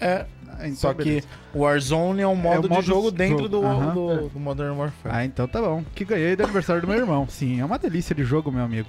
[0.00, 0.26] É.
[0.48, 1.26] Ah, então Só que beleza.
[1.54, 3.94] o Warzone é um modo, modo de jogo de dentro do, Aham.
[3.94, 5.14] do, do Modern Warfare.
[5.16, 5.82] Ah, então tá bom.
[5.94, 7.26] Que ganhei do aniversário do meu irmão.
[7.30, 8.88] Sim, é uma delícia de jogo, meu amigo.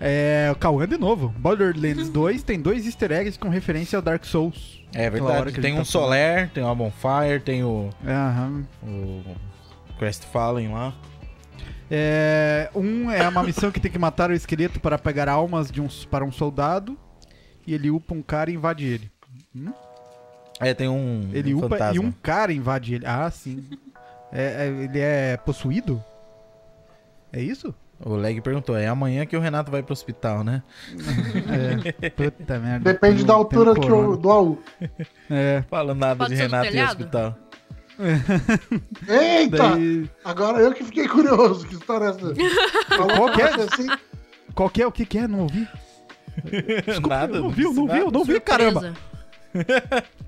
[0.00, 1.34] É, o Cauã de novo.
[1.38, 4.80] Borderlands 2 tem dois easter eggs com referência ao Dark Souls.
[4.94, 5.52] É verdade.
[5.52, 5.90] que Tem gente um tá.
[5.90, 8.64] Soler, tem uma Bonfire, tem o, Aham.
[8.82, 9.22] o
[9.98, 10.94] Crestfallen lá.
[11.90, 15.80] É, um é uma missão que tem que matar o esqueleto para pegar almas de
[15.80, 16.96] um, para um soldado.
[17.68, 19.10] E ele upa um cara e invade ele.
[20.58, 21.96] É, tem um, Ele um upa fantasma.
[21.96, 23.04] e um cara invade ele.
[23.06, 23.62] Ah, sim.
[24.32, 26.02] É- é- ele é possuído?
[27.30, 27.74] É isso?
[28.00, 30.62] O Leg perguntou, é amanhã que o Renato vai pro hospital, né?
[32.00, 32.08] É.
[32.30, 32.90] Puta merda.
[32.90, 34.62] Depende da altura que o, do AU.
[35.28, 35.62] É.
[35.68, 37.36] Fala nada Pode de Renato e hospital.
[39.06, 39.56] Eita!
[39.72, 41.66] Daí, Agora eu que fiquei curioso.
[41.66, 42.32] Que história é essa?
[42.96, 43.46] Qual que é?
[43.46, 43.86] assim,
[44.54, 44.86] qual que é?
[44.86, 45.28] O que que é?
[45.28, 45.68] Não ouvi.
[47.06, 47.40] Nada.
[47.40, 47.98] não viu, disse não nada.
[47.98, 48.94] viu, não viu, caramba.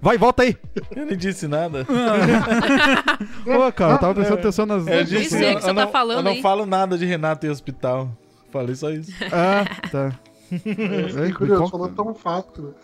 [0.00, 0.56] Vai, volta aí.
[0.94, 1.84] Eu não disse nada.
[3.44, 4.86] Pô, cara, eu tava prestando atenção nas...
[4.86, 7.04] Eu nem disse, eu, que você eu tá não, falando eu não falo nada de
[7.04, 8.10] Renato e hospital.
[8.50, 9.12] Falei só isso.
[9.32, 10.12] Ah, tá.
[10.50, 11.70] eu fiquei Ei, curioso.
[11.70, 12.74] Falou tão fácil.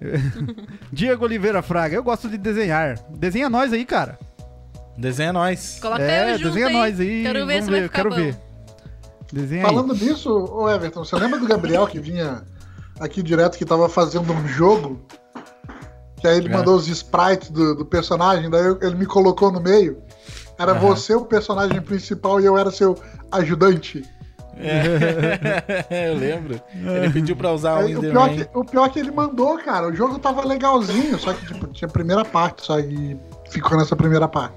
[0.92, 2.98] Diego Oliveira Fraga, eu gosto de desenhar.
[3.10, 4.18] Desenha nós aí, cara.
[4.98, 5.78] Desenha nós.
[5.80, 6.72] Coloca é, eu junto desenha aí.
[6.72, 7.22] nós aí.
[7.22, 8.16] Quero ver Vamos se vai ver, ficar quero bom.
[8.16, 8.36] ver.
[9.32, 9.74] Desenha aí.
[9.74, 12.42] Falando nisso, ô Everton, você lembra do Gabriel que vinha
[13.00, 15.00] aqui direto que tava fazendo um jogo?
[16.20, 16.56] Que aí ele É.
[16.56, 19.98] mandou os sprites do, do personagem, daí eu- ele me colocou no meio.
[20.58, 20.80] Era Aham.
[20.80, 22.96] você o personagem principal e eu era seu
[23.32, 24.04] ajudante.
[24.54, 24.82] É,
[26.10, 26.60] eu lembro.
[26.74, 29.58] Ele pediu pra usar o Aí, o, Wither pior que, o pior que ele mandou,
[29.58, 33.18] cara, o jogo tava legalzinho, só que tipo, tinha a primeira parte só e
[33.50, 34.54] ficou nessa primeira parte.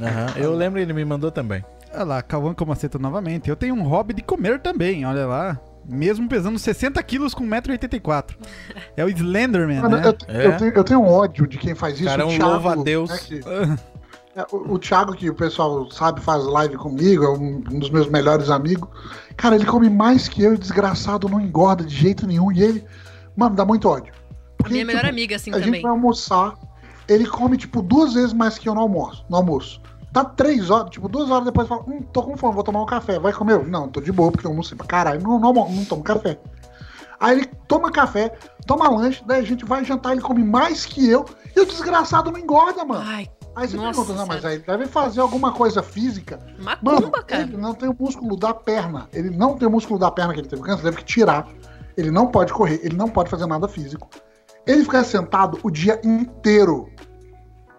[0.00, 1.64] Aham, Eu lembro, ele me mandou também.
[1.96, 3.48] Olha lá, Cauã Comaceta novamente.
[3.48, 5.58] Eu tenho um hobby de comer também, olha lá.
[5.88, 8.36] Mesmo pesando 60 quilos com 1,84m.
[8.96, 10.02] É o Slenderman, Mano, né?
[10.04, 10.46] eu, É.
[10.46, 12.04] eu tenho, eu tenho um ódio de quem faz isso.
[12.04, 13.10] Cara, é o um Thiago, louva-a-Deus.
[13.10, 13.40] né, que-
[14.34, 17.88] é, o, o Thiago, que o pessoal sabe, faz live comigo, é um, um dos
[17.88, 18.88] meus melhores amigos.
[19.36, 22.50] Cara, ele come mais que eu e desgraçado não engorda de jeito nenhum.
[22.52, 22.84] E ele,
[23.36, 24.12] mano, dá muito ódio.
[24.58, 25.82] Porque, Minha melhor tipo, amiga, assim, a gente também.
[25.82, 26.54] vai almoçar,
[27.08, 29.24] ele come, tipo, duas vezes mais que eu no almoço.
[29.30, 29.80] No almoço.
[30.16, 32.86] Tá três horas, tipo, duas horas depois fala, hum, tô com fome, vou tomar um
[32.86, 33.18] café.
[33.18, 33.52] Vai comer?
[33.52, 35.20] Eu, Não, tô de boa, porque eu almocei pra caralho.
[35.22, 36.38] Não, não, não, tomo café.
[37.20, 38.34] Aí ele toma café,
[38.66, 42.32] toma lanche, daí a gente vai jantar, ele come mais que eu, e o desgraçado
[42.32, 43.04] não engorda, mano.
[43.06, 46.40] Ai, Aí você Nossa pergunta, não, mas aí deve fazer alguma coisa física.
[46.58, 47.42] macumba, Mano, cara.
[47.42, 49.08] ele não tem o músculo da perna.
[49.12, 51.46] Ele não tem o músculo da perna que ele teve câncer, teve que tirar.
[51.94, 54.08] Ele não pode correr, ele não pode fazer nada físico.
[54.66, 56.88] Ele fica sentado o dia inteiro.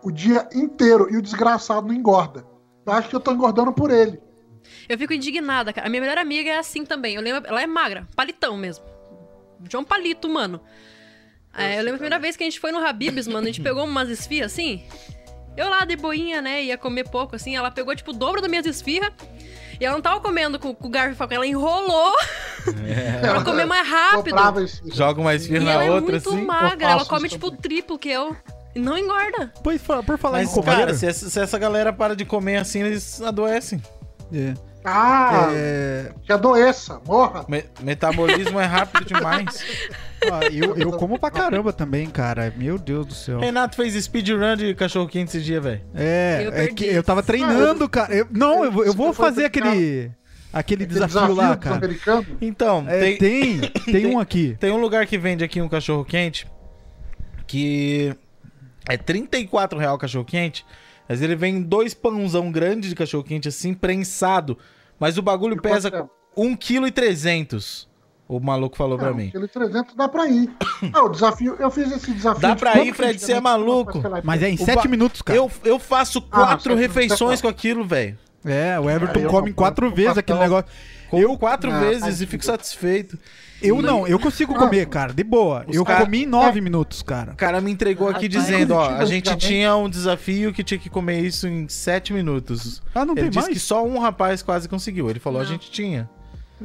[0.08, 1.14] O dia inteiro.
[1.14, 2.46] E o desgraçado não engorda.
[2.86, 4.22] Eu acho que eu tô engordando por ele.
[4.88, 5.88] Eu fico indignada, cara.
[5.88, 7.16] A minha melhor amiga é assim também.
[7.16, 8.86] Eu lembro, ela é magra, palitão mesmo.
[9.70, 10.62] João Palito, mano.
[11.54, 13.60] É, eu lembro a primeira vez que a gente foi no Habib's, mano, a gente
[13.62, 14.82] pegou umas esfirras assim.
[15.58, 17.58] Eu lá de boinha, né, ia comer pouco, assim.
[17.58, 19.12] Ela pegou, tipo, o dobro das minhas esfirras.
[19.78, 22.14] E ela não tava comendo com, com o garfo e faca, ela enrolou
[23.22, 24.38] pra comer mais rápido.
[24.86, 26.46] Joga uma esfirra E na ela é outra, muito assim.
[26.46, 28.36] magra, ela come, isso tipo, o triplo que eu.
[28.78, 29.52] Não engorda.
[29.64, 30.76] Pois, por falar Mas, em comer...
[30.78, 33.82] cara, se essa, se essa galera para de comer assim, eles adoecem.
[34.34, 34.54] É.
[34.90, 37.44] Ah, É, que adoeça, morra.
[37.50, 39.62] Me- metabolismo é rápido demais.
[40.32, 42.54] ó, eu, eu como pra caramba também, cara.
[42.56, 43.40] Meu Deus do céu.
[43.40, 45.82] Renato fez speedrun de cachorro quente esse dia, velho.
[45.94, 48.14] É, Eu é que eu tava treinando, cara.
[48.16, 50.12] Eu- não, eu, vou- eu vou fazer aquele, aquele
[50.54, 51.82] Aquele desafio, lá, cara.
[52.40, 53.60] Então, É, tem, tem,
[53.92, 54.56] tem um aqui.
[54.58, 56.48] tem um lugar que vende aqui um cachorro quente
[57.46, 58.16] que
[58.88, 60.66] é 34 real o cachorro quente,
[61.08, 64.58] mas ele vem dois pãozão grande de cachorro quente assim, prensado,
[65.00, 67.88] mas o bagulho E pesa quanto 1,3 kg.
[68.30, 69.30] O maluco falou pra Não, mim.
[69.30, 70.52] Aquele 300 dá pra ir.
[70.94, 72.42] Ah, o desafio, eu fiz esse desafio.
[72.42, 74.02] Dá de pra ir, Fred, você é maluco.
[74.24, 75.40] Mas é em O 7 ba- minutos, cara.
[75.40, 78.18] Eu, eu faço quatro sete refeições com aquilo, velho.
[78.46, 80.70] É, o Everton eu come quatro vezes aquele negócio.
[81.12, 83.18] Eu- quatro Ah, vezes e fico satisfeito.
[83.62, 85.66] Eu não, eu consigo comer, cara, de boa.
[85.68, 87.32] Os eu cara- comi em 9 minutos, cara.
[87.32, 90.78] O cara me entregou aqui Rapaz, dizendo, ó, a gente tinha um desafio que tinha
[90.80, 92.82] que comer isso em sete minutos.
[92.94, 93.54] Ah, não Ele tem disse mais?
[93.54, 95.10] que só um rapaz quase conseguiu.
[95.10, 95.50] Ele falou, a Não.
[95.52, 96.10] gente tinha.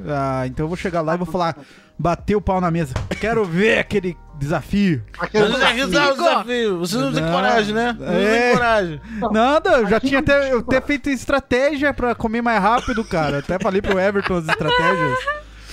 [0.06, 1.56] Ah, então eu vou chegar lá e vou falar,
[1.98, 2.94] bater o pau na mesa.
[3.20, 5.02] Quero ver aquele desafio.
[5.18, 6.16] Aquele Mas não tem que usar o Igor.
[6.28, 6.78] desafio.
[6.78, 7.32] Você não tem Não.
[7.32, 7.96] coragem, né?
[7.98, 8.38] Não É.
[8.42, 9.00] tem coragem.
[9.30, 13.38] Nada, eu já tinha até, tem eu ter feito estratégia pra comer mais rápido, cara.
[13.38, 15.18] Até falei pro Everton as estratégias.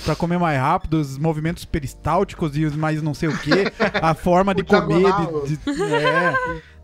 [0.04, 3.50] Pra comer mais rápido, os movimentos peristálticos e os mais não sei o que,
[4.00, 5.12] a forma de O comer.
[5.46, 6.34] De, de- é.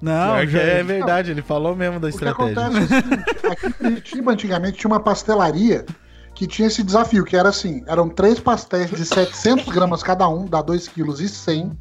[0.01, 2.67] Não, que já, é verdade, ele falou mesmo da O que estratégia.
[2.67, 5.87] acontece é o seguinte, aqui em Curitiba antigamente tinha uma pastelaria
[6.35, 10.45] que tinha esse desafio, que era assim, eram três pastéis de 700 gramas cada um,
[10.45, 11.73] dá 2 kg e 100,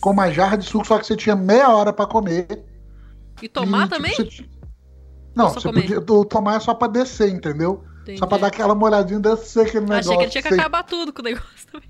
[0.00, 2.64] com uma jarra de suco, só que você tinha meia hora pra comer.
[3.40, 4.14] E tomar e, tipo, também?
[4.16, 4.50] você ti-
[5.36, 5.82] Não, você comer?
[5.82, 7.84] podia, o tomar é só pra descer, entendeu?
[8.06, 8.18] Entendi.
[8.20, 10.12] Só pra dar aquela molhadinha e descer aquele negócio.
[10.12, 11.88] Achei que ele tinha que sem- acabar tudo com o negócio também.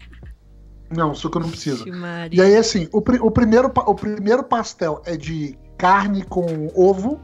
[0.90, 1.84] Não, suco não precisa.
[2.30, 7.20] E aí, assim, o, o primeiro, o primeiro pastel é de carne com ovo,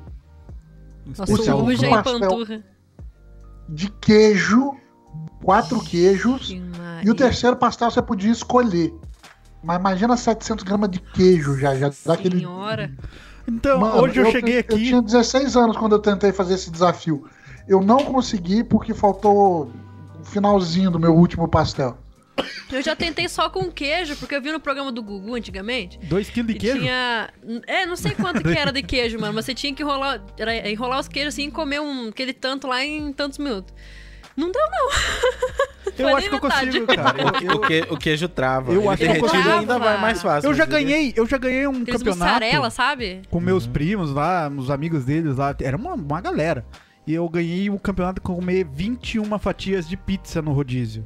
[1.07, 2.63] Nossa, o segundo suja e pastel- panturra.
[3.69, 4.75] de queijo,
[5.43, 6.63] quatro queijos, Que
[7.07, 8.93] e o terceiro pastel você podia escolher.
[9.63, 12.39] Mas imagina 700 gramas de queijo já, já dá aquele...
[12.41, 12.93] Senhora.
[13.47, 14.87] Então, Mano, hoje eu, cheguei te- Eu aqui.
[14.89, 17.27] tinha 16 anos quando eu tentei fazer esse desafio.
[17.69, 19.73] Eu não consegui porque faltou
[20.21, 21.97] o finalzinho do meu último pastel.
[22.73, 25.99] Eu já tentei só com queijo, porque eu vi no programa do Gugu antigamente.
[26.05, 26.79] 2 quilos de queijo?
[26.81, 27.29] tinha.
[27.67, 30.69] É, não sei quanto que era de queijo, mano, mas você tinha que enrolar, era
[30.71, 33.73] enrolar os queijos assim e comer um, aquele tanto lá em tantos minutos.
[34.35, 34.89] Não deu, não.
[35.99, 36.67] Eu Foi acho que eu metade.
[36.67, 37.19] consigo, cara.
[37.43, 38.73] Eu, eu- O, que, o queijo trava.
[38.73, 39.51] Eu Ele acho que eu consigo.
[39.51, 40.49] ainda vai mais fácil.
[40.49, 43.21] eu já ganhei, eu já ganhei um Aqueles campeonato sabe?
[43.29, 45.55] com meus primos lá, os amigos deles lá.
[45.61, 46.65] Era uma, uma galera.
[47.07, 51.05] E eu ganhei o campeonato com comer 21 fatias de pizza no rodízio.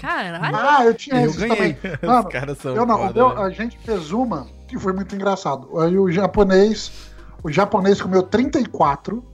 [0.00, 0.56] Caralho.
[0.56, 1.74] Ah, eu tinha Eu ganhei.
[1.74, 1.94] também.
[2.02, 3.42] Os Mano, caras são eu não, o foda, meu- né?
[3.42, 5.78] a gente fez uma que foi muito engraçado.
[5.80, 7.10] Aí o japonês,
[7.42, 9.24] o japonês comeu 34,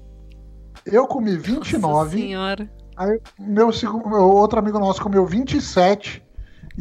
[0.86, 2.70] eu comi Nossa 29, senhora.
[2.96, 6.22] aí meu, segundo, meu outro amigo nosso comeu 27,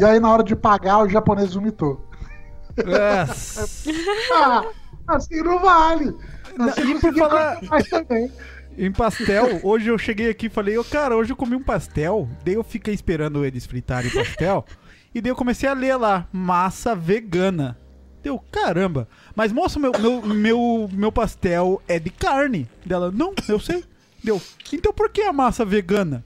[0.02, 2.06] e aí na hora de pagar o japonês vomitou.
[2.86, 3.68] Nossa.
[5.06, 6.16] Ah, assim não vale.
[6.58, 8.32] Não, Assim e por falar- mais também.
[8.78, 12.28] Em pastel, hoje eu cheguei aqui e falei, ô cara, hoje eu comi um pastel.
[12.46, 14.66] Daí eu fiquei esperando eles fritarem o pastel.
[15.14, 17.78] e daí eu comecei a ler lá, massa vegana.
[18.24, 19.08] Deu, caramba.
[19.36, 22.70] Mas moça, meu, meu, meu, meu pastel é de carne.
[22.86, 23.84] Dela, não, eu sei.
[24.24, 24.42] Deu,
[24.72, 26.24] então por que a massa vegana?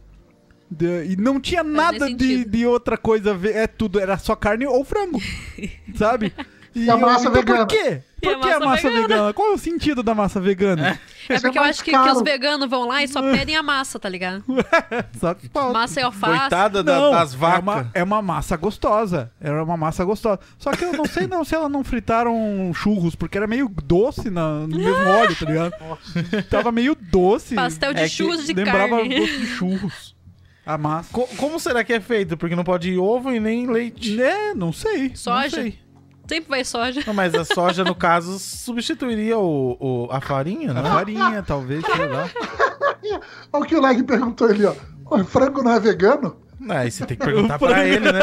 [0.70, 2.52] De- e não tinha nada de, sentido.
[2.52, 5.20] de outra coisa, é tudo, era só carne ou frango,
[5.96, 6.32] sabe?
[6.76, 7.66] E, a eu- massa então vegana?
[7.66, 8.02] Por quê?
[8.22, 9.08] E a Por que a massa massa vegana?
[9.08, 9.34] vegana?
[9.34, 11.00] Qual é o sentido da massa vegana?
[11.30, 13.22] É Isso é porque eu mais acho que, que os veganos vão lá e só
[13.32, 14.44] pedem a massa, tá ligado?
[15.20, 15.74] Só que falta.
[15.74, 16.40] Massa e alface.
[16.40, 17.62] Coitada da- Não, das É vacas.
[17.64, 19.32] uma, é uma massa gostosa.
[19.40, 20.40] Era uma massa gostosa.
[20.58, 24.30] Só que eu não sei não se ela não fritaram churros, porque era meio doce
[24.30, 25.74] na- no mesmo óleo, tá ligado?
[26.50, 27.54] Tava meio doce.
[27.56, 29.20] Pastel de É churros de Lembrava carne.
[29.20, 30.16] gosto de churros.
[30.66, 31.10] A massa.
[31.14, 32.36] Co- como será que é feito?
[32.36, 34.20] Porque não pode ir ovo e nem leite.
[34.22, 35.16] É, não sei.
[35.16, 35.44] Soja?
[35.58, 35.80] Não sei.
[36.28, 37.02] Sempre vai soja.
[37.08, 40.90] Não, mas a soja, no caso, substituiria o, o- a farinha, A né?
[40.90, 42.30] farinha, talvez, sei lá.
[43.54, 44.74] Olha o que o Leg perguntou ali, ó.
[45.10, 46.36] O frango não é vegano?
[46.70, 48.20] Ah, Aí você tem que perguntar pra ele, né?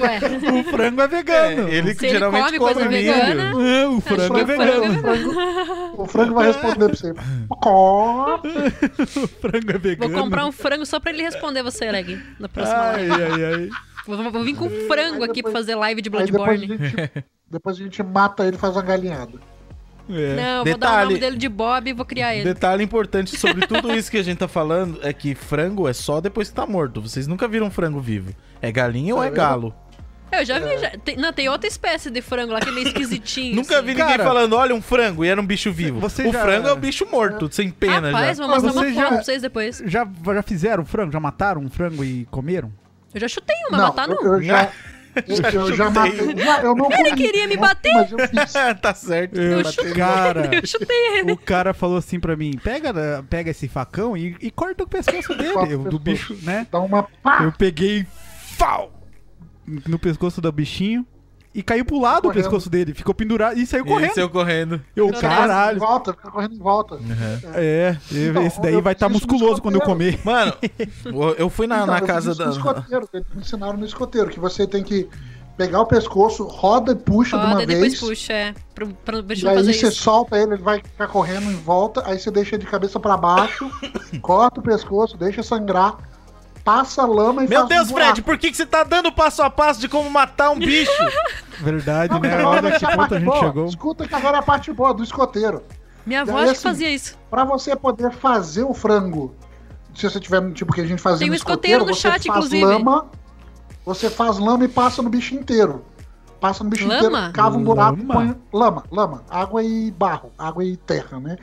[0.00, 1.68] Ué, O frango é vegano.
[1.68, 3.14] ele Se ele geralmente come coisa milho.
[3.14, 5.00] vegana- É, o frango é que o vegano.
[5.00, 7.14] frango O frango, o frango vai responder pra você.
[9.16, 10.12] O frango é vou vegano.
[10.22, 12.20] comprar um frango só pra ele responder você, Leg.
[12.38, 13.22] Na próxima Ai, live.
[13.22, 13.70] ai, ai.
[14.06, 16.66] Vou, vou vir com um frango aqui pra fazer live de Aí depois a, Bloodborne.
[16.88, 19.38] gente, depois a gente mata ele e faz uma galinhada.
[20.08, 20.36] É.
[20.36, 21.04] Não, eu vou dar o Detalhe.
[21.08, 22.44] nome dele de Bob e vou criar ele.
[22.44, 26.20] Detalhe importante sobre tudo isso que a gente tá falando é que frango é só
[26.20, 27.00] depois que tá morto.
[27.02, 28.32] Vocês nunca viram frango vivo.
[28.62, 29.74] É galinha ou é galo?
[30.30, 30.90] Eu já vi, já.
[30.90, 33.54] Tem, não, tem outra espécie de frango lá que é meio esquisitinho.
[33.56, 33.86] Nunca assim.
[33.86, 36.00] vi ninguém Cara, falando, olha um frango e era um bicho vivo.
[36.00, 38.44] você o já- frango é o bicho morto, sem pena Rapaz, já.
[38.46, 39.82] vou mostrar uma já- foto pra vocês depois.
[39.86, 41.12] Já, já fizeram frango?
[41.12, 42.72] Já mataram um frango e comeram?
[43.16, 44.34] Eu já chutei uma, não, matar eu, não.
[44.34, 44.70] eu já.
[45.26, 46.36] Eu, Já eu já matei.
[46.36, 47.90] Já, eu não Ele queria me bater?
[47.94, 48.52] Mas eu fiz.
[48.82, 49.40] tá certo.
[49.40, 49.94] Eu, chutei.
[49.94, 51.32] cara, Eu chutei ele.
[51.32, 52.92] o cara falou assim pra mim: pega,
[53.30, 56.66] pega esse facão e, e corta o pescoço dele, o eu- do bicho, né?
[56.70, 57.04] Dá uma.
[57.22, 57.44] Pá!
[57.44, 58.06] Eu peguei
[58.58, 58.92] fau,
[59.66, 61.06] no pescoço do bichinho
[61.56, 62.42] e caiu pro lado o Correndo.
[62.42, 62.94] pescoço dele.
[62.94, 64.14] Ficou pendurado e saiu E correndo.
[64.14, 64.80] saiu correndo.
[64.94, 65.78] Eu, caralho.
[65.78, 66.98] volta, fica correndo em volta.
[67.54, 70.20] É, Então, esse daí vai estar no musculoso quando eu comer.
[70.24, 70.52] Mano,
[71.38, 72.46] eu fui na, Então, na eu casa da.
[72.46, 75.08] No escoteiro, eles me ensinaram no escoteiro, que você tem que
[75.56, 78.00] pegar o pescoço, roda e puxa de Roda uma e depois vez.
[78.00, 78.54] puxa, é.
[78.74, 80.02] Pro, pro bicho E aí fazer você isso.
[80.02, 83.70] solta ele, ele vai ficar correndo em volta, aí você deixa de cabeça pra baixo,
[84.20, 85.96] corta o pescoço, deixa sangrar,
[86.66, 89.40] passa lama e Meu faz Deus, um Fred, por que, que você tá dando passo
[89.40, 90.90] a passo de como matar um bicho?
[91.62, 92.34] Verdade, Não, né?
[92.34, 93.38] agora Olha que a ponto a parte gente boa.
[93.38, 93.66] chegou.
[93.66, 95.62] Escuta que agora é a parte boa do escoteiro.
[96.04, 97.16] Minha avó assim, fazia isso.
[97.30, 99.32] Pra você poder fazer o frango,
[99.94, 102.26] se você tiver, tipo, que a gente fazia Tem um no escoteiro no você chat,
[102.26, 102.64] faz inclusive.
[102.64, 103.06] lama,
[103.84, 105.84] você faz lama e passa no bicho inteiro.
[106.40, 107.06] Passa no bicho Lama?
[107.08, 108.14] inteiro, cava um buraco e Lama?
[108.14, 108.36] põe...
[108.52, 109.24] Lama, lama.
[109.30, 110.30] Água e barro.
[110.36, 111.36] Água e terra, né?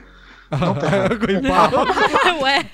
[0.59, 1.05] Não terra.
[1.05, 1.77] Água e barro.
[2.43, 2.65] Ué,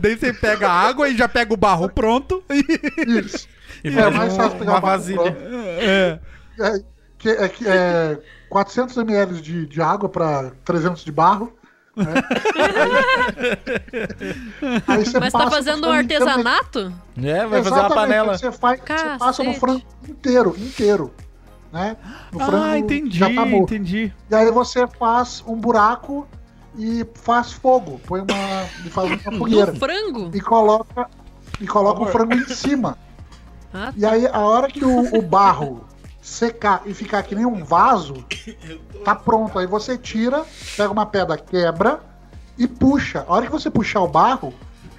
[0.00, 2.42] Daí você pega a água e já pega o barro pronto.
[3.06, 3.48] Isso.
[3.82, 5.34] E É mais um- fácil pegar uma vasilha.
[5.78, 6.18] É.
[6.60, 6.82] É,
[7.16, 8.18] que, é, que é
[8.50, 11.50] 400 ml de, de água para 300 de barro.
[11.96, 12.12] né?
[14.86, 16.92] Aí, aí você mas tá fazendo o um inteiro artesanato?
[17.22, 18.36] É, vai fazer uma Exatamente, panela.
[18.38, 21.14] Você, faz, você passa no frango inteiro, inteiro.
[21.72, 21.96] Né?
[22.32, 23.72] No frango Ah, entendi, já tá morto.
[23.74, 24.12] entendi.
[24.30, 26.26] E aí você faz um buraco
[26.76, 28.00] e faz fogo.
[28.06, 28.34] Põe uma.
[28.84, 29.72] e faz uma fogueira.
[29.72, 30.30] No frango?
[30.34, 31.08] E coloca,
[31.60, 32.96] e coloca o frango em cima.
[33.72, 35.84] Ah, E aí, a hora que o, o barro
[36.20, 38.24] secar e ficar que nem um vaso,
[39.04, 39.60] tá pronto.
[39.60, 40.44] Aí você tira,
[40.76, 42.00] pega uma pedra, quebra
[42.58, 43.24] e puxa.
[43.28, 44.52] A hora que você puxar o barro,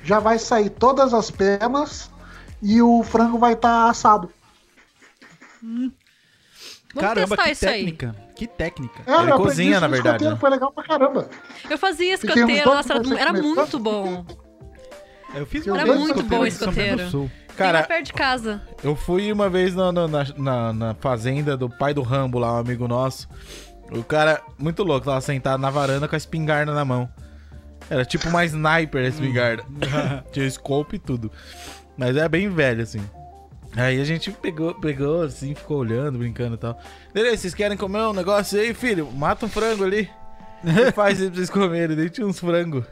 [0.06, 2.10] já vai sair todas as penas
[2.61, 4.31] e o frango vai estar assado.
[6.94, 7.74] Vamos Caramba, testar que isso aí.
[7.86, 8.16] técnica.
[8.36, 9.02] Que técnica.
[9.06, 10.36] É, Ele eu cozinha, na verdade, né?
[10.40, 11.30] Foi legal pra caramba.
[11.70, 14.26] Eu fazia escoteiro, nossa, era, era muito bom.
[15.34, 17.32] Eu fiz Era uma vez muito bom escoteiro.
[17.56, 18.62] Cara, perto de casa.
[18.84, 20.08] Eu fui uma vez na, na,
[20.38, 23.28] na- na fazenda do pai do Rambo lá, um amigo nosso.
[23.92, 27.10] O cara, muito louco, tava sentado na varanda com a espingarda na mão.
[27.90, 29.64] Era tipo uma sniper a espingarda.
[30.32, 31.32] Tinha scope e tudo.
[31.98, 33.02] Mas é bem velho, assim.
[33.76, 36.77] Aí a gente pegou, pegou assim, ficou olhando, brincando e tal.
[37.14, 39.10] Beleza, vocês querem comer um negócio aí, filho?
[39.11, 40.10] Mata um frango ali.
[40.64, 41.95] E faz aí pra vocês comerem.
[41.95, 42.85] Daí tinha uns frangos.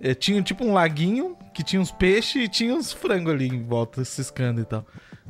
[0.00, 3.62] É, tinha tipo um laguinho que tinha uns peixes e tinha uns frangos ali em
[3.62, 4.84] volta, ciscando e tal.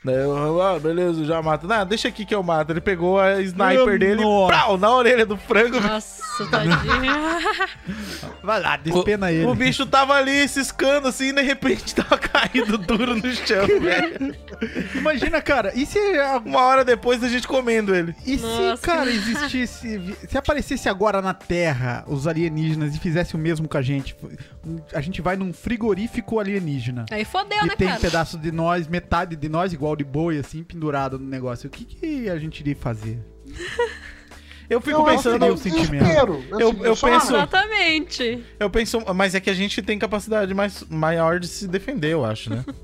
[0.05, 1.67] Daí eu, ah, beleza, já mato.
[1.69, 2.73] Não, deixa aqui que eu mato.
[2.73, 5.81] Ele pegou a sniper Meu dele prau, na orelha do frango.
[5.81, 6.77] Nossa, tadinho.
[8.43, 9.47] Vai lá, despena ele.
[9.47, 14.35] O bicho tava ali ciscando assim e de repente tava caído duro no chão, velho.
[14.97, 18.15] Imagina, cara, e se, a- Uma hora depois a gente comendo ele.
[18.27, 18.83] e se Nossa.
[18.83, 20.17] cara, existisse.
[20.29, 24.17] Se aparecesse agora na Terra os alienígenas e fizesse o mesmo com a gente,
[24.93, 27.05] a gente vai num frigorífico alienígena.
[27.11, 28.01] Aí fodeu, E né, tem cara?
[28.01, 31.67] pedaço de nós, metade de nós, igual de boi, assim, pendurado no negócio.
[31.69, 33.19] O que, que a gente iria fazer?
[34.71, 35.55] Eu fico Não, pensando pensando.
[35.55, 36.03] o sentimento.
[36.05, 38.45] desespero, Eu- eu penso- Exatamente.
[38.59, 42.25] Eu penso, mas é que a gente tem capacidade mais, maior de se defender, eu
[42.25, 42.65] acho, né?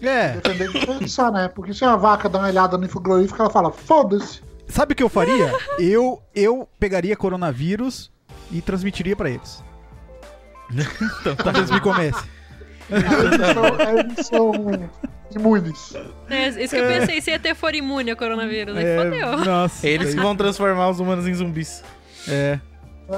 [0.00, 1.48] É, Defender de pensar, né?
[1.48, 4.40] Porque se a vaca dá uma olhada no frigorífico, ela fala, foda-se.
[4.68, 5.52] sabe o que eu faria?
[5.76, 8.08] Eu, eu pegaria coronavírus
[8.52, 9.60] e transmitiria pra eles.
[10.70, 12.28] Eles me comessem.
[12.88, 14.90] Eles são, eles são
[15.34, 15.94] imunes.
[16.28, 19.44] É, isso que eu pensei, se ET for imune ao coronavírus, aí É, fodeu.
[19.44, 19.86] nossa.
[19.88, 21.82] Eles que vão transformar os humanos em zumbis.
[22.28, 22.58] É.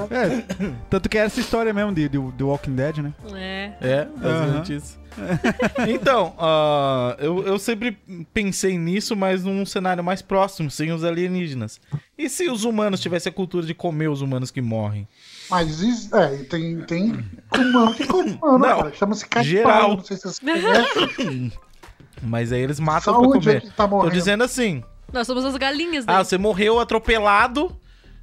[0.09, 3.13] É, tanto que é essa história mesmo de, de, de Walking Dead, né?
[3.35, 3.71] É.
[3.81, 5.01] É, basicamente isso.
[5.89, 7.97] então, ah, eu, eu sempre
[8.33, 11.81] pensei nisso, mas num cenário mais próximo, sem os alienígenas.
[12.17, 15.05] E se os humanos tivessem a cultura de comer os humanos que morrem?
[15.49, 18.93] Mas isso, é, tem, tem humano que come humano, cara.
[18.93, 19.97] Chama-se geral.
[19.97, 21.51] não sei se vocês conhecem.
[22.21, 23.73] Mas aí eles matam Saúde pra comer.
[23.75, 26.13] tá Tô dizendo assim, Nós somos as galinhas, né?
[26.13, 27.75] ah, você morreu atropelado,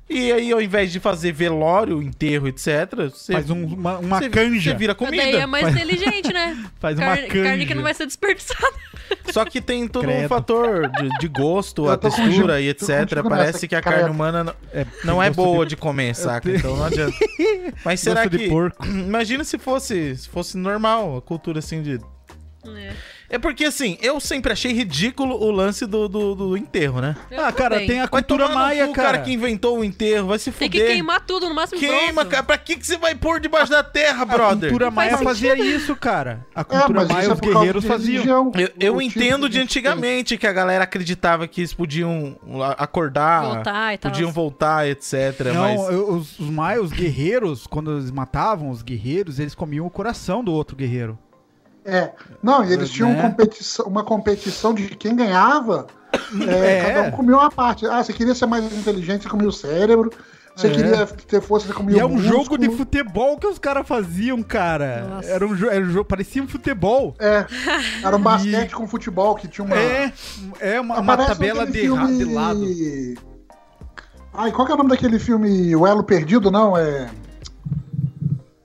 [0.08, 4.30] e aí ao invés de fazer velório, enterro, etc., você, Faz um- uma, uma você-
[4.30, 4.70] canja.
[4.70, 5.38] você vira Daí comida.
[5.38, 6.64] é mais inteligente, né?
[6.80, 7.44] Faz uma carne, canja.
[7.44, 8.72] carne que não vai ser desperdiçada.
[9.32, 10.28] Só que tem todo um Credo.
[10.28, 12.88] fator de, de gosto, a textura e etc.
[13.28, 16.40] Parece que a carne humana não, É, não é boa de- de comer, saca?
[16.48, 17.14] tenho- Então não adianta.
[17.84, 18.48] Mas será gosto de que.
[18.48, 18.84] porco.
[18.86, 22.00] Imagina se fosse, se fosse normal a cultura assim de.
[22.76, 22.92] É.
[23.30, 27.14] É porque assim, eu sempre achei ridículo o lance do, do, do enterro, né?
[27.30, 29.18] Eu Ah, cara, tem a cultura maia, cu, cara.
[29.18, 30.86] que inventou o enterro, vai se Tem fuder.
[30.86, 32.28] que queimar tudo no máximo Queima, pronto.
[32.30, 32.42] cara.
[32.42, 34.70] Pra que, que você vai pôr debaixo da terra, A brother?
[34.70, 36.46] cultura maia faz fazia isso, cara.
[36.54, 38.14] A É, cultura mas maia, é os guerreiros faziam.
[38.22, 38.52] religião.
[38.54, 42.34] Eu, eu O tipo entendo de de- antigamente que a galera acreditava que eles podiam
[42.62, 44.10] a- acordar, Voltar e tal.
[44.10, 45.52] podiam voltar, etc.
[45.52, 49.84] Não, mas eu- os, os maias, os guerreiros, quando eles matavam os guerreiros, eles comiam
[49.84, 51.18] o coração do outro guerreiro.
[51.88, 52.12] É.
[52.42, 53.22] Não, e eles tinham Né?
[53.22, 55.86] competição, uma competição de quem ganhava.
[56.46, 56.84] é, É.
[56.84, 57.86] Cada um comia uma parte.
[57.86, 60.10] Ah, você queria ser mais inteligente, você comia o cérebro.
[60.54, 60.70] Você É.
[60.70, 62.34] queria ter força, você comia E é o um músculo.
[62.44, 65.06] jogo de futebol que os caras faziam, cara.
[65.08, 65.28] Nossa.
[65.30, 67.14] Era um, jo era um jogo, parecia um futebol.
[67.18, 67.46] É.
[68.04, 69.76] Era um basquete com futebol que tinha uma.
[69.76, 70.12] É,
[70.60, 72.66] é uma, uma tabela de, ra- de filme- lado.
[74.34, 75.74] Ai, qual que é o nome daquele filme?
[75.76, 76.76] O Elo Perdido, não?
[76.76, 77.08] É.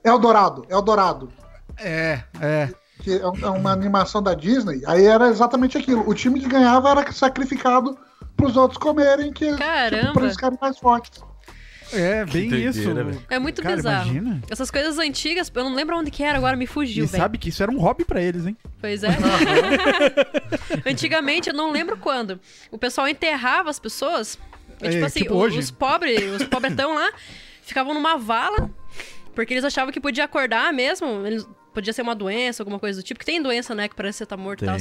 [0.02, 1.28] Eldorado, Eldorado.
[1.78, 2.68] É, é.
[3.04, 4.80] Que é é uma animação da Disney.
[4.86, 6.08] Aí era exatamente aquilo.
[6.08, 7.98] O time que ganhava era sacrificado
[8.36, 10.00] pros outros comerem, que Caramba.
[10.00, 11.22] tipo, pra eles ficarem mais fortes.
[11.92, 12.94] É, bem doideira, isso.
[12.94, 13.22] velho.
[13.28, 14.08] É muito Cara, bizarro.
[14.10, 14.40] imagina.
[14.50, 17.22] Essas coisas antigas, eu não lembro onde que era, agora me fugiu, E velho.
[17.22, 18.56] sabe que isso era um hobby pra eles, hein?
[18.80, 19.08] Pois é.
[20.86, 22.40] Antigamente, eu não lembro quando,
[22.70, 24.38] o pessoal enterrava as pessoas.
[24.82, 25.58] E, É, tipo assim, tipo o- hoje.
[25.58, 27.10] os pobres, os pobretão lá,
[27.62, 28.70] ficavam numa vala,
[29.34, 31.24] porque eles achavam que podia acordar mesmo.
[31.26, 34.18] Eles, podia ser uma doença, alguma coisa do tipo, que tem doença, né, que parece
[34.18, 34.76] que você tá morto e tal.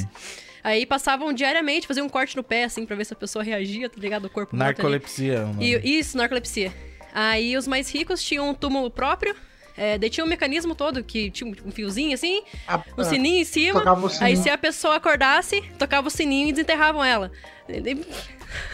[0.63, 3.89] Aí passavam diariamente, faziam um corte no pé, assim, pra ver se a pessoa reagia,
[3.89, 4.25] tá ligado?
[4.25, 4.55] O corpo.
[4.55, 5.49] Narcolepsia.
[5.59, 5.63] é.
[5.63, 6.73] E, isso, narcolepsia.
[7.13, 9.35] Aí os mais ricos tinham um túmulo próprio,
[9.75, 13.43] é, daí tinha um mecanismo todo, que tinha um fiozinho assim, A- um sininho em
[13.43, 13.79] cima.
[13.79, 14.37] tocava o Aí sininho.
[14.43, 17.31] se a pessoa acordasse, tocava o sininho e desenterravam ela.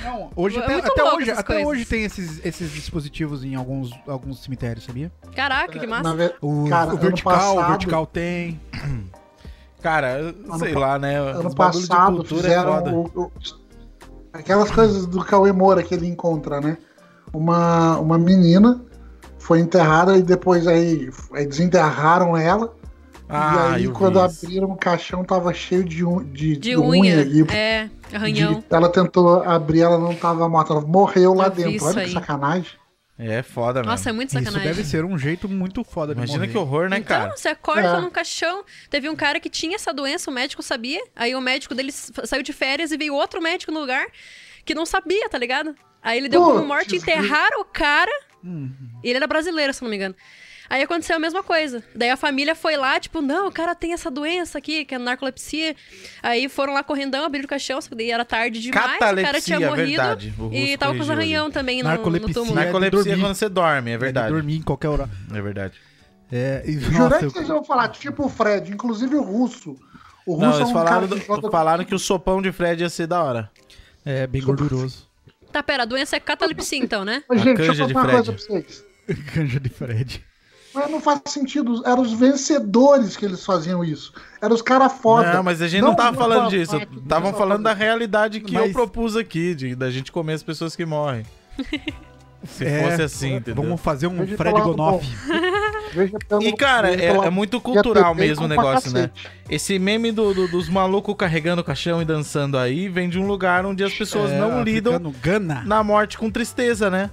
[0.03, 1.65] Não, hoje É até, até hoje, até coisas.
[1.68, 5.11] hoje tem esses, esses dispositivos em alguns, alguns cemitérios, sabia?
[5.35, 6.14] Caraca, que massa.
[6.15, 8.60] ve- O, Cara, o ano vertical, o passado- vertical tem.
[9.81, 11.18] Cara, sei pa- lá, né?
[11.18, 12.91] Ano passado é fizeram foda.
[12.91, 13.31] o- o-
[14.34, 16.77] aquelas coisas do Cauê Moura que ele encontra, né?
[17.31, 18.81] Uma, uma menina
[19.38, 22.76] foi enterrada e depois aí, aí desenterraram ela.
[23.31, 24.45] Ah, e aí quando isso.
[24.45, 27.22] abriram o caixão tava cheio de, un- de, De unha.
[27.22, 28.64] e É, de- arranhão.
[28.69, 31.72] ela tentou abrir, ela não tava morta, ela morreu lá Eu dentro.
[31.72, 32.07] isso Olha aí.
[32.07, 32.72] que sacanagem.
[33.22, 33.91] É foda, mesmo.
[33.91, 34.68] Nossa, é muito Isso sacanagem.
[34.68, 36.51] deve ser um jeito muito foda de Imagina morrer.
[36.51, 37.35] que horror, né, Então, cara?
[37.38, 37.99] você acorda É.
[38.01, 38.64] num caixão.
[38.89, 41.01] Teve um cara que tinha essa doença, o médico sabia.
[41.15, 44.07] Aí o médico dele saiu de férias e veio outro médico no lugar
[44.65, 45.76] que não sabia, tá ligado?
[46.01, 48.11] Aí ele deu como Putz, morte, enterraram o cara.
[48.41, 48.72] Uhum.
[49.03, 50.15] E ele era brasileiro, se não me engano.
[50.69, 51.83] Aí aconteceu a mesma coisa.
[51.95, 54.99] Daí a família foi lá, tipo, não, o cara tem essa doença aqui, que é
[54.99, 55.75] narcolepsia.
[56.21, 59.15] Aí foram lá correndão, abriram o caixão, só que daí era tarde demais, o cara
[59.15, 59.87] Catalepsia, tinha morrido.
[59.87, 60.33] verdade.
[60.51, 61.13] E tava com os corrigiu ali.
[61.35, 62.33] arranhão também no, no Narcolepsia.
[62.33, 62.53] túmulo.
[62.55, 63.21] Nar- Narcolepsia é dormir.
[63.21, 64.31] quando você dorme, é verdade.
[64.33, 65.09] Dormir em qualquer hora.
[65.33, 65.73] É verdade.
[66.31, 69.75] É, e, Jurei nossa, que eu- vocês vão falar, tipo o Fred, inclusive o russo.
[70.27, 72.39] O russo Não, é eles um falaram, cara do- que joga- falaram que o sopão
[72.41, 73.49] de Fred ia ser da hora.
[74.05, 75.07] é bem gorduroso.
[75.51, 77.23] Tá, pera, a doença é catalepsia então, né?
[77.27, 78.45] Mas, gente, deixa canja eu de falar uma coisa Fred.
[78.47, 78.85] pra vocês.
[79.33, 80.23] Canja de Fred.
[80.73, 81.81] Mas não faz sentido.
[81.85, 84.13] Eram os vencedores que eles faziam isso.
[84.41, 85.33] Eram os caras foda.
[85.33, 86.77] Não, mas a gente não, tava uma falando disso.
[86.77, 90.75] Estavam falando da realidade que eu Mas- propus aqui, de, da gente comer as pessoas
[90.75, 91.25] que morrem.
[92.45, 93.61] Se É, fosse assim, entendeu?
[93.63, 95.05] Vamos fazer um Veja Fred Gonoff.
[96.41, 99.09] E, cara, é, é muito é cultural mesmo o negócio, né?
[99.49, 103.25] Esse meme do, do- dos malucos carregando o caixão e dançando aí vem de um
[103.25, 105.01] lugar onde as pessoas É, não lidam
[105.65, 107.09] na morte com tristeza, né?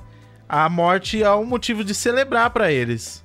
[0.47, 3.25] A morte é um motivo de celebrar pra eles.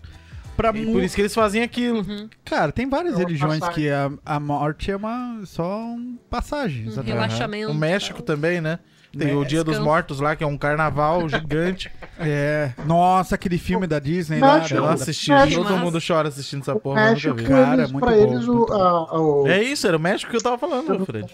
[0.61, 1.99] Pra E por isso que eles fazem aquilo.
[1.99, 2.29] Uhum.
[2.45, 3.83] Cara, tem várias É religiões passagem.
[3.83, 6.85] que a, a morte é uma só um passagem.
[6.85, 7.13] Um exatamente.
[7.13, 7.71] relaxamento.
[7.71, 8.79] O México também, né?
[9.17, 9.77] Tem o Dia dos.
[9.77, 11.91] Mortos lá, que é um carnaval gigante.
[12.17, 12.71] É.
[12.85, 14.59] Nossa, aquele filme da Disney lá.
[14.59, 14.75] México.
[14.79, 15.63] Eu da- assisti, México.
[15.65, 17.43] todo mundo chora assistindo essa porra, eu nunca México, vi.
[17.43, 20.41] Cara, eles, muito pra bom, eles, o, muito É isso, era o México que eu
[20.41, 21.29] tava falando, Fred.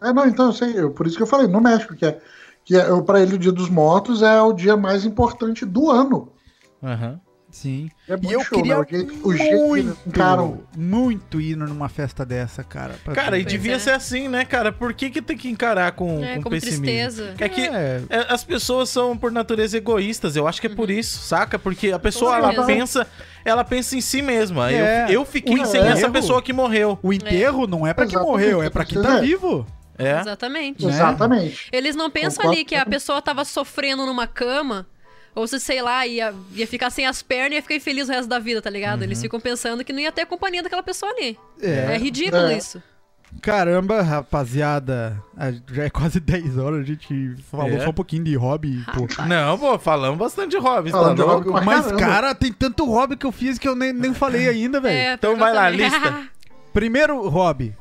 [0.00, 2.20] É, não, então eu sei, eu- por isso que eu falei, no México, que é,
[2.64, 6.30] que é para ele o Dia dos Mortos é o dia mais importante do ano.
[6.82, 7.18] Aham.
[7.56, 7.88] Sim.
[8.06, 8.80] É E muito eu show, queria né?
[8.82, 10.60] O jeito, o jeito que eles muito, encaram.
[10.76, 12.96] muito ir numa festa dessa, cara.
[13.14, 13.78] Cara, e devia é.
[13.78, 14.70] ser assim, né, cara?
[14.70, 16.84] Por que, que tem que encarar com, É, com como pessimismo?
[16.84, 17.34] tristeza.
[17.38, 20.36] É que É, é, as pessoas são, por natureza, egoístas.
[20.36, 21.58] Eu acho que é por isso, saca?
[21.58, 23.06] Porque a pessoa, Com ela pensa,
[23.42, 24.70] ela pensa em si mesma.
[24.70, 25.06] É.
[25.06, 26.98] Eu, eu fiquei O sem erro- essa pessoa que morreu.
[27.02, 29.20] o enterro não é pra quem morreu, é pra quem tá é.
[29.22, 29.66] vivo.
[29.98, 30.20] É.
[30.20, 30.84] Exatamente.
[30.84, 30.92] Né?
[30.92, 31.68] Exatamente.
[31.72, 34.86] Eles não pensam Concordo ali que a pessoa tava sofrendo numa cama,
[35.36, 38.12] ou se, sei lá, ia, ia ficar sem as pernas e ia ficar infeliz o
[38.12, 39.02] resto da vida, tá ligado?
[39.04, 41.38] Eles ficam pensando que não ia ter a companhia daquela pessoa ali.
[41.62, 41.92] É.
[41.94, 42.56] É, ridículo É.
[42.56, 42.82] isso.
[43.42, 45.22] Caramba, rapaziada.
[45.36, 47.80] ah, Já é quase 10 horas, a gente falou É.
[47.84, 49.06] só um pouquinho de hobby, pô.
[49.24, 51.98] Não, pô, falamos bastante de tá Falando hobby Mas, caramba.
[52.00, 54.96] cara, tem tanto hobby que eu fiz que eu nem, nem falei ainda, velho.
[54.96, 56.28] É, Então vai lá, lista.
[56.72, 57.74] Primeiro hobby.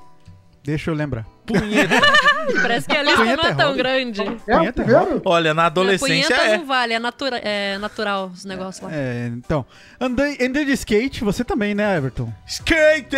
[0.65, 1.25] Deixa eu lembrar.
[1.45, 1.95] Punheta.
[2.61, 3.77] Parece que a lista não Punheta é é tão hobby.
[3.77, 4.21] grande.
[4.47, 5.21] É Punheta, primeiro?
[5.25, 6.57] Olha, na A adolescência punheta é.
[6.57, 8.89] não vale, é, natura, é natural os negócios lá.
[8.93, 9.65] É, então.
[9.99, 12.33] Andei, andei de skate, você também, né, Everton?
[12.47, 13.15] Skate!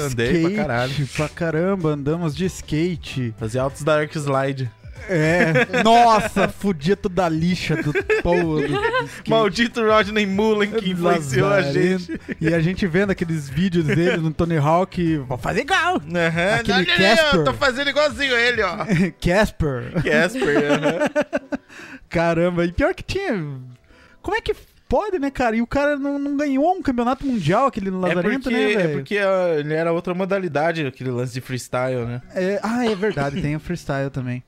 [0.00, 0.90] Andei pra caralho.
[0.92, 3.34] Skate, pra caramba, andamos de skate.
[3.38, 4.70] Fazia altos Dark Slide.
[5.08, 8.58] É, nossa, fudia toda a lixa do povo.
[9.28, 12.20] Maldito Rodney Mullen que influenciou a gente.
[12.40, 15.96] E a gente vendo aqueles vídeos dele no Tony Hawk, vou fazer igual.
[15.96, 16.54] Aham.
[16.60, 17.44] Aquele Olha Casper.
[17.44, 18.76] tô fazendo igualzinho ele, ó.
[19.20, 20.02] Casper.
[20.02, 21.58] Casper, aham.
[22.08, 23.32] Caramba, e pior que tinha.
[24.22, 24.54] Como é que
[24.88, 25.54] pode, né, cara?
[25.54, 28.76] E o cara não, não ganhou um campeonato mundial, aquele É Lazarento, porque, né, é
[28.76, 28.92] velho?
[28.94, 32.20] porque ó, ele era outra modalidade, aquele lance de freestyle, né?
[32.34, 34.42] É, ah, é verdade, tem o freestyle também.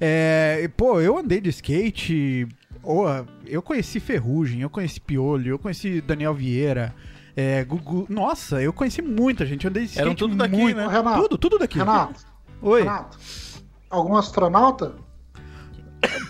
[0.00, 2.48] É, pô, eu andei de skate.
[2.82, 3.04] ô,
[3.46, 6.94] eu conheci Ferrugem, eu conheci Piolho, eu conheci Daniel Vieira.
[7.36, 8.06] É, Gugu.
[8.08, 9.64] Nossa, eu conheci muita gente.
[9.64, 10.76] Eu andei de skate Eram tudo daqui, muito.
[10.76, 10.86] né?
[10.88, 11.78] Renato, Tudo, tudo daqui.
[11.78, 12.20] Renato,
[12.62, 12.80] Oi.
[12.80, 13.18] Renato.
[13.88, 14.94] Algum astronauta?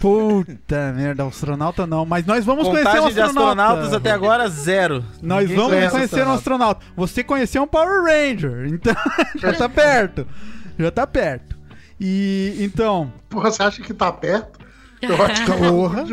[0.00, 2.04] Puta merda, astronauta não.
[2.04, 3.62] Mas nós vamos conhecer um Contagem de astronauta.
[3.62, 5.04] astronautas até agora, zero.
[5.22, 6.84] Nós Ninguém vamos conhece conhecer um astronauta.
[6.96, 8.94] Você conheceu um Power Ranger, então
[9.36, 10.26] já tá perto.
[10.78, 11.49] Já tá perto.
[12.00, 14.58] E então, Porra, você acha que tá perto?
[15.02, 16.04] Eu acho que é Porra.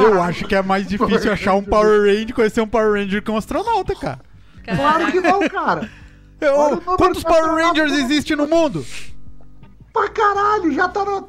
[0.00, 3.30] eu acho que é mais difícil achar um Power Ranger, conhecer um Power Ranger que
[3.30, 4.18] um astronauta, cara.
[4.64, 5.88] Claro que não, cara.
[6.40, 8.84] Eu- quantos Power Rangers existem no mundo?
[9.96, 11.26] Pra caralho, já tá no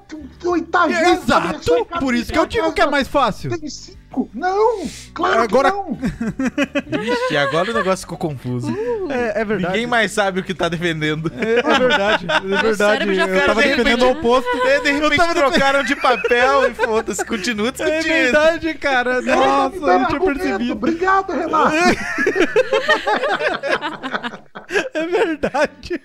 [0.52, 1.10] oitavento.
[1.24, 1.86] Exato!
[2.02, 3.50] Por isso que eu digo que é mais fácil.
[3.58, 4.30] Tem cinco?
[4.34, 5.96] Não, claro Agora- que não.
[7.02, 8.68] Ixi, agora o negócio ficou confuso.
[9.10, 9.74] É, é verdade.
[9.74, 11.32] Ninguém mais sabe o que tá defendendo.
[11.38, 13.10] É, é verdade, é verdade.
[13.10, 14.58] Eu tava de defendendo o repente- oposto.
[14.58, 18.04] E de repente tava trocaram de papel e foda-se, continua É discutindo.
[18.14, 19.22] verdade, cara.
[19.22, 20.74] Nossa, eu não tinha percebido.
[20.74, 21.76] Obrigado, Renato.
[24.94, 26.02] É verdade.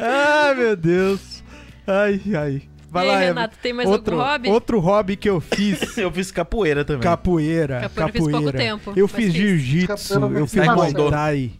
[0.00, 1.35] Ai, meu Deus.
[1.86, 2.62] Ai, ai.
[2.90, 3.40] Vai E lá, aí, Eva.
[3.40, 4.48] Renato, tem mais outro, algum hobby?
[4.48, 5.96] Outro hobby que eu fiz.
[5.98, 7.02] Eu fiz capoeira também.
[7.02, 7.80] Capoeira.
[7.80, 11.52] Capoeira eu fiz pouco tempo, Eu fiz jiu-jitsu, eu fiz muay thai.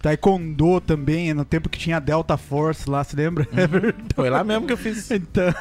[0.00, 3.48] Taekwondo também, no tempo que tinha Delta Force lá, se lembra?
[3.56, 4.04] É verdade.
[4.14, 5.08] Foi lá mesmo que eu fiz.
[5.10, 5.54] Então,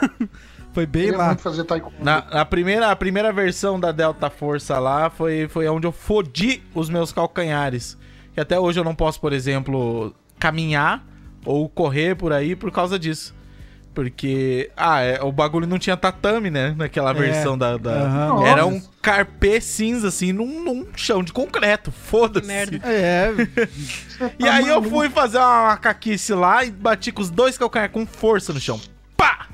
[0.73, 1.37] foi bem Queria lá.
[1.99, 6.61] Na, na primeira, a primeira versão da Delta Força lá foi, foi onde eu fodi
[6.73, 7.97] os meus calcanhares.
[8.33, 11.05] Que até hoje eu não posso, por exemplo, caminhar
[11.45, 13.33] ou correr por aí por causa disso.
[13.93, 16.73] Porque, ah, é, o bagulho não tinha tatame, né?
[16.77, 17.77] Naquela É, versão da.
[17.77, 18.41] da-.
[18.47, 21.91] Era um carpê cinza, assim, num, num chão de concreto.
[21.91, 22.47] Foda-se.
[22.47, 22.79] merda.
[22.87, 23.31] É,
[24.39, 24.89] E tá aí eu maluco.
[24.89, 28.79] fui fazer uma macaquice lá e bati com os dois calcanhares com força no chão.
[29.15, 29.47] Pá!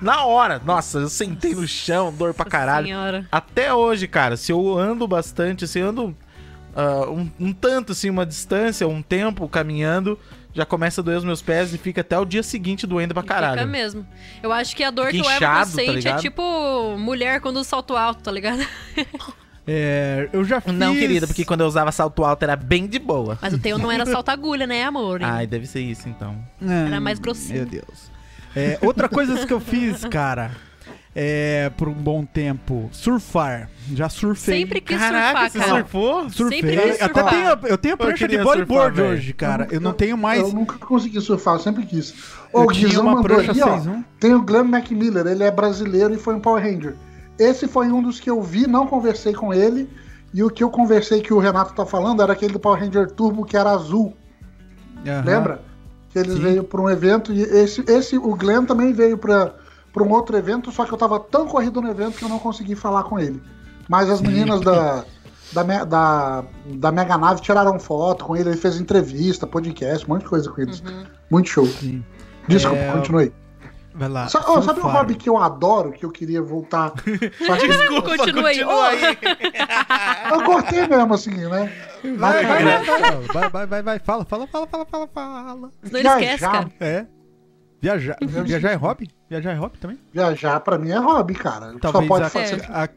[0.00, 0.60] Na hora.
[0.64, 2.86] Nossa, eu sentei no chão, dor pra caralho.
[2.86, 3.26] Senhora.
[3.32, 6.16] Até hoje, cara, se eu ando bastante, se eu ando
[6.76, 10.18] ah, um, um tanto, assim, uma distância, um tempo caminhando,
[10.54, 13.22] já começa a doer os meus pés e fica até o dia seguinte doendo pra
[13.22, 13.66] Fica caralho.
[13.68, 14.06] mesmo.
[14.42, 17.40] Eu acho que a dor Fica que o Everton inchado, tá sente é tipo mulher
[17.40, 18.66] quando usa salto alto, tá ligado?
[19.66, 20.74] é, eu já fiz...
[20.74, 23.38] Não, querida, porque quando eu usava salto alto era bem de boa.
[23.40, 25.20] Mas o teu não era salto agulha, né, amor?
[25.24, 26.36] Ai, deve ser isso então.
[26.60, 27.58] Hum, Era mais grossinho.
[27.60, 28.10] Meu Deus.
[28.56, 30.50] É, outra coisa que eu fiz, cara,
[31.14, 33.68] é, por um bom tempo, surfar.
[33.92, 34.58] Já surfei.
[34.58, 35.80] Sempre quis Caraca, surfar, você cara.
[35.80, 36.30] surfou?
[36.30, 36.60] Surfei.
[36.60, 37.30] Sempre quis Até surfar.
[37.30, 39.68] tenho, eu tenho a Eu prancha de bodyboard surfar, hoje, cara.
[39.70, 40.40] Eu não tenho mais.
[40.40, 42.14] Eu nunca consegui surfar, eu sempre quis.
[42.54, 43.78] Eu o Guizão uma mandou prancha ali, ó.
[43.78, 44.04] 6-1.
[44.20, 46.94] Tem o Glenn McMiller, ele é brasileiro e foi um Power Ranger.
[47.38, 49.88] Esse foi um dos que eu vi, não conversei com ele.
[50.32, 53.10] E o que eu conversei que o Renato tá falando era aquele do Power Ranger
[53.10, 54.14] Turbo que era azul.
[55.04, 55.24] Aham.
[55.24, 55.62] Lembra?
[56.10, 56.40] Que eles Sim.
[56.40, 59.54] veio para um evento e esse, esse o Glenn também veio para
[59.92, 62.38] para um outro evento, só que eu tava tão corrido no evento que eu não
[62.38, 63.42] consegui falar com ele.
[63.88, 65.04] Mas as meninas da,
[65.52, 70.22] da, da, da Mega Nave tiraram foto com ele, ele fez entrevista, podcast, um monte
[70.22, 70.82] de coisa com eles.
[71.30, 71.66] Muito show.
[71.66, 72.04] Sim.
[72.46, 73.32] Desculpa, É, continue.
[73.92, 74.28] Vai lá.
[74.28, 76.92] Sa- oh, sabe um hobby que eu adoro, que eu queria voltar?
[77.44, 78.58] Só que Desculpa, Continua aí.
[78.64, 79.00] continua aí.
[80.32, 81.72] eu cortei mesmo, assim, né?
[82.16, 85.70] Vai, vai, cara, vai, vai, vai, vai, vai, fala, fala, fala, fala, fala, fala.
[85.92, 86.70] Ele esquece, cara.
[86.78, 87.06] É.
[87.82, 89.08] Viajar, viajar é hobby?
[89.28, 89.98] Viajar é hobby também?
[90.12, 91.72] Viajar pra mim é hobby, cara.
[91.72, 92.62] Só Talvez pode a- fazer.
[92.70, 92.88] a-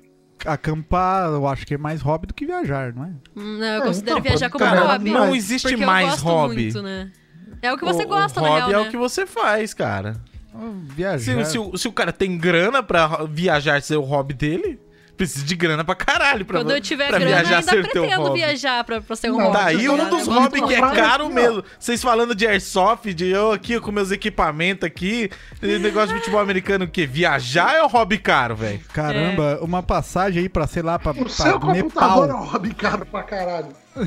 [0.46, 3.08] acampar, eu acho que é mais hobby do que viajar, não é?
[3.36, 5.10] Hum, Não, eu É, considero então, viajar como cara, hobby.
[5.10, 6.64] não existe mais hobby.
[6.64, 7.12] Muito, né?
[7.62, 8.88] É o que você O- gosta, o na hobby real, é né?
[8.90, 10.16] o que você faz, cara.
[10.96, 11.46] Viajar.
[11.46, 14.80] Se, se o- se o cara tem grana pra viajar ser o hobby dele,
[15.18, 18.04] precisa de grana pra caralho pra, Quando eu tiver pra grana, viajar ainda ser teu
[18.04, 18.40] pretendo hobby.
[18.40, 19.58] viajar pra, pra ser um Não, hobby.
[19.58, 20.06] Tá aí um né?
[20.06, 21.64] dos hobbies que é caro mesmo.
[21.80, 25.30] Vocês falando de airsoft, de eu aqui com meus equipamentos aqui,
[25.62, 27.06] negócio de futebol americano, o quê?
[27.06, 28.80] Viajar é um hobby caro, velho.
[28.94, 32.42] Caramba, uma passagem aí pra, sei lá, pra, O pra seu computador é Nepal.
[32.42, 33.68] um hobby caro pra caralho.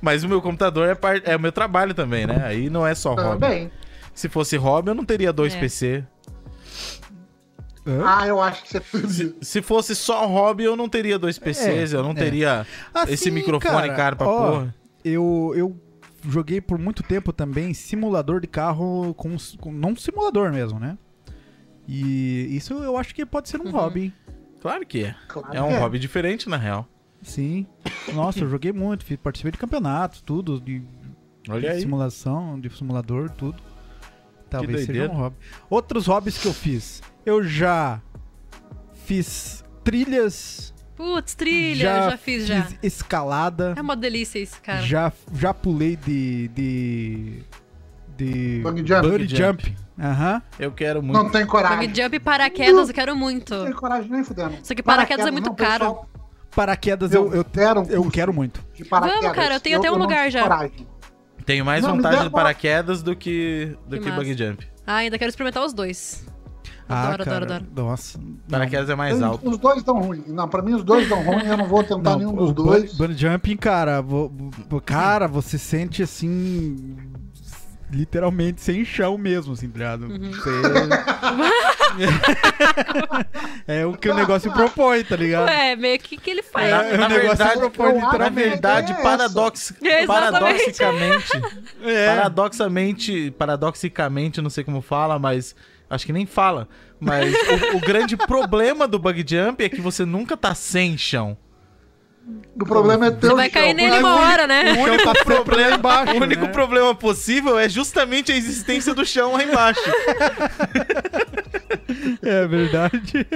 [0.00, 2.42] Mas o meu computador é, par- é o meu trabalho também, né?
[2.44, 3.40] Aí não é só hobby.
[3.40, 3.70] Também.
[4.14, 5.60] Se fosse hobby, eu não teria dois É.
[5.60, 6.04] PC.
[7.86, 8.02] Hã?
[8.04, 11.92] Ah, eu acho que você Se, se fosse só hobby, eu não teria dois PCs,
[11.92, 12.14] eu não é.
[12.14, 14.74] teria Assim, esse microfone caro pra ó, porra.
[15.04, 15.80] Eu, eu
[16.28, 20.98] joguei por muito tempo também simulador de carro com, com não simulador mesmo, né?
[21.86, 23.70] E isso eu acho que pode ser um Uhum.
[23.70, 24.12] hobby.
[24.60, 25.14] Claro que é.
[25.28, 25.78] Claro É um é.
[25.78, 26.88] hobby diferente, na real.
[27.22, 27.66] Sim.
[28.12, 30.82] Nossa, eu joguei muito, participei de campeonatos, tudo, de,
[31.48, 31.80] Olha de aí.
[31.80, 33.62] simulação, de simulador, tudo.
[34.50, 35.36] Talvez seja um hobby.
[35.70, 37.00] Outros hobbies que eu fiz.
[37.26, 38.00] Eu já
[39.04, 42.66] fiz trilhas, Putz, trilha, eu já fiz já.
[42.82, 44.80] escalada, É uma delícia isso, cara.
[44.82, 46.48] já, já pulei de.
[46.48, 47.42] de.
[48.16, 48.60] de.
[48.62, 49.08] Bungee jump.
[49.08, 49.76] Bungee jump.
[49.98, 50.42] Aham.
[50.58, 51.20] Eu quero muito.
[51.22, 51.88] Não tem coragem.
[51.88, 53.54] Bungee jump e paraquedas eu quero muito.
[53.54, 54.54] Não tem coragem nem fudendo.
[54.62, 55.84] Só que paraquedas é muito caro.
[55.86, 56.08] pessoal,
[56.54, 58.64] Paraquedas eu, eu, quero, um eu quero muito.
[58.72, 59.20] de paraquedas.
[59.20, 60.42] Vamos, cara, eu tenho até um não lugar já.
[60.42, 60.86] coragem.
[61.44, 64.66] Tenho mais Não, vontade de paraquedas do que, do Que que bungee jump.
[64.86, 66.24] Ah, ainda quero experimentar os dois.
[66.88, 67.88] Ah, Adoro, cara, adoro, adoro.
[67.88, 68.20] Nossa.
[68.50, 69.48] Paraquedas é mais Eu- alto.
[69.50, 70.24] Os dois dão ruim.
[70.28, 72.94] Não, pra mim os dois dão ruim, eu não vou tentar Não, nenhum dos dois.
[72.96, 74.30] Bungee jumping, cara, vo-
[74.68, 76.96] vo- cara, você sente assim.
[77.88, 80.06] Literalmente sem chão mesmo, assim, tá ligado?
[80.06, 80.32] Uhum.
[80.32, 80.50] Você-
[83.66, 85.46] é o que o negócio propõe, tá ligado?
[85.46, 86.66] Ué, meio que que ele faz.
[86.66, 88.48] É, Na, o na negócio verdade, propõe eu acho na literalmente.
[88.50, 91.42] verdade, É paradox, É, paradoxicamente,
[91.84, 92.06] É.
[92.16, 95.54] paradoxamente, paradoxicamente, não sei como fala, mas
[95.88, 96.68] acho que nem fala.
[96.98, 97.34] Mas
[97.72, 101.36] o, o grande problema do bug jump é que você nunca tá sem chão.
[102.60, 103.30] O problema é teu.
[103.30, 103.62] Você vai chão.
[103.62, 104.72] cair nele uma hora, né?
[104.72, 106.48] O único problema embaixo, O único né?
[106.52, 109.80] problema possível é justamente a existência do chão lá embaixo.
[112.22, 113.26] É verdade.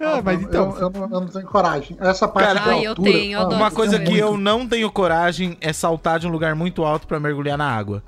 [0.00, 0.76] Ah, É, mas não, então.
[0.76, 1.96] Eu, eu não, eu não tenho coragem.
[2.00, 4.36] Essa parte Cara, da ah, eu altura, tenho, eu ah, Uma coisa que é eu
[4.36, 8.02] não tenho coragem é saltar de um lugar muito alto pra mergulhar na água.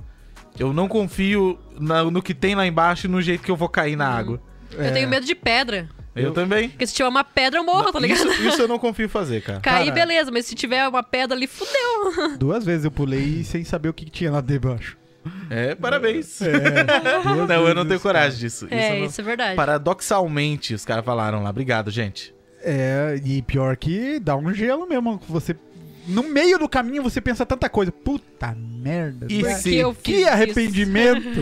[0.61, 3.69] Eu não confio na- no que tem lá embaixo e no jeito que eu vou
[3.69, 4.41] cair na água.
[4.77, 5.89] Eu tenho medo de pedra.
[6.15, 6.69] Eu, Eu- também.
[6.69, 8.29] Porque se tiver uma pedra, eu morro, tá ligado?
[8.31, 9.61] Isso, isso eu não confio fazer, cara.
[9.61, 9.93] Cair, Cara.
[9.93, 12.37] beleza, mas se tiver uma pedra ali, fudeu.
[12.39, 14.99] Duas vezes eu pulei sem saber o que que tinha lá debaixo.
[15.49, 16.41] É, parabéns.
[16.43, 16.53] É,
[17.47, 18.67] não, eu não tenho coragem disso.
[18.71, 19.57] é, eu não- isso é verdade.
[19.57, 21.51] Paradoxalmente, os caras falaram lá.
[21.51, 22.35] Obrigado, gente.
[22.63, 25.21] É, e pior que dá um gelo mesmo.
[25.29, 25.57] Você.
[26.11, 27.91] No meio do caminho você pensa tanta coisa.
[27.93, 29.27] Puta merda.
[29.31, 31.41] E se- que eu Que arrependimento.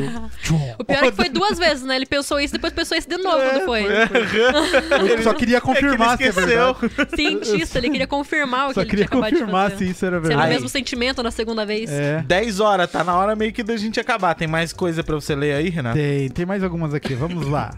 [0.79, 1.97] O pior é que foi duas vezes, né?
[1.97, 3.83] Ele pensou isso, depois pensou isso de novo É, quando foi.
[5.19, 6.75] Eu só queria confirmar é que ele se é esqueceu.
[6.75, 7.17] verdade.
[7.17, 9.85] Cientista, ele queria confirmar o que Só ele queria tinha acabado de confirmar fazer.
[9.87, 10.51] se isso era Se era o verdade.
[10.55, 11.91] mesmo sentimento na segunda vez.
[11.91, 12.23] É.
[12.23, 14.35] 10 horas, tá na hora meio que da gente acabar.
[14.35, 15.97] Tem mais coisa pra você ler aí, Renato?
[15.97, 17.71] Tem, tem mais algumas aqui, vamos lá.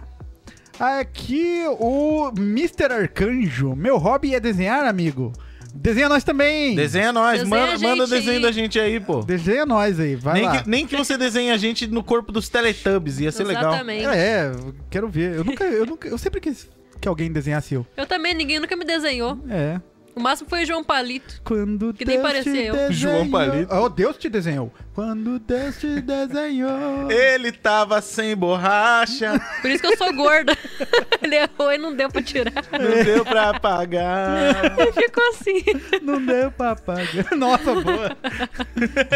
[0.78, 2.84] Aqui o Mr.
[2.92, 3.74] Arcanjo.
[3.76, 5.32] Meu hobby é desenhar, amigo.
[5.74, 6.74] Desenha nós também.
[6.74, 9.22] Desenha nós, Desenha manda, manda desenho da gente aí, pô.
[9.22, 10.62] Desenha nós aí, vai Nem lá.
[10.62, 13.72] que, nem que você desenhe a gente no corpo dos Teletubbies, ia ser legal.
[13.72, 14.06] Exatamente.
[14.06, 14.52] É,
[14.90, 15.36] quero ver.
[15.36, 16.68] Eu nunca, eu nunca, eu sempre quis
[17.00, 17.86] que alguém desenhasse eu.
[17.96, 19.38] Eu também, ninguém nunca me desenhou.
[19.48, 19.80] É.
[20.14, 21.40] O máximo foi o João Palito.
[21.44, 22.72] Quando Que nem Deus parecia te eu.
[22.74, 23.74] desenhou- João Palito.
[23.74, 24.72] Oh, Deus te desenhou.
[24.94, 27.10] Quando Deus te desenhou.
[27.12, 30.56] Ele tava sem borracha, Por isso que eu sou gorda.
[31.22, 32.52] Ele errou e não deu pra tirar.
[32.72, 34.64] não deu pra apagar.
[34.78, 35.62] Ele ficou assim.
[36.02, 37.30] Não deu pra pagar.
[37.36, 38.16] Nossa, boa.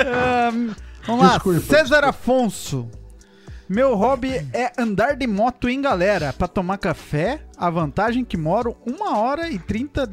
[0.06, 0.74] Ahn,
[1.06, 2.88] vamos lá, Desculpa, César Afonso.
[3.68, 7.40] Meu hobby é andar de moto em galera pra tomar café.
[7.56, 10.06] A vantagem que moro uma hora e 30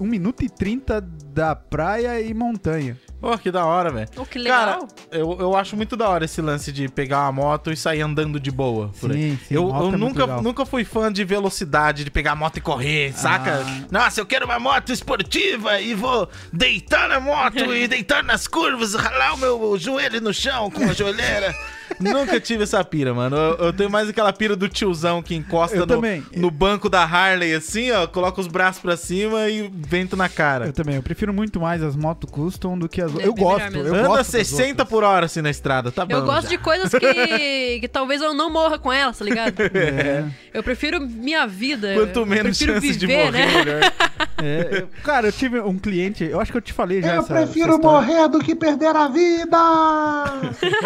[0.00, 2.96] 1 minuto e 30 da praia e montanha.
[3.20, 4.08] Pô, que da hora, velho.
[4.16, 4.88] Oh, que Cara, legal.
[5.10, 8.38] eu, eu acho muito da hora esse lance de pegar uma moto e sair andando
[8.38, 8.90] de boa.
[9.00, 9.32] Por aí.
[9.32, 10.42] Sim, sim, eu moto eu é muito nunca, legal.
[10.42, 13.64] nunca fui fã de velocidade, de pegar a moto e correr, saca?
[13.66, 13.86] Ah.
[13.90, 18.94] Nossa, eu quero uma moto esportiva e vou deitar na moto e deitar nas curvas,
[18.94, 21.52] ralar o meu joelho no chão com a joelheira.
[22.00, 23.36] nunca tive essa pira, mano.
[23.36, 26.00] Eu, eu tenho mais aquela pira do tiozão que encosta no,
[26.36, 30.66] no banco da Harley, assim, ó, coloca os braços pra cima e vento na cara.
[30.66, 33.44] Eu também, eu prefiro muito mais as motos custom do que as É Eu bem
[33.44, 33.78] gosto, mesmo.
[33.88, 34.16] eu Anda gosto.
[34.18, 34.88] das 60 outras.
[34.88, 36.14] por hora assim na estrada, tá bom.
[36.14, 36.48] Eu gosto já.
[36.50, 39.54] de coisas que, que talvez eu não morra com elas, tá ligado?
[39.74, 41.94] É, Eu prefiro minha vida.
[41.94, 43.46] Quanto menos prefiro chances de viver, morrer, né?
[43.64, 43.80] melhor.
[44.42, 47.20] é, eu- cara, eu tive um cliente, eu acho que eu te falei já Eu
[47.22, 49.56] essa- prefiro essa morrer do que perder a vida!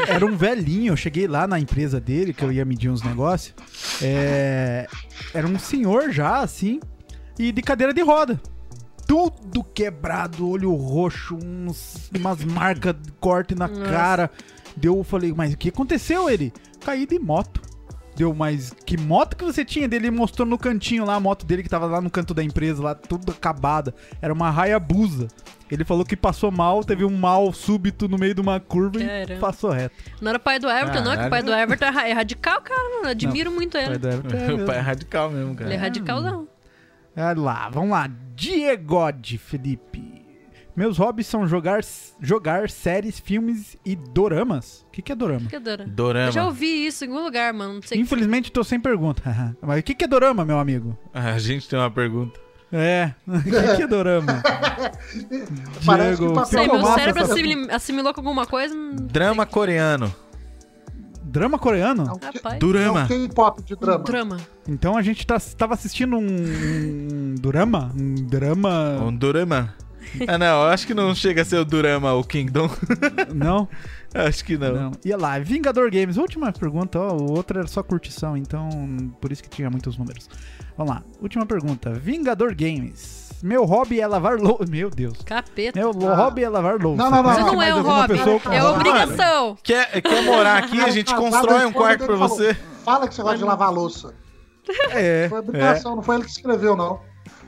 [0.09, 3.55] Era um velhinho, eu cheguei lá na empresa dele, que eu ia medir uns negócios.
[4.03, 4.87] É,
[5.35, 6.81] era um senhor já, assim,
[7.39, 8.41] e de cadeira de roda.
[9.07, 13.83] Tudo quebrado, olho roxo, uns, umas marcas de corte na Nossa.
[13.91, 14.31] cara.
[14.77, 16.31] Deu, eu falei, mas o que aconteceu?
[16.31, 16.53] Ele,
[16.85, 17.61] caí de moto.
[18.15, 19.89] Deu, mas que moto que você tinha?
[19.89, 22.83] Dele mostrou no cantinho lá a moto dele que tava lá no canto da empresa,
[22.83, 23.95] lá tudo acabada.
[24.21, 25.29] Era uma Hayabusa.
[25.71, 29.07] Ele falou que passou mal, teve um mal súbito no meio de uma curva e
[29.07, 29.41] Caramba.
[29.41, 29.95] passou reto.
[30.21, 32.61] Não era o pai do Everton, não, que o pai do Everton é é radical,
[32.61, 32.97] cara.
[32.97, 33.09] mano.
[33.09, 33.99] Admiro muito Pai ele.
[33.99, 35.71] do Everton é o pai é radical mesmo, cara.
[35.71, 36.47] Ele é radicalzão.
[37.17, 38.11] Olha lá, vamos lá.
[38.35, 40.23] Diegode, Felipe.
[40.75, 41.81] Meus hobbies são jogar,
[42.19, 44.87] jogar séries, filmes e doramas.
[44.89, 45.49] O que, que é dorama?
[45.49, 45.85] Que adora.
[45.87, 46.29] Dorama.
[46.29, 47.75] Eu já ouvi isso em algum lugar, mano.
[47.75, 49.23] Não sei Infelizmente tô sem pergunta.
[49.61, 50.97] Mas o que, que é dorama, meu amigo?
[51.13, 52.41] A gente tem uma pergunta.
[52.73, 54.43] É, o que, que é dorama?
[55.85, 57.23] Parece que Diego, papel Sei, ficou meu cérebro
[57.71, 58.75] assimilou com alguma coisa.
[58.95, 60.13] Drama coreano.
[61.33, 62.03] Drama coreano?
[62.03, 62.19] É um.
[62.35, 62.57] Rapaz.
[62.57, 63.05] é Durama.
[63.05, 64.05] um K-pop de drama.
[64.05, 64.37] Drama.
[64.69, 67.91] Então a gente tá, tava assistindo um, um dorama?
[67.99, 68.99] Um drama?
[69.03, 69.75] Um dorama.
[70.29, 72.69] Ah, não, eu acho que não chega a ser o Durama, o Kingdom.
[73.35, 73.67] Não?
[74.15, 74.73] acho que não.
[74.75, 74.91] Não.
[75.05, 76.17] E lá, Vingador Games.
[76.17, 77.13] Última pergunta, ó.
[77.17, 78.69] O outro era só curtição, então
[79.21, 80.29] por isso que tinha muitos números.
[80.77, 81.03] Vamos lá.
[81.21, 81.93] Última pergunta.
[81.93, 83.31] Vingador Games.
[83.43, 84.65] Meu hobby é lavar louça.
[84.71, 85.19] Meu Deus.
[85.25, 85.79] Capeta.
[85.79, 86.15] Meu Ah.
[86.15, 87.03] hobby é lavar louça.
[87.03, 87.33] Não, não, não.
[87.33, 88.15] Isso não mais é um alguma hobby.
[88.19, 89.59] pessoa É obrigação.
[89.63, 92.55] Quer, quer morar aqui, a gente constrói um quarto pra você.
[92.85, 94.15] Fala que você gosta de lavar louça.
[94.91, 95.27] É.
[95.29, 97.01] Foi obrigação, não foi ele que escreveu, não.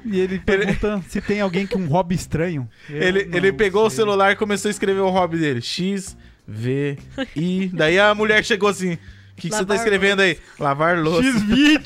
[0.04, 2.68] E ele pergunta se tem alguém com um hobby estranho.
[2.90, 3.98] Eu Ele, não ele pegou o sei.
[4.04, 5.62] celular e começou a escrever o hobby dele.
[5.62, 6.98] X, V,
[7.36, 7.70] I.
[7.72, 8.94] Daí a mulher chegou assim.
[8.94, 8.98] O
[9.36, 10.38] que, que você tá escrevendo aí?
[10.60, 11.26] Lavar louça.
[11.28, 11.82] X-Vídeo.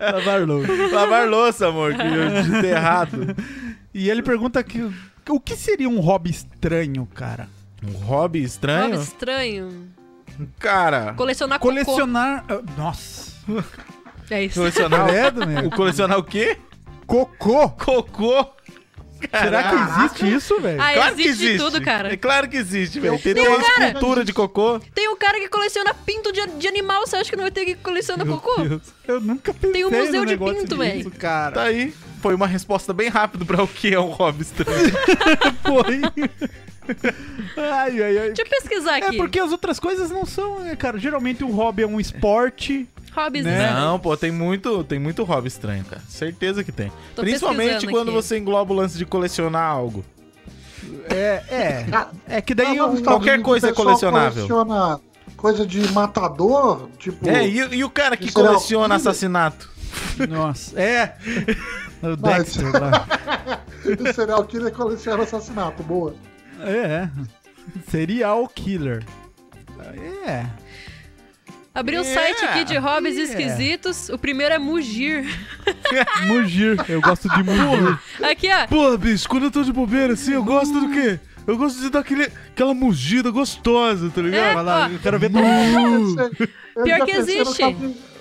[0.00, 0.72] lavar louça.
[0.92, 3.36] Lavar louça, amor, que eu digitei errado.
[3.92, 4.90] E ele pergunta que,
[5.28, 7.48] o que seria um hobby estranho, cara?
[7.86, 8.92] Um hobby estranho?
[8.94, 9.88] Hobby estranho.
[10.58, 11.72] Cara, Colecionar cocô.
[11.74, 12.44] Colecionar.
[12.48, 13.32] ah, Nossa.
[14.30, 14.58] É isso.
[14.58, 15.06] colecionar.
[15.66, 16.56] O colecionar o quê?
[17.06, 17.68] Cocô.
[17.70, 18.46] Cocô.
[19.30, 20.80] Será que existe isso, velho?
[20.80, 22.12] Ah, Claro que existe, existe tudo, cara.
[22.12, 23.18] É claro que existe, velho.
[23.18, 24.80] Tem, Tem um uma cara- escultura de cocô.
[24.94, 27.06] Tem um cara que coleciona pinto de, de animal.
[27.06, 28.62] Você acha que não vai ter que colecionar Meu cocô?
[28.62, 31.10] Deus, eu nunca pensei Tem um museu de pinto, velho.
[31.12, 31.52] cara.
[31.54, 31.92] Tá aí.
[32.22, 34.90] Foi uma resposta bem rápida pra o que é um hobby estranho.
[35.62, 36.00] Foi.
[37.56, 38.26] ai, ai, ai.
[38.32, 39.16] Deixa eu pesquisar É aqui.
[39.16, 40.98] porque as outras coisas não são, né, cara?
[40.98, 42.88] Geralmente um hobby é um esporte.
[43.14, 43.52] Hobbies Né?
[43.52, 43.80] estranhos.
[43.80, 46.02] Não, pô, tem muito, tem muito hobby estranho, cara.
[46.08, 46.90] Certeza que tem.
[47.14, 48.16] Tô Principalmente quando aqui.
[48.16, 50.04] você engloba o lance de colecionar algo.
[51.08, 51.86] É, é.
[52.28, 54.46] É que daí Estados qualquer Unidos, coisa é colecionável.
[54.48, 55.00] coleciona
[55.36, 57.28] coisa de matador, tipo.
[57.28, 59.70] É, e, e o cara que coleciona assassinato?
[60.28, 61.16] Nossa, é.
[62.04, 63.06] O Mas- Dexter lá.
[64.10, 66.14] o serial killer coleciona assassinato, boa.
[66.60, 67.08] É.
[67.90, 69.02] Serial killer.
[70.26, 70.44] É.
[71.74, 73.22] Abri um É, site aqui de hobbies é.
[73.22, 74.08] esquisitos.
[74.08, 75.26] O primeiro é mugir.
[76.28, 76.78] Mugir.
[76.88, 77.98] Eu gosto de mugir.
[78.22, 78.66] Aqui, ó.
[78.68, 81.18] Porra, bicho, quando eu tô de bobeira assim, eu gosto do quê?
[81.46, 84.40] Eu gosto de dar aquele, aquela mugida gostosa, tá ligado?
[84.50, 87.64] É, Vai lá, eu quero ver Pior que existe.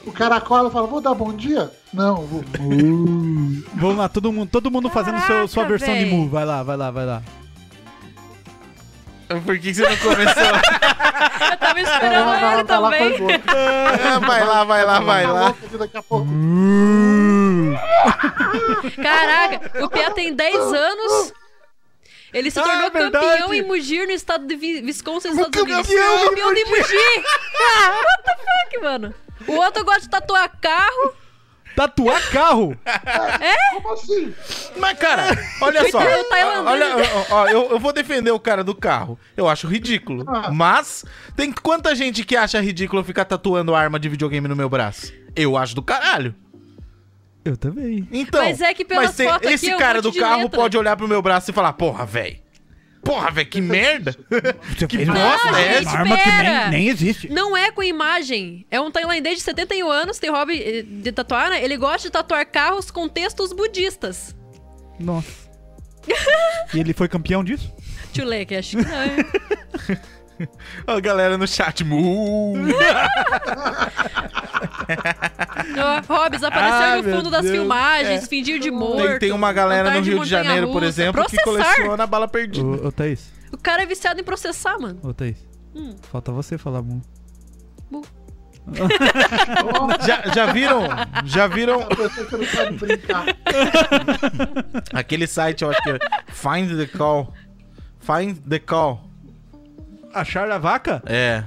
[0.06, 1.72] O cara acorda e fala, vou dar bom dia?
[1.94, 2.44] Não, vou.
[3.76, 6.12] Vamos lá, todo mundo, todo mundo fazendo seu, sua Caraca, versão de véi.
[6.12, 6.30] move.
[6.30, 7.24] Vai lá, vai lá, vai lá.
[9.41, 10.43] Por que, que você não começou?
[11.51, 12.99] Eu tava esperando Ela vai ele lá, vai lá, foi
[13.39, 14.14] também.
[14.14, 15.41] Ah, vai lá, vai lá, vai Tá lá.
[15.45, 16.27] louco aqui Daqui a pouco.
[19.01, 21.34] Caraca, o Pia tem 10 anos.
[22.34, 23.26] Ele se Ah, tornou verdade.
[23.26, 25.88] campeão em Mugir no estado de Wisconsin, nos Estados Unidos.
[25.88, 27.23] campeão Campeão de Mugir!
[27.76, 29.14] Ah, what the fuck, mano?
[29.47, 31.14] O outro gosta de tatuar carro.
[31.76, 32.78] Tatuar carro.
[33.74, 34.34] Como assim?
[34.78, 36.00] Mas, cara, olha só.
[36.00, 36.68] Coitado do tailandês.
[36.68, 39.18] Olha, ó, ó, eu, eu vou defender o cara do carro.
[39.36, 40.24] Eu acho ridículo.
[40.28, 40.52] Ah.
[40.52, 41.04] Mas,
[41.36, 45.12] tem quanta gente que acha ridículo eu ficar tatuando arma de videogame no meu braço?
[45.36, 46.36] Eu acho do caralho.
[47.44, 48.08] Eu também.
[48.12, 50.60] Então, Mas é que pelas mas fotos aqui esse é cara do de carro letra.
[50.60, 52.38] pode olhar pro meu braço e falar, porra, velho.
[53.04, 54.16] Porra, velho, que merda.
[54.88, 55.90] Que bosta uma é essa?
[55.90, 56.70] arma que Espera!
[56.70, 57.30] nem, nem existe.
[57.30, 58.66] Não é com imagem.
[58.72, 61.64] É um tailandês de 71 anos, tem hobby eh, de tatuar, né?
[61.64, 64.36] Ele gosta de tatuar carros com textos budistas.
[65.00, 65.44] Nossa.
[66.74, 67.72] e ele foi campeão disso?
[68.14, 69.98] Tchulek, acho que não.
[70.88, 71.84] a galera no chat.
[71.84, 72.53] Mu.
[76.07, 77.55] Hobbs, apareceu Ai, no fundo das Deus.
[77.55, 78.97] filmagens, fingir de morto.
[79.11, 81.76] Tem, tem uma galera no Rio de montanha Janeiro, por exemplo, que Processar.
[81.76, 82.65] coleciona bala perdida.
[82.65, 84.99] Ô, ô Thaís, O cara é viciado em processar, mano.
[85.03, 85.38] ô Thaís.
[85.76, 85.95] Hum.
[86.11, 87.01] Falta você falar, Mu.
[90.05, 90.84] Já, já viram?
[91.26, 91.95] Já viram que
[94.97, 95.99] aquele site, eu acho que é
[96.30, 97.34] Find the Call.
[97.99, 99.01] Find the Call.
[100.14, 101.02] Achar a vaca?
[101.06, 101.44] É.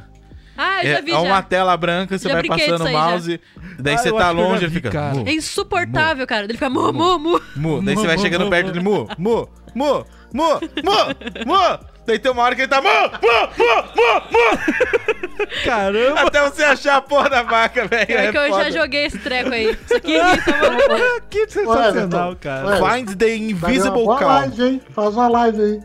[0.59, 1.43] Ah, eu já É, vi é uma já.
[1.43, 3.11] tela branca, você Já vai brinquei passando o disso aí, já.
[3.11, 3.41] mouse,
[3.79, 4.91] daí Ah, você eu tá acho que eu já longe e vi, fica.
[4.91, 5.15] cara.
[5.15, 6.45] Mu, É insuportável, cara.
[6.45, 7.41] Ele fica mu, mu, mu.
[7.55, 7.83] mu.
[7.83, 8.73] Daí Mu, você vai mu, chegando mu, perto mu.
[8.73, 11.79] de mu, mu, mu, mu, mu, mu.
[12.07, 15.47] Daí tem uma hora que ele tá mu, mu, mu, mu, mu.
[15.65, 16.21] Caramba!
[16.23, 18.07] Até você achar a porra da vaca, velho.
[18.17, 18.71] É que eu já foda.
[18.73, 19.73] joguei esse treco aí.
[19.85, 21.21] Isso aqui irrita, mano.
[21.29, 22.67] que sensacional, cara.
[22.83, 24.29] Ué, Find the Invisible uma boa Call.
[24.29, 24.81] live, hein?
[24.95, 25.81] Faz uma live aí.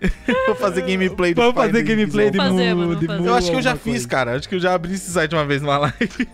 [0.46, 3.56] Vou fazer gameplay do Vamos fazer gameplay de Vamos fazer, mano, de Eu acho que
[3.56, 4.08] eu já fiz, coisa.
[4.08, 4.36] cara.
[4.36, 6.28] Acho que eu já abri esse site uma vez numa live.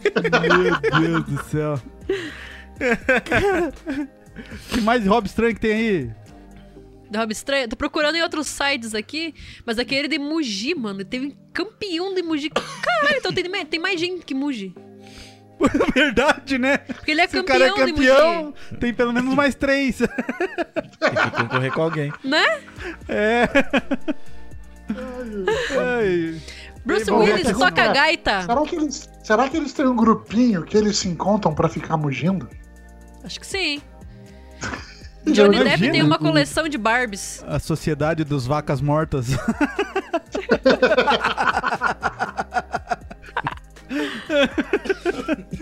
[0.93, 1.81] Meu Deus do céu.
[4.71, 6.11] que mais hobby estranho que tem aí?
[7.11, 7.69] Do Hobby Estranho.
[7.69, 9.35] Tô procurando em outros sites aqui,
[9.65, 11.05] mas aquele de Muji, mano.
[11.05, 12.51] Teve campeão de Muji.
[12.51, 14.75] Caralho, então tem, tem mais gente que Muji.
[15.95, 16.79] Verdade, né?
[16.79, 19.99] Porque ele é Se o cara campeão, é campeão, tem pelo menos mais três.
[19.99, 20.07] Tem
[21.15, 22.13] que concorrer com alguém.
[22.23, 22.61] Né?
[23.09, 23.49] É.
[25.79, 26.41] Ai.
[26.85, 28.43] Bruce Bem Willis toca gaita.
[28.43, 31.97] Será que, eles, será que eles têm um grupinho que eles se encontram pra ficar
[31.97, 32.49] mugindo?
[33.25, 33.83] Acho que sim.
[35.27, 37.45] Johnny Depp tem uma coleção de Barbies.
[37.49, 39.27] A sociedade dos vacas mortas.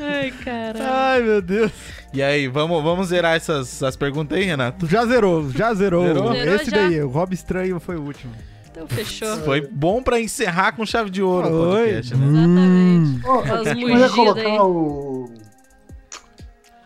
[0.00, 0.84] Ai, caralho.
[0.92, 1.72] Ai, meu Deus.
[2.12, 4.86] E aí, vamos, vamos zerar essas, essas perguntas aí, Renato?
[4.86, 6.06] Já zerou, já zerou.
[6.06, 6.32] Zerou?
[6.32, 6.76] Zerou Esse já?
[6.76, 8.32] daí, o hobby estranho foi o último.
[8.70, 9.36] Então fechou.
[9.38, 11.82] Foi bom pra encerrar com chave de ouro o Oi.
[11.84, 12.26] podcast, né?
[12.26, 13.20] Exatamente.
[13.26, 14.58] Oh, eu ia mugidas colocar aí.
[14.58, 15.30] o.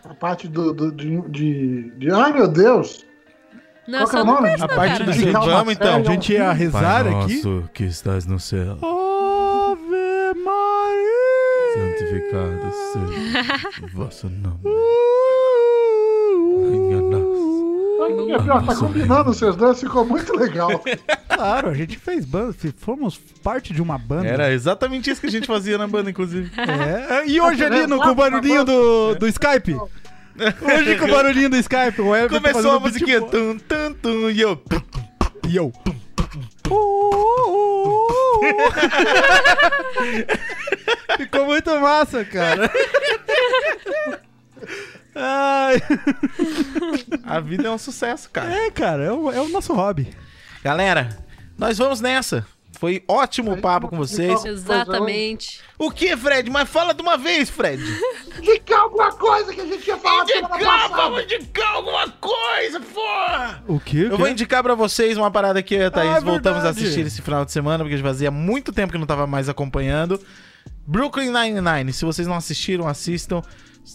[0.09, 3.05] A parte do, do- de, de, de- Ai meu Deus!
[3.87, 4.49] Não, Qual que é só o não nome?
[4.61, 5.05] A parte cara.
[5.33, 5.97] do vamos então.
[5.97, 7.43] A gente ia rezar Pai aqui.
[7.43, 11.18] nosso que estás no céu, Ave Maria.
[12.09, 14.60] Santificado seja o vosso nome.
[16.70, 17.39] Venha a nós.
[18.01, 20.70] Ai, é pior, tá combinando vocês dois, ficou muito legal.
[21.39, 24.26] Claro, a gente fez banda, fomos parte de uma banda.
[24.26, 26.51] Era exatamente isso que a gente fazia na banda, inclusive.
[26.59, 27.28] É.
[27.28, 29.72] E hoje ali no, com o barulhinho do, do Skype?
[29.74, 33.20] Hoje com o barulhinho do Skype, o Everton Começou a musiquinha.
[33.20, 34.60] Tum, tum, tum, e eu.
[35.48, 35.72] E eu.
[41.16, 42.70] Ficou muito massa, cara.
[45.15, 45.81] Ai.
[47.24, 48.53] A vida é um sucesso, cara.
[48.53, 50.15] É, cara, é o, é o nosso hobby.
[50.62, 51.09] Galera,
[51.57, 52.47] nós vamos nessa.
[52.79, 54.45] Foi ótimo o papo com vocês.
[54.45, 55.61] Exatamente.
[55.77, 56.49] O que, Fred?
[56.49, 57.83] Mas fala de uma vez, Fred.
[58.39, 63.65] Indicar alguma coisa que a gente ia falar Indicar, vamos indicar alguma coisa, porra!
[63.67, 64.07] O quê?
[64.09, 66.61] Eu vou indicar pra vocês uma parada que eu e a Thaís Ah, é voltamos
[66.61, 66.85] a verdade.
[66.85, 70.21] assistir esse final de semana, porque já fazia muito tempo que não tava mais acompanhando.
[70.87, 71.93] Brooklyn Nine-Nine.
[71.93, 73.43] Se vocês não assistiram, assistam.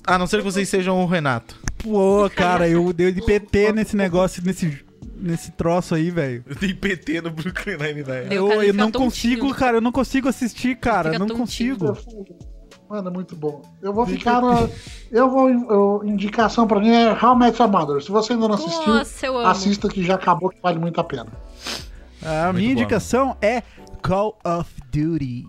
[0.06, 1.56] A não ser que vocês sejam o Renato.
[1.78, 4.84] Pô, cara, eu dei de PT nesse negócio, nesse,
[5.24, 6.44] nesse troço aí, velho.
[6.48, 8.28] Eu dei PT no Brooklyn Nine-Nine.
[8.36, 9.40] Eu, eu não tontinho.
[9.40, 11.78] consigo, cara, eu não consigo assistir, cara, não tontinho.
[11.78, 11.98] consigo.
[12.90, 13.62] Mano, é muito bom.
[13.82, 14.70] Eu vou ficar na.
[15.12, 15.50] Eu vou.
[15.50, 18.02] eu- indicação pra mim é How Met Your Mother.
[18.04, 21.04] Se você ainda não assistiu, Nossa, eu assista que já acabou, que vale muito a
[21.04, 21.28] pena.
[22.22, 23.64] A Muito minha bom, indicação é
[24.02, 25.45] Call of Duty.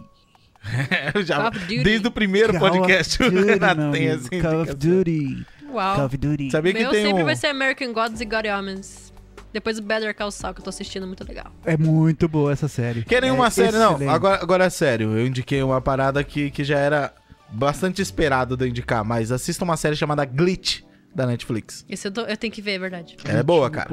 [1.14, 1.82] Eu já- Call of Duty.
[1.82, 4.74] desde o primeiro Call podcast, of o Duty, Renato tem essa Call of.
[4.74, 5.46] Duty.
[5.66, 6.04] Call Uau.
[6.06, 6.50] of Duty.
[6.50, 7.26] Sabia que Meu tem sempre um...
[7.26, 9.12] vai ser American Gods e God Omens.
[9.54, 11.46] Depois o Better Call Saul, que eu tô assistindo, muito legal.
[11.64, 13.04] É muito boa essa série.
[13.04, 13.76] Querem É uma série?
[13.78, 15.16] Não, agora, agora é sério.
[15.16, 17.14] Eu indiquei uma parada que, que já era
[17.50, 20.80] bastante esperado de eu indicar, mas assista uma série chamada Glitch
[21.14, 21.86] da Netflix.
[21.88, 23.16] Esse eu, tô- eu tenho que ver, é verdade.
[23.24, 23.88] Ela é boa, cara.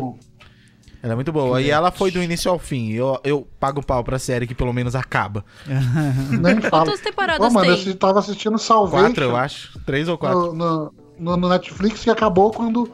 [1.03, 1.61] Ela é muito boa.
[1.61, 2.91] E ela foi do início ao fim.
[2.93, 5.45] Eu, eu pago pau pra série que pelo menos acaba.
[6.41, 6.85] nem falo.
[6.85, 7.83] Quantas temporadas Ô, mano, eu tem?
[7.83, 9.79] assi- tava assistindo Salvation Quatro, eu acho.
[9.85, 10.53] Três ou quatro.
[10.53, 12.91] no, no, no- Netflix que acabou quando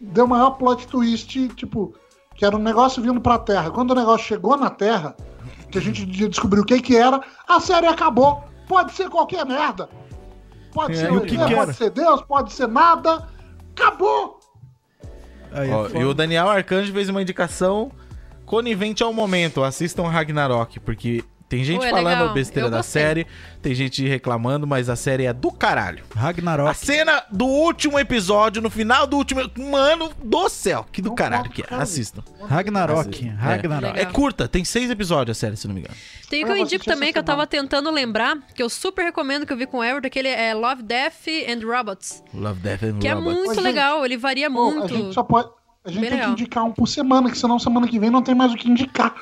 [0.00, 1.94] deu maior plot twist, tipo,
[2.42, 3.70] que era um negócio vindo pra Terra.
[3.70, 5.14] Quando o negócio chegou na Terra,
[5.70, 8.42] que a gente descobriu o que que era, a série acabou.
[8.66, 9.88] Pode ser qualquer merda.
[10.72, 11.72] Pode É, ser o que pode era?
[11.72, 13.28] ser Deus, pode ser nada.
[13.76, 14.40] acabou!
[15.52, 17.92] Aí é Ó, e o Daniel Arcanjo fez uma indicação
[18.44, 19.62] conivente ao momento.
[19.62, 22.32] Assistam Ragnarok, porque tem gente Pô, é falando legal.
[22.32, 23.02] besteira Eu da gostei.
[23.02, 23.26] série,
[23.60, 26.02] tem gente reclamando, mas a série é do caralho.
[26.16, 26.74] A Ragnarok.
[26.78, 29.42] cena do último episódio, no final do último.
[29.70, 31.66] Mano do céu, que do caralho que é.
[31.74, 32.22] Assistam.
[32.48, 33.10] Ragnarok.
[33.10, 33.36] Assistam.
[33.36, 33.90] Ragnarok.
[33.94, 34.12] É Legal.
[34.14, 35.94] curta, tem seis episódios a série, se não me engano.
[36.30, 39.02] Tem o Ah, que eu indico também, que eu tava tentando lembrar, que eu super
[39.04, 42.24] recomendo que eu vi com o Everton, aquele é Love, Death and Robots.
[42.32, 43.34] Love, Death and Que é Robots.
[43.36, 44.84] muito Ô, gente, legal, ele varia muito.
[44.84, 45.50] a gente só pode.
[45.84, 46.34] A gente Bem tem legal.
[46.34, 48.70] que indicar um por semana, que senão semana que vem não tem mais o que
[48.70, 49.16] indicar.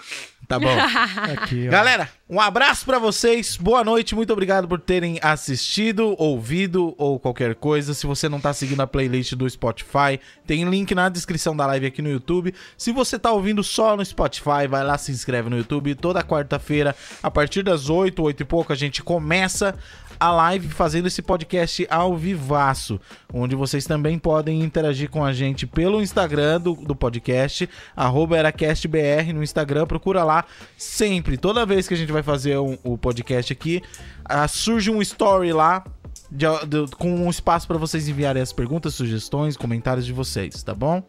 [0.51, 0.67] Tá bom.
[1.33, 1.69] Aqui.
[1.69, 3.57] Galera, um abraço pra vocês.
[3.57, 7.95] Boa noite, muito obrigado por terem assistido, ouvido ou qualquer coisa.
[7.95, 11.87] Se você não tá seguindo a playlist do Spotify, tem link na descrição da live
[11.87, 12.53] aqui no YouTube.
[12.77, 15.95] Se você tá ouvindo só no Spotify, vai lá, se inscreve no YouTube.
[15.95, 19.79] Toda quarta-feira, a partir das 8, 8 e pouco, a gente começa
[20.21, 23.01] a live fazendo esse podcast ao vivaço,
[23.33, 27.67] onde vocês também podem interagir com a gente pelo Instagram do, do podcast,
[27.97, 30.45] arroba eracastbr no Instagram, procura lá
[30.77, 33.83] sempre, toda vez que a gente vai fazer um- o podcast aqui,
[34.25, 35.83] ah, surge um story lá
[36.31, 40.75] de- de- com um espaço para vocês enviarem as perguntas, sugestões, comentários de vocês, tá
[40.75, 41.03] bom?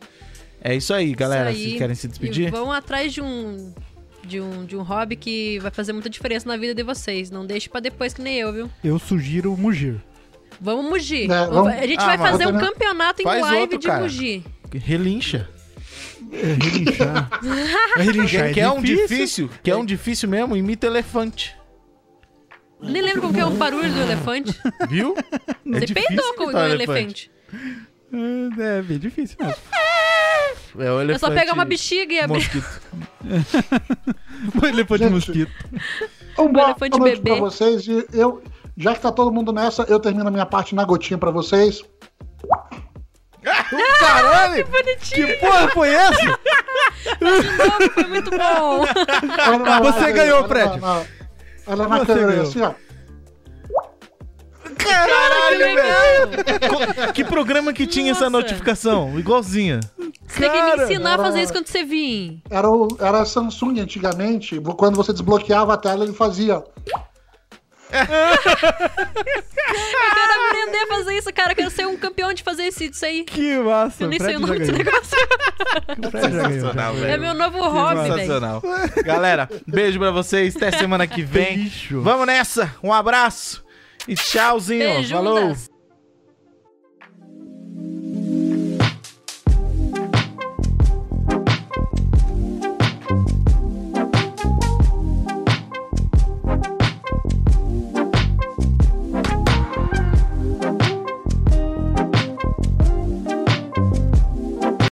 [0.63, 1.51] É isso aí, galera.
[1.51, 1.65] Isso aí.
[1.69, 2.51] Vocês querem se E despedir?
[2.51, 3.73] vão atrás de um,
[4.25, 7.29] de, um, de um hobby que vai fazer muita diferença na vida de vocês.
[7.31, 8.69] Não deixe pra depois que nem eu, viu?
[8.83, 10.01] Eu sugiro mugir.
[10.59, 11.29] Vamos mugir.
[11.31, 14.01] É, Vamos- A gente Ah, vai fazer um campeonato em Faz live outro, de cara.
[14.03, 14.43] mugir.
[14.73, 15.49] Relincha.
[16.31, 17.29] É relinchar.
[17.97, 18.45] é relinchar.
[18.45, 19.07] Quem quer um difícil.
[19.07, 21.55] difícil, quer um difícil mesmo, imita elefante.
[22.79, 24.57] Nem lembro como que é o barulho do elefante.
[24.89, 25.15] Viu?
[25.17, 27.29] É Você difícil peidou com o um elefante.
[28.13, 29.55] É, é bem difícil mesmo.
[30.79, 31.19] É o É elefante.
[31.19, 32.35] só pegar uma bexiga e abrir.
[32.35, 32.81] Mosquito.
[34.61, 35.51] O elefante Gente, mosquito.
[36.39, 37.31] Um boa elefante noite bebê.
[37.31, 37.87] pra vocês.
[37.87, 38.41] E eu,
[38.77, 41.81] já que tá todo mundo nessa, eu termino a minha parte na gotinha pra vocês.
[43.99, 44.65] Caralho!
[44.69, 45.27] Bonitinho.
[45.27, 46.39] Que porra foi essa?
[47.93, 48.85] Foi muito bom.
[49.83, 50.79] Você ganhou, Fred.
[51.67, 52.73] Olha na câmera assim, ó.
[54.83, 55.85] Caralho, que legal.
[56.95, 57.13] velho.
[57.13, 58.43] Que programa que tinha essa Nossa.
[58.45, 59.17] notificação?
[59.19, 59.79] Igualzinha.
[60.27, 62.41] Você tem que me ensinar a fazer era- isso quando você vir.
[62.49, 64.59] Era, o, era a Samsung antigamente.
[64.77, 66.63] Quando você desbloqueava a tela, ele fazia.
[67.93, 68.07] Eu
[70.13, 71.51] quero aprender a fazer isso, cara.
[71.51, 73.23] Eu quero ser um campeão de fazer isso, isso aí.
[73.25, 74.03] Que massa.
[74.03, 75.17] Eu nem sei o nome desse negócio.
[76.21, 77.21] Sensacional, É velho.
[77.21, 78.13] meu novo hobby, velho.
[78.13, 78.61] Sensacional.
[79.03, 80.55] Galera, beijo pra vocês.
[80.55, 81.57] Até semana que vem.
[81.65, 82.01] Bicho.
[82.01, 82.73] Vamos nessa.
[82.83, 83.63] Um abraço.
[84.07, 84.79] E tchauzinho.
[84.79, 85.11] Beijudas.
[85.11, 85.70] Falou.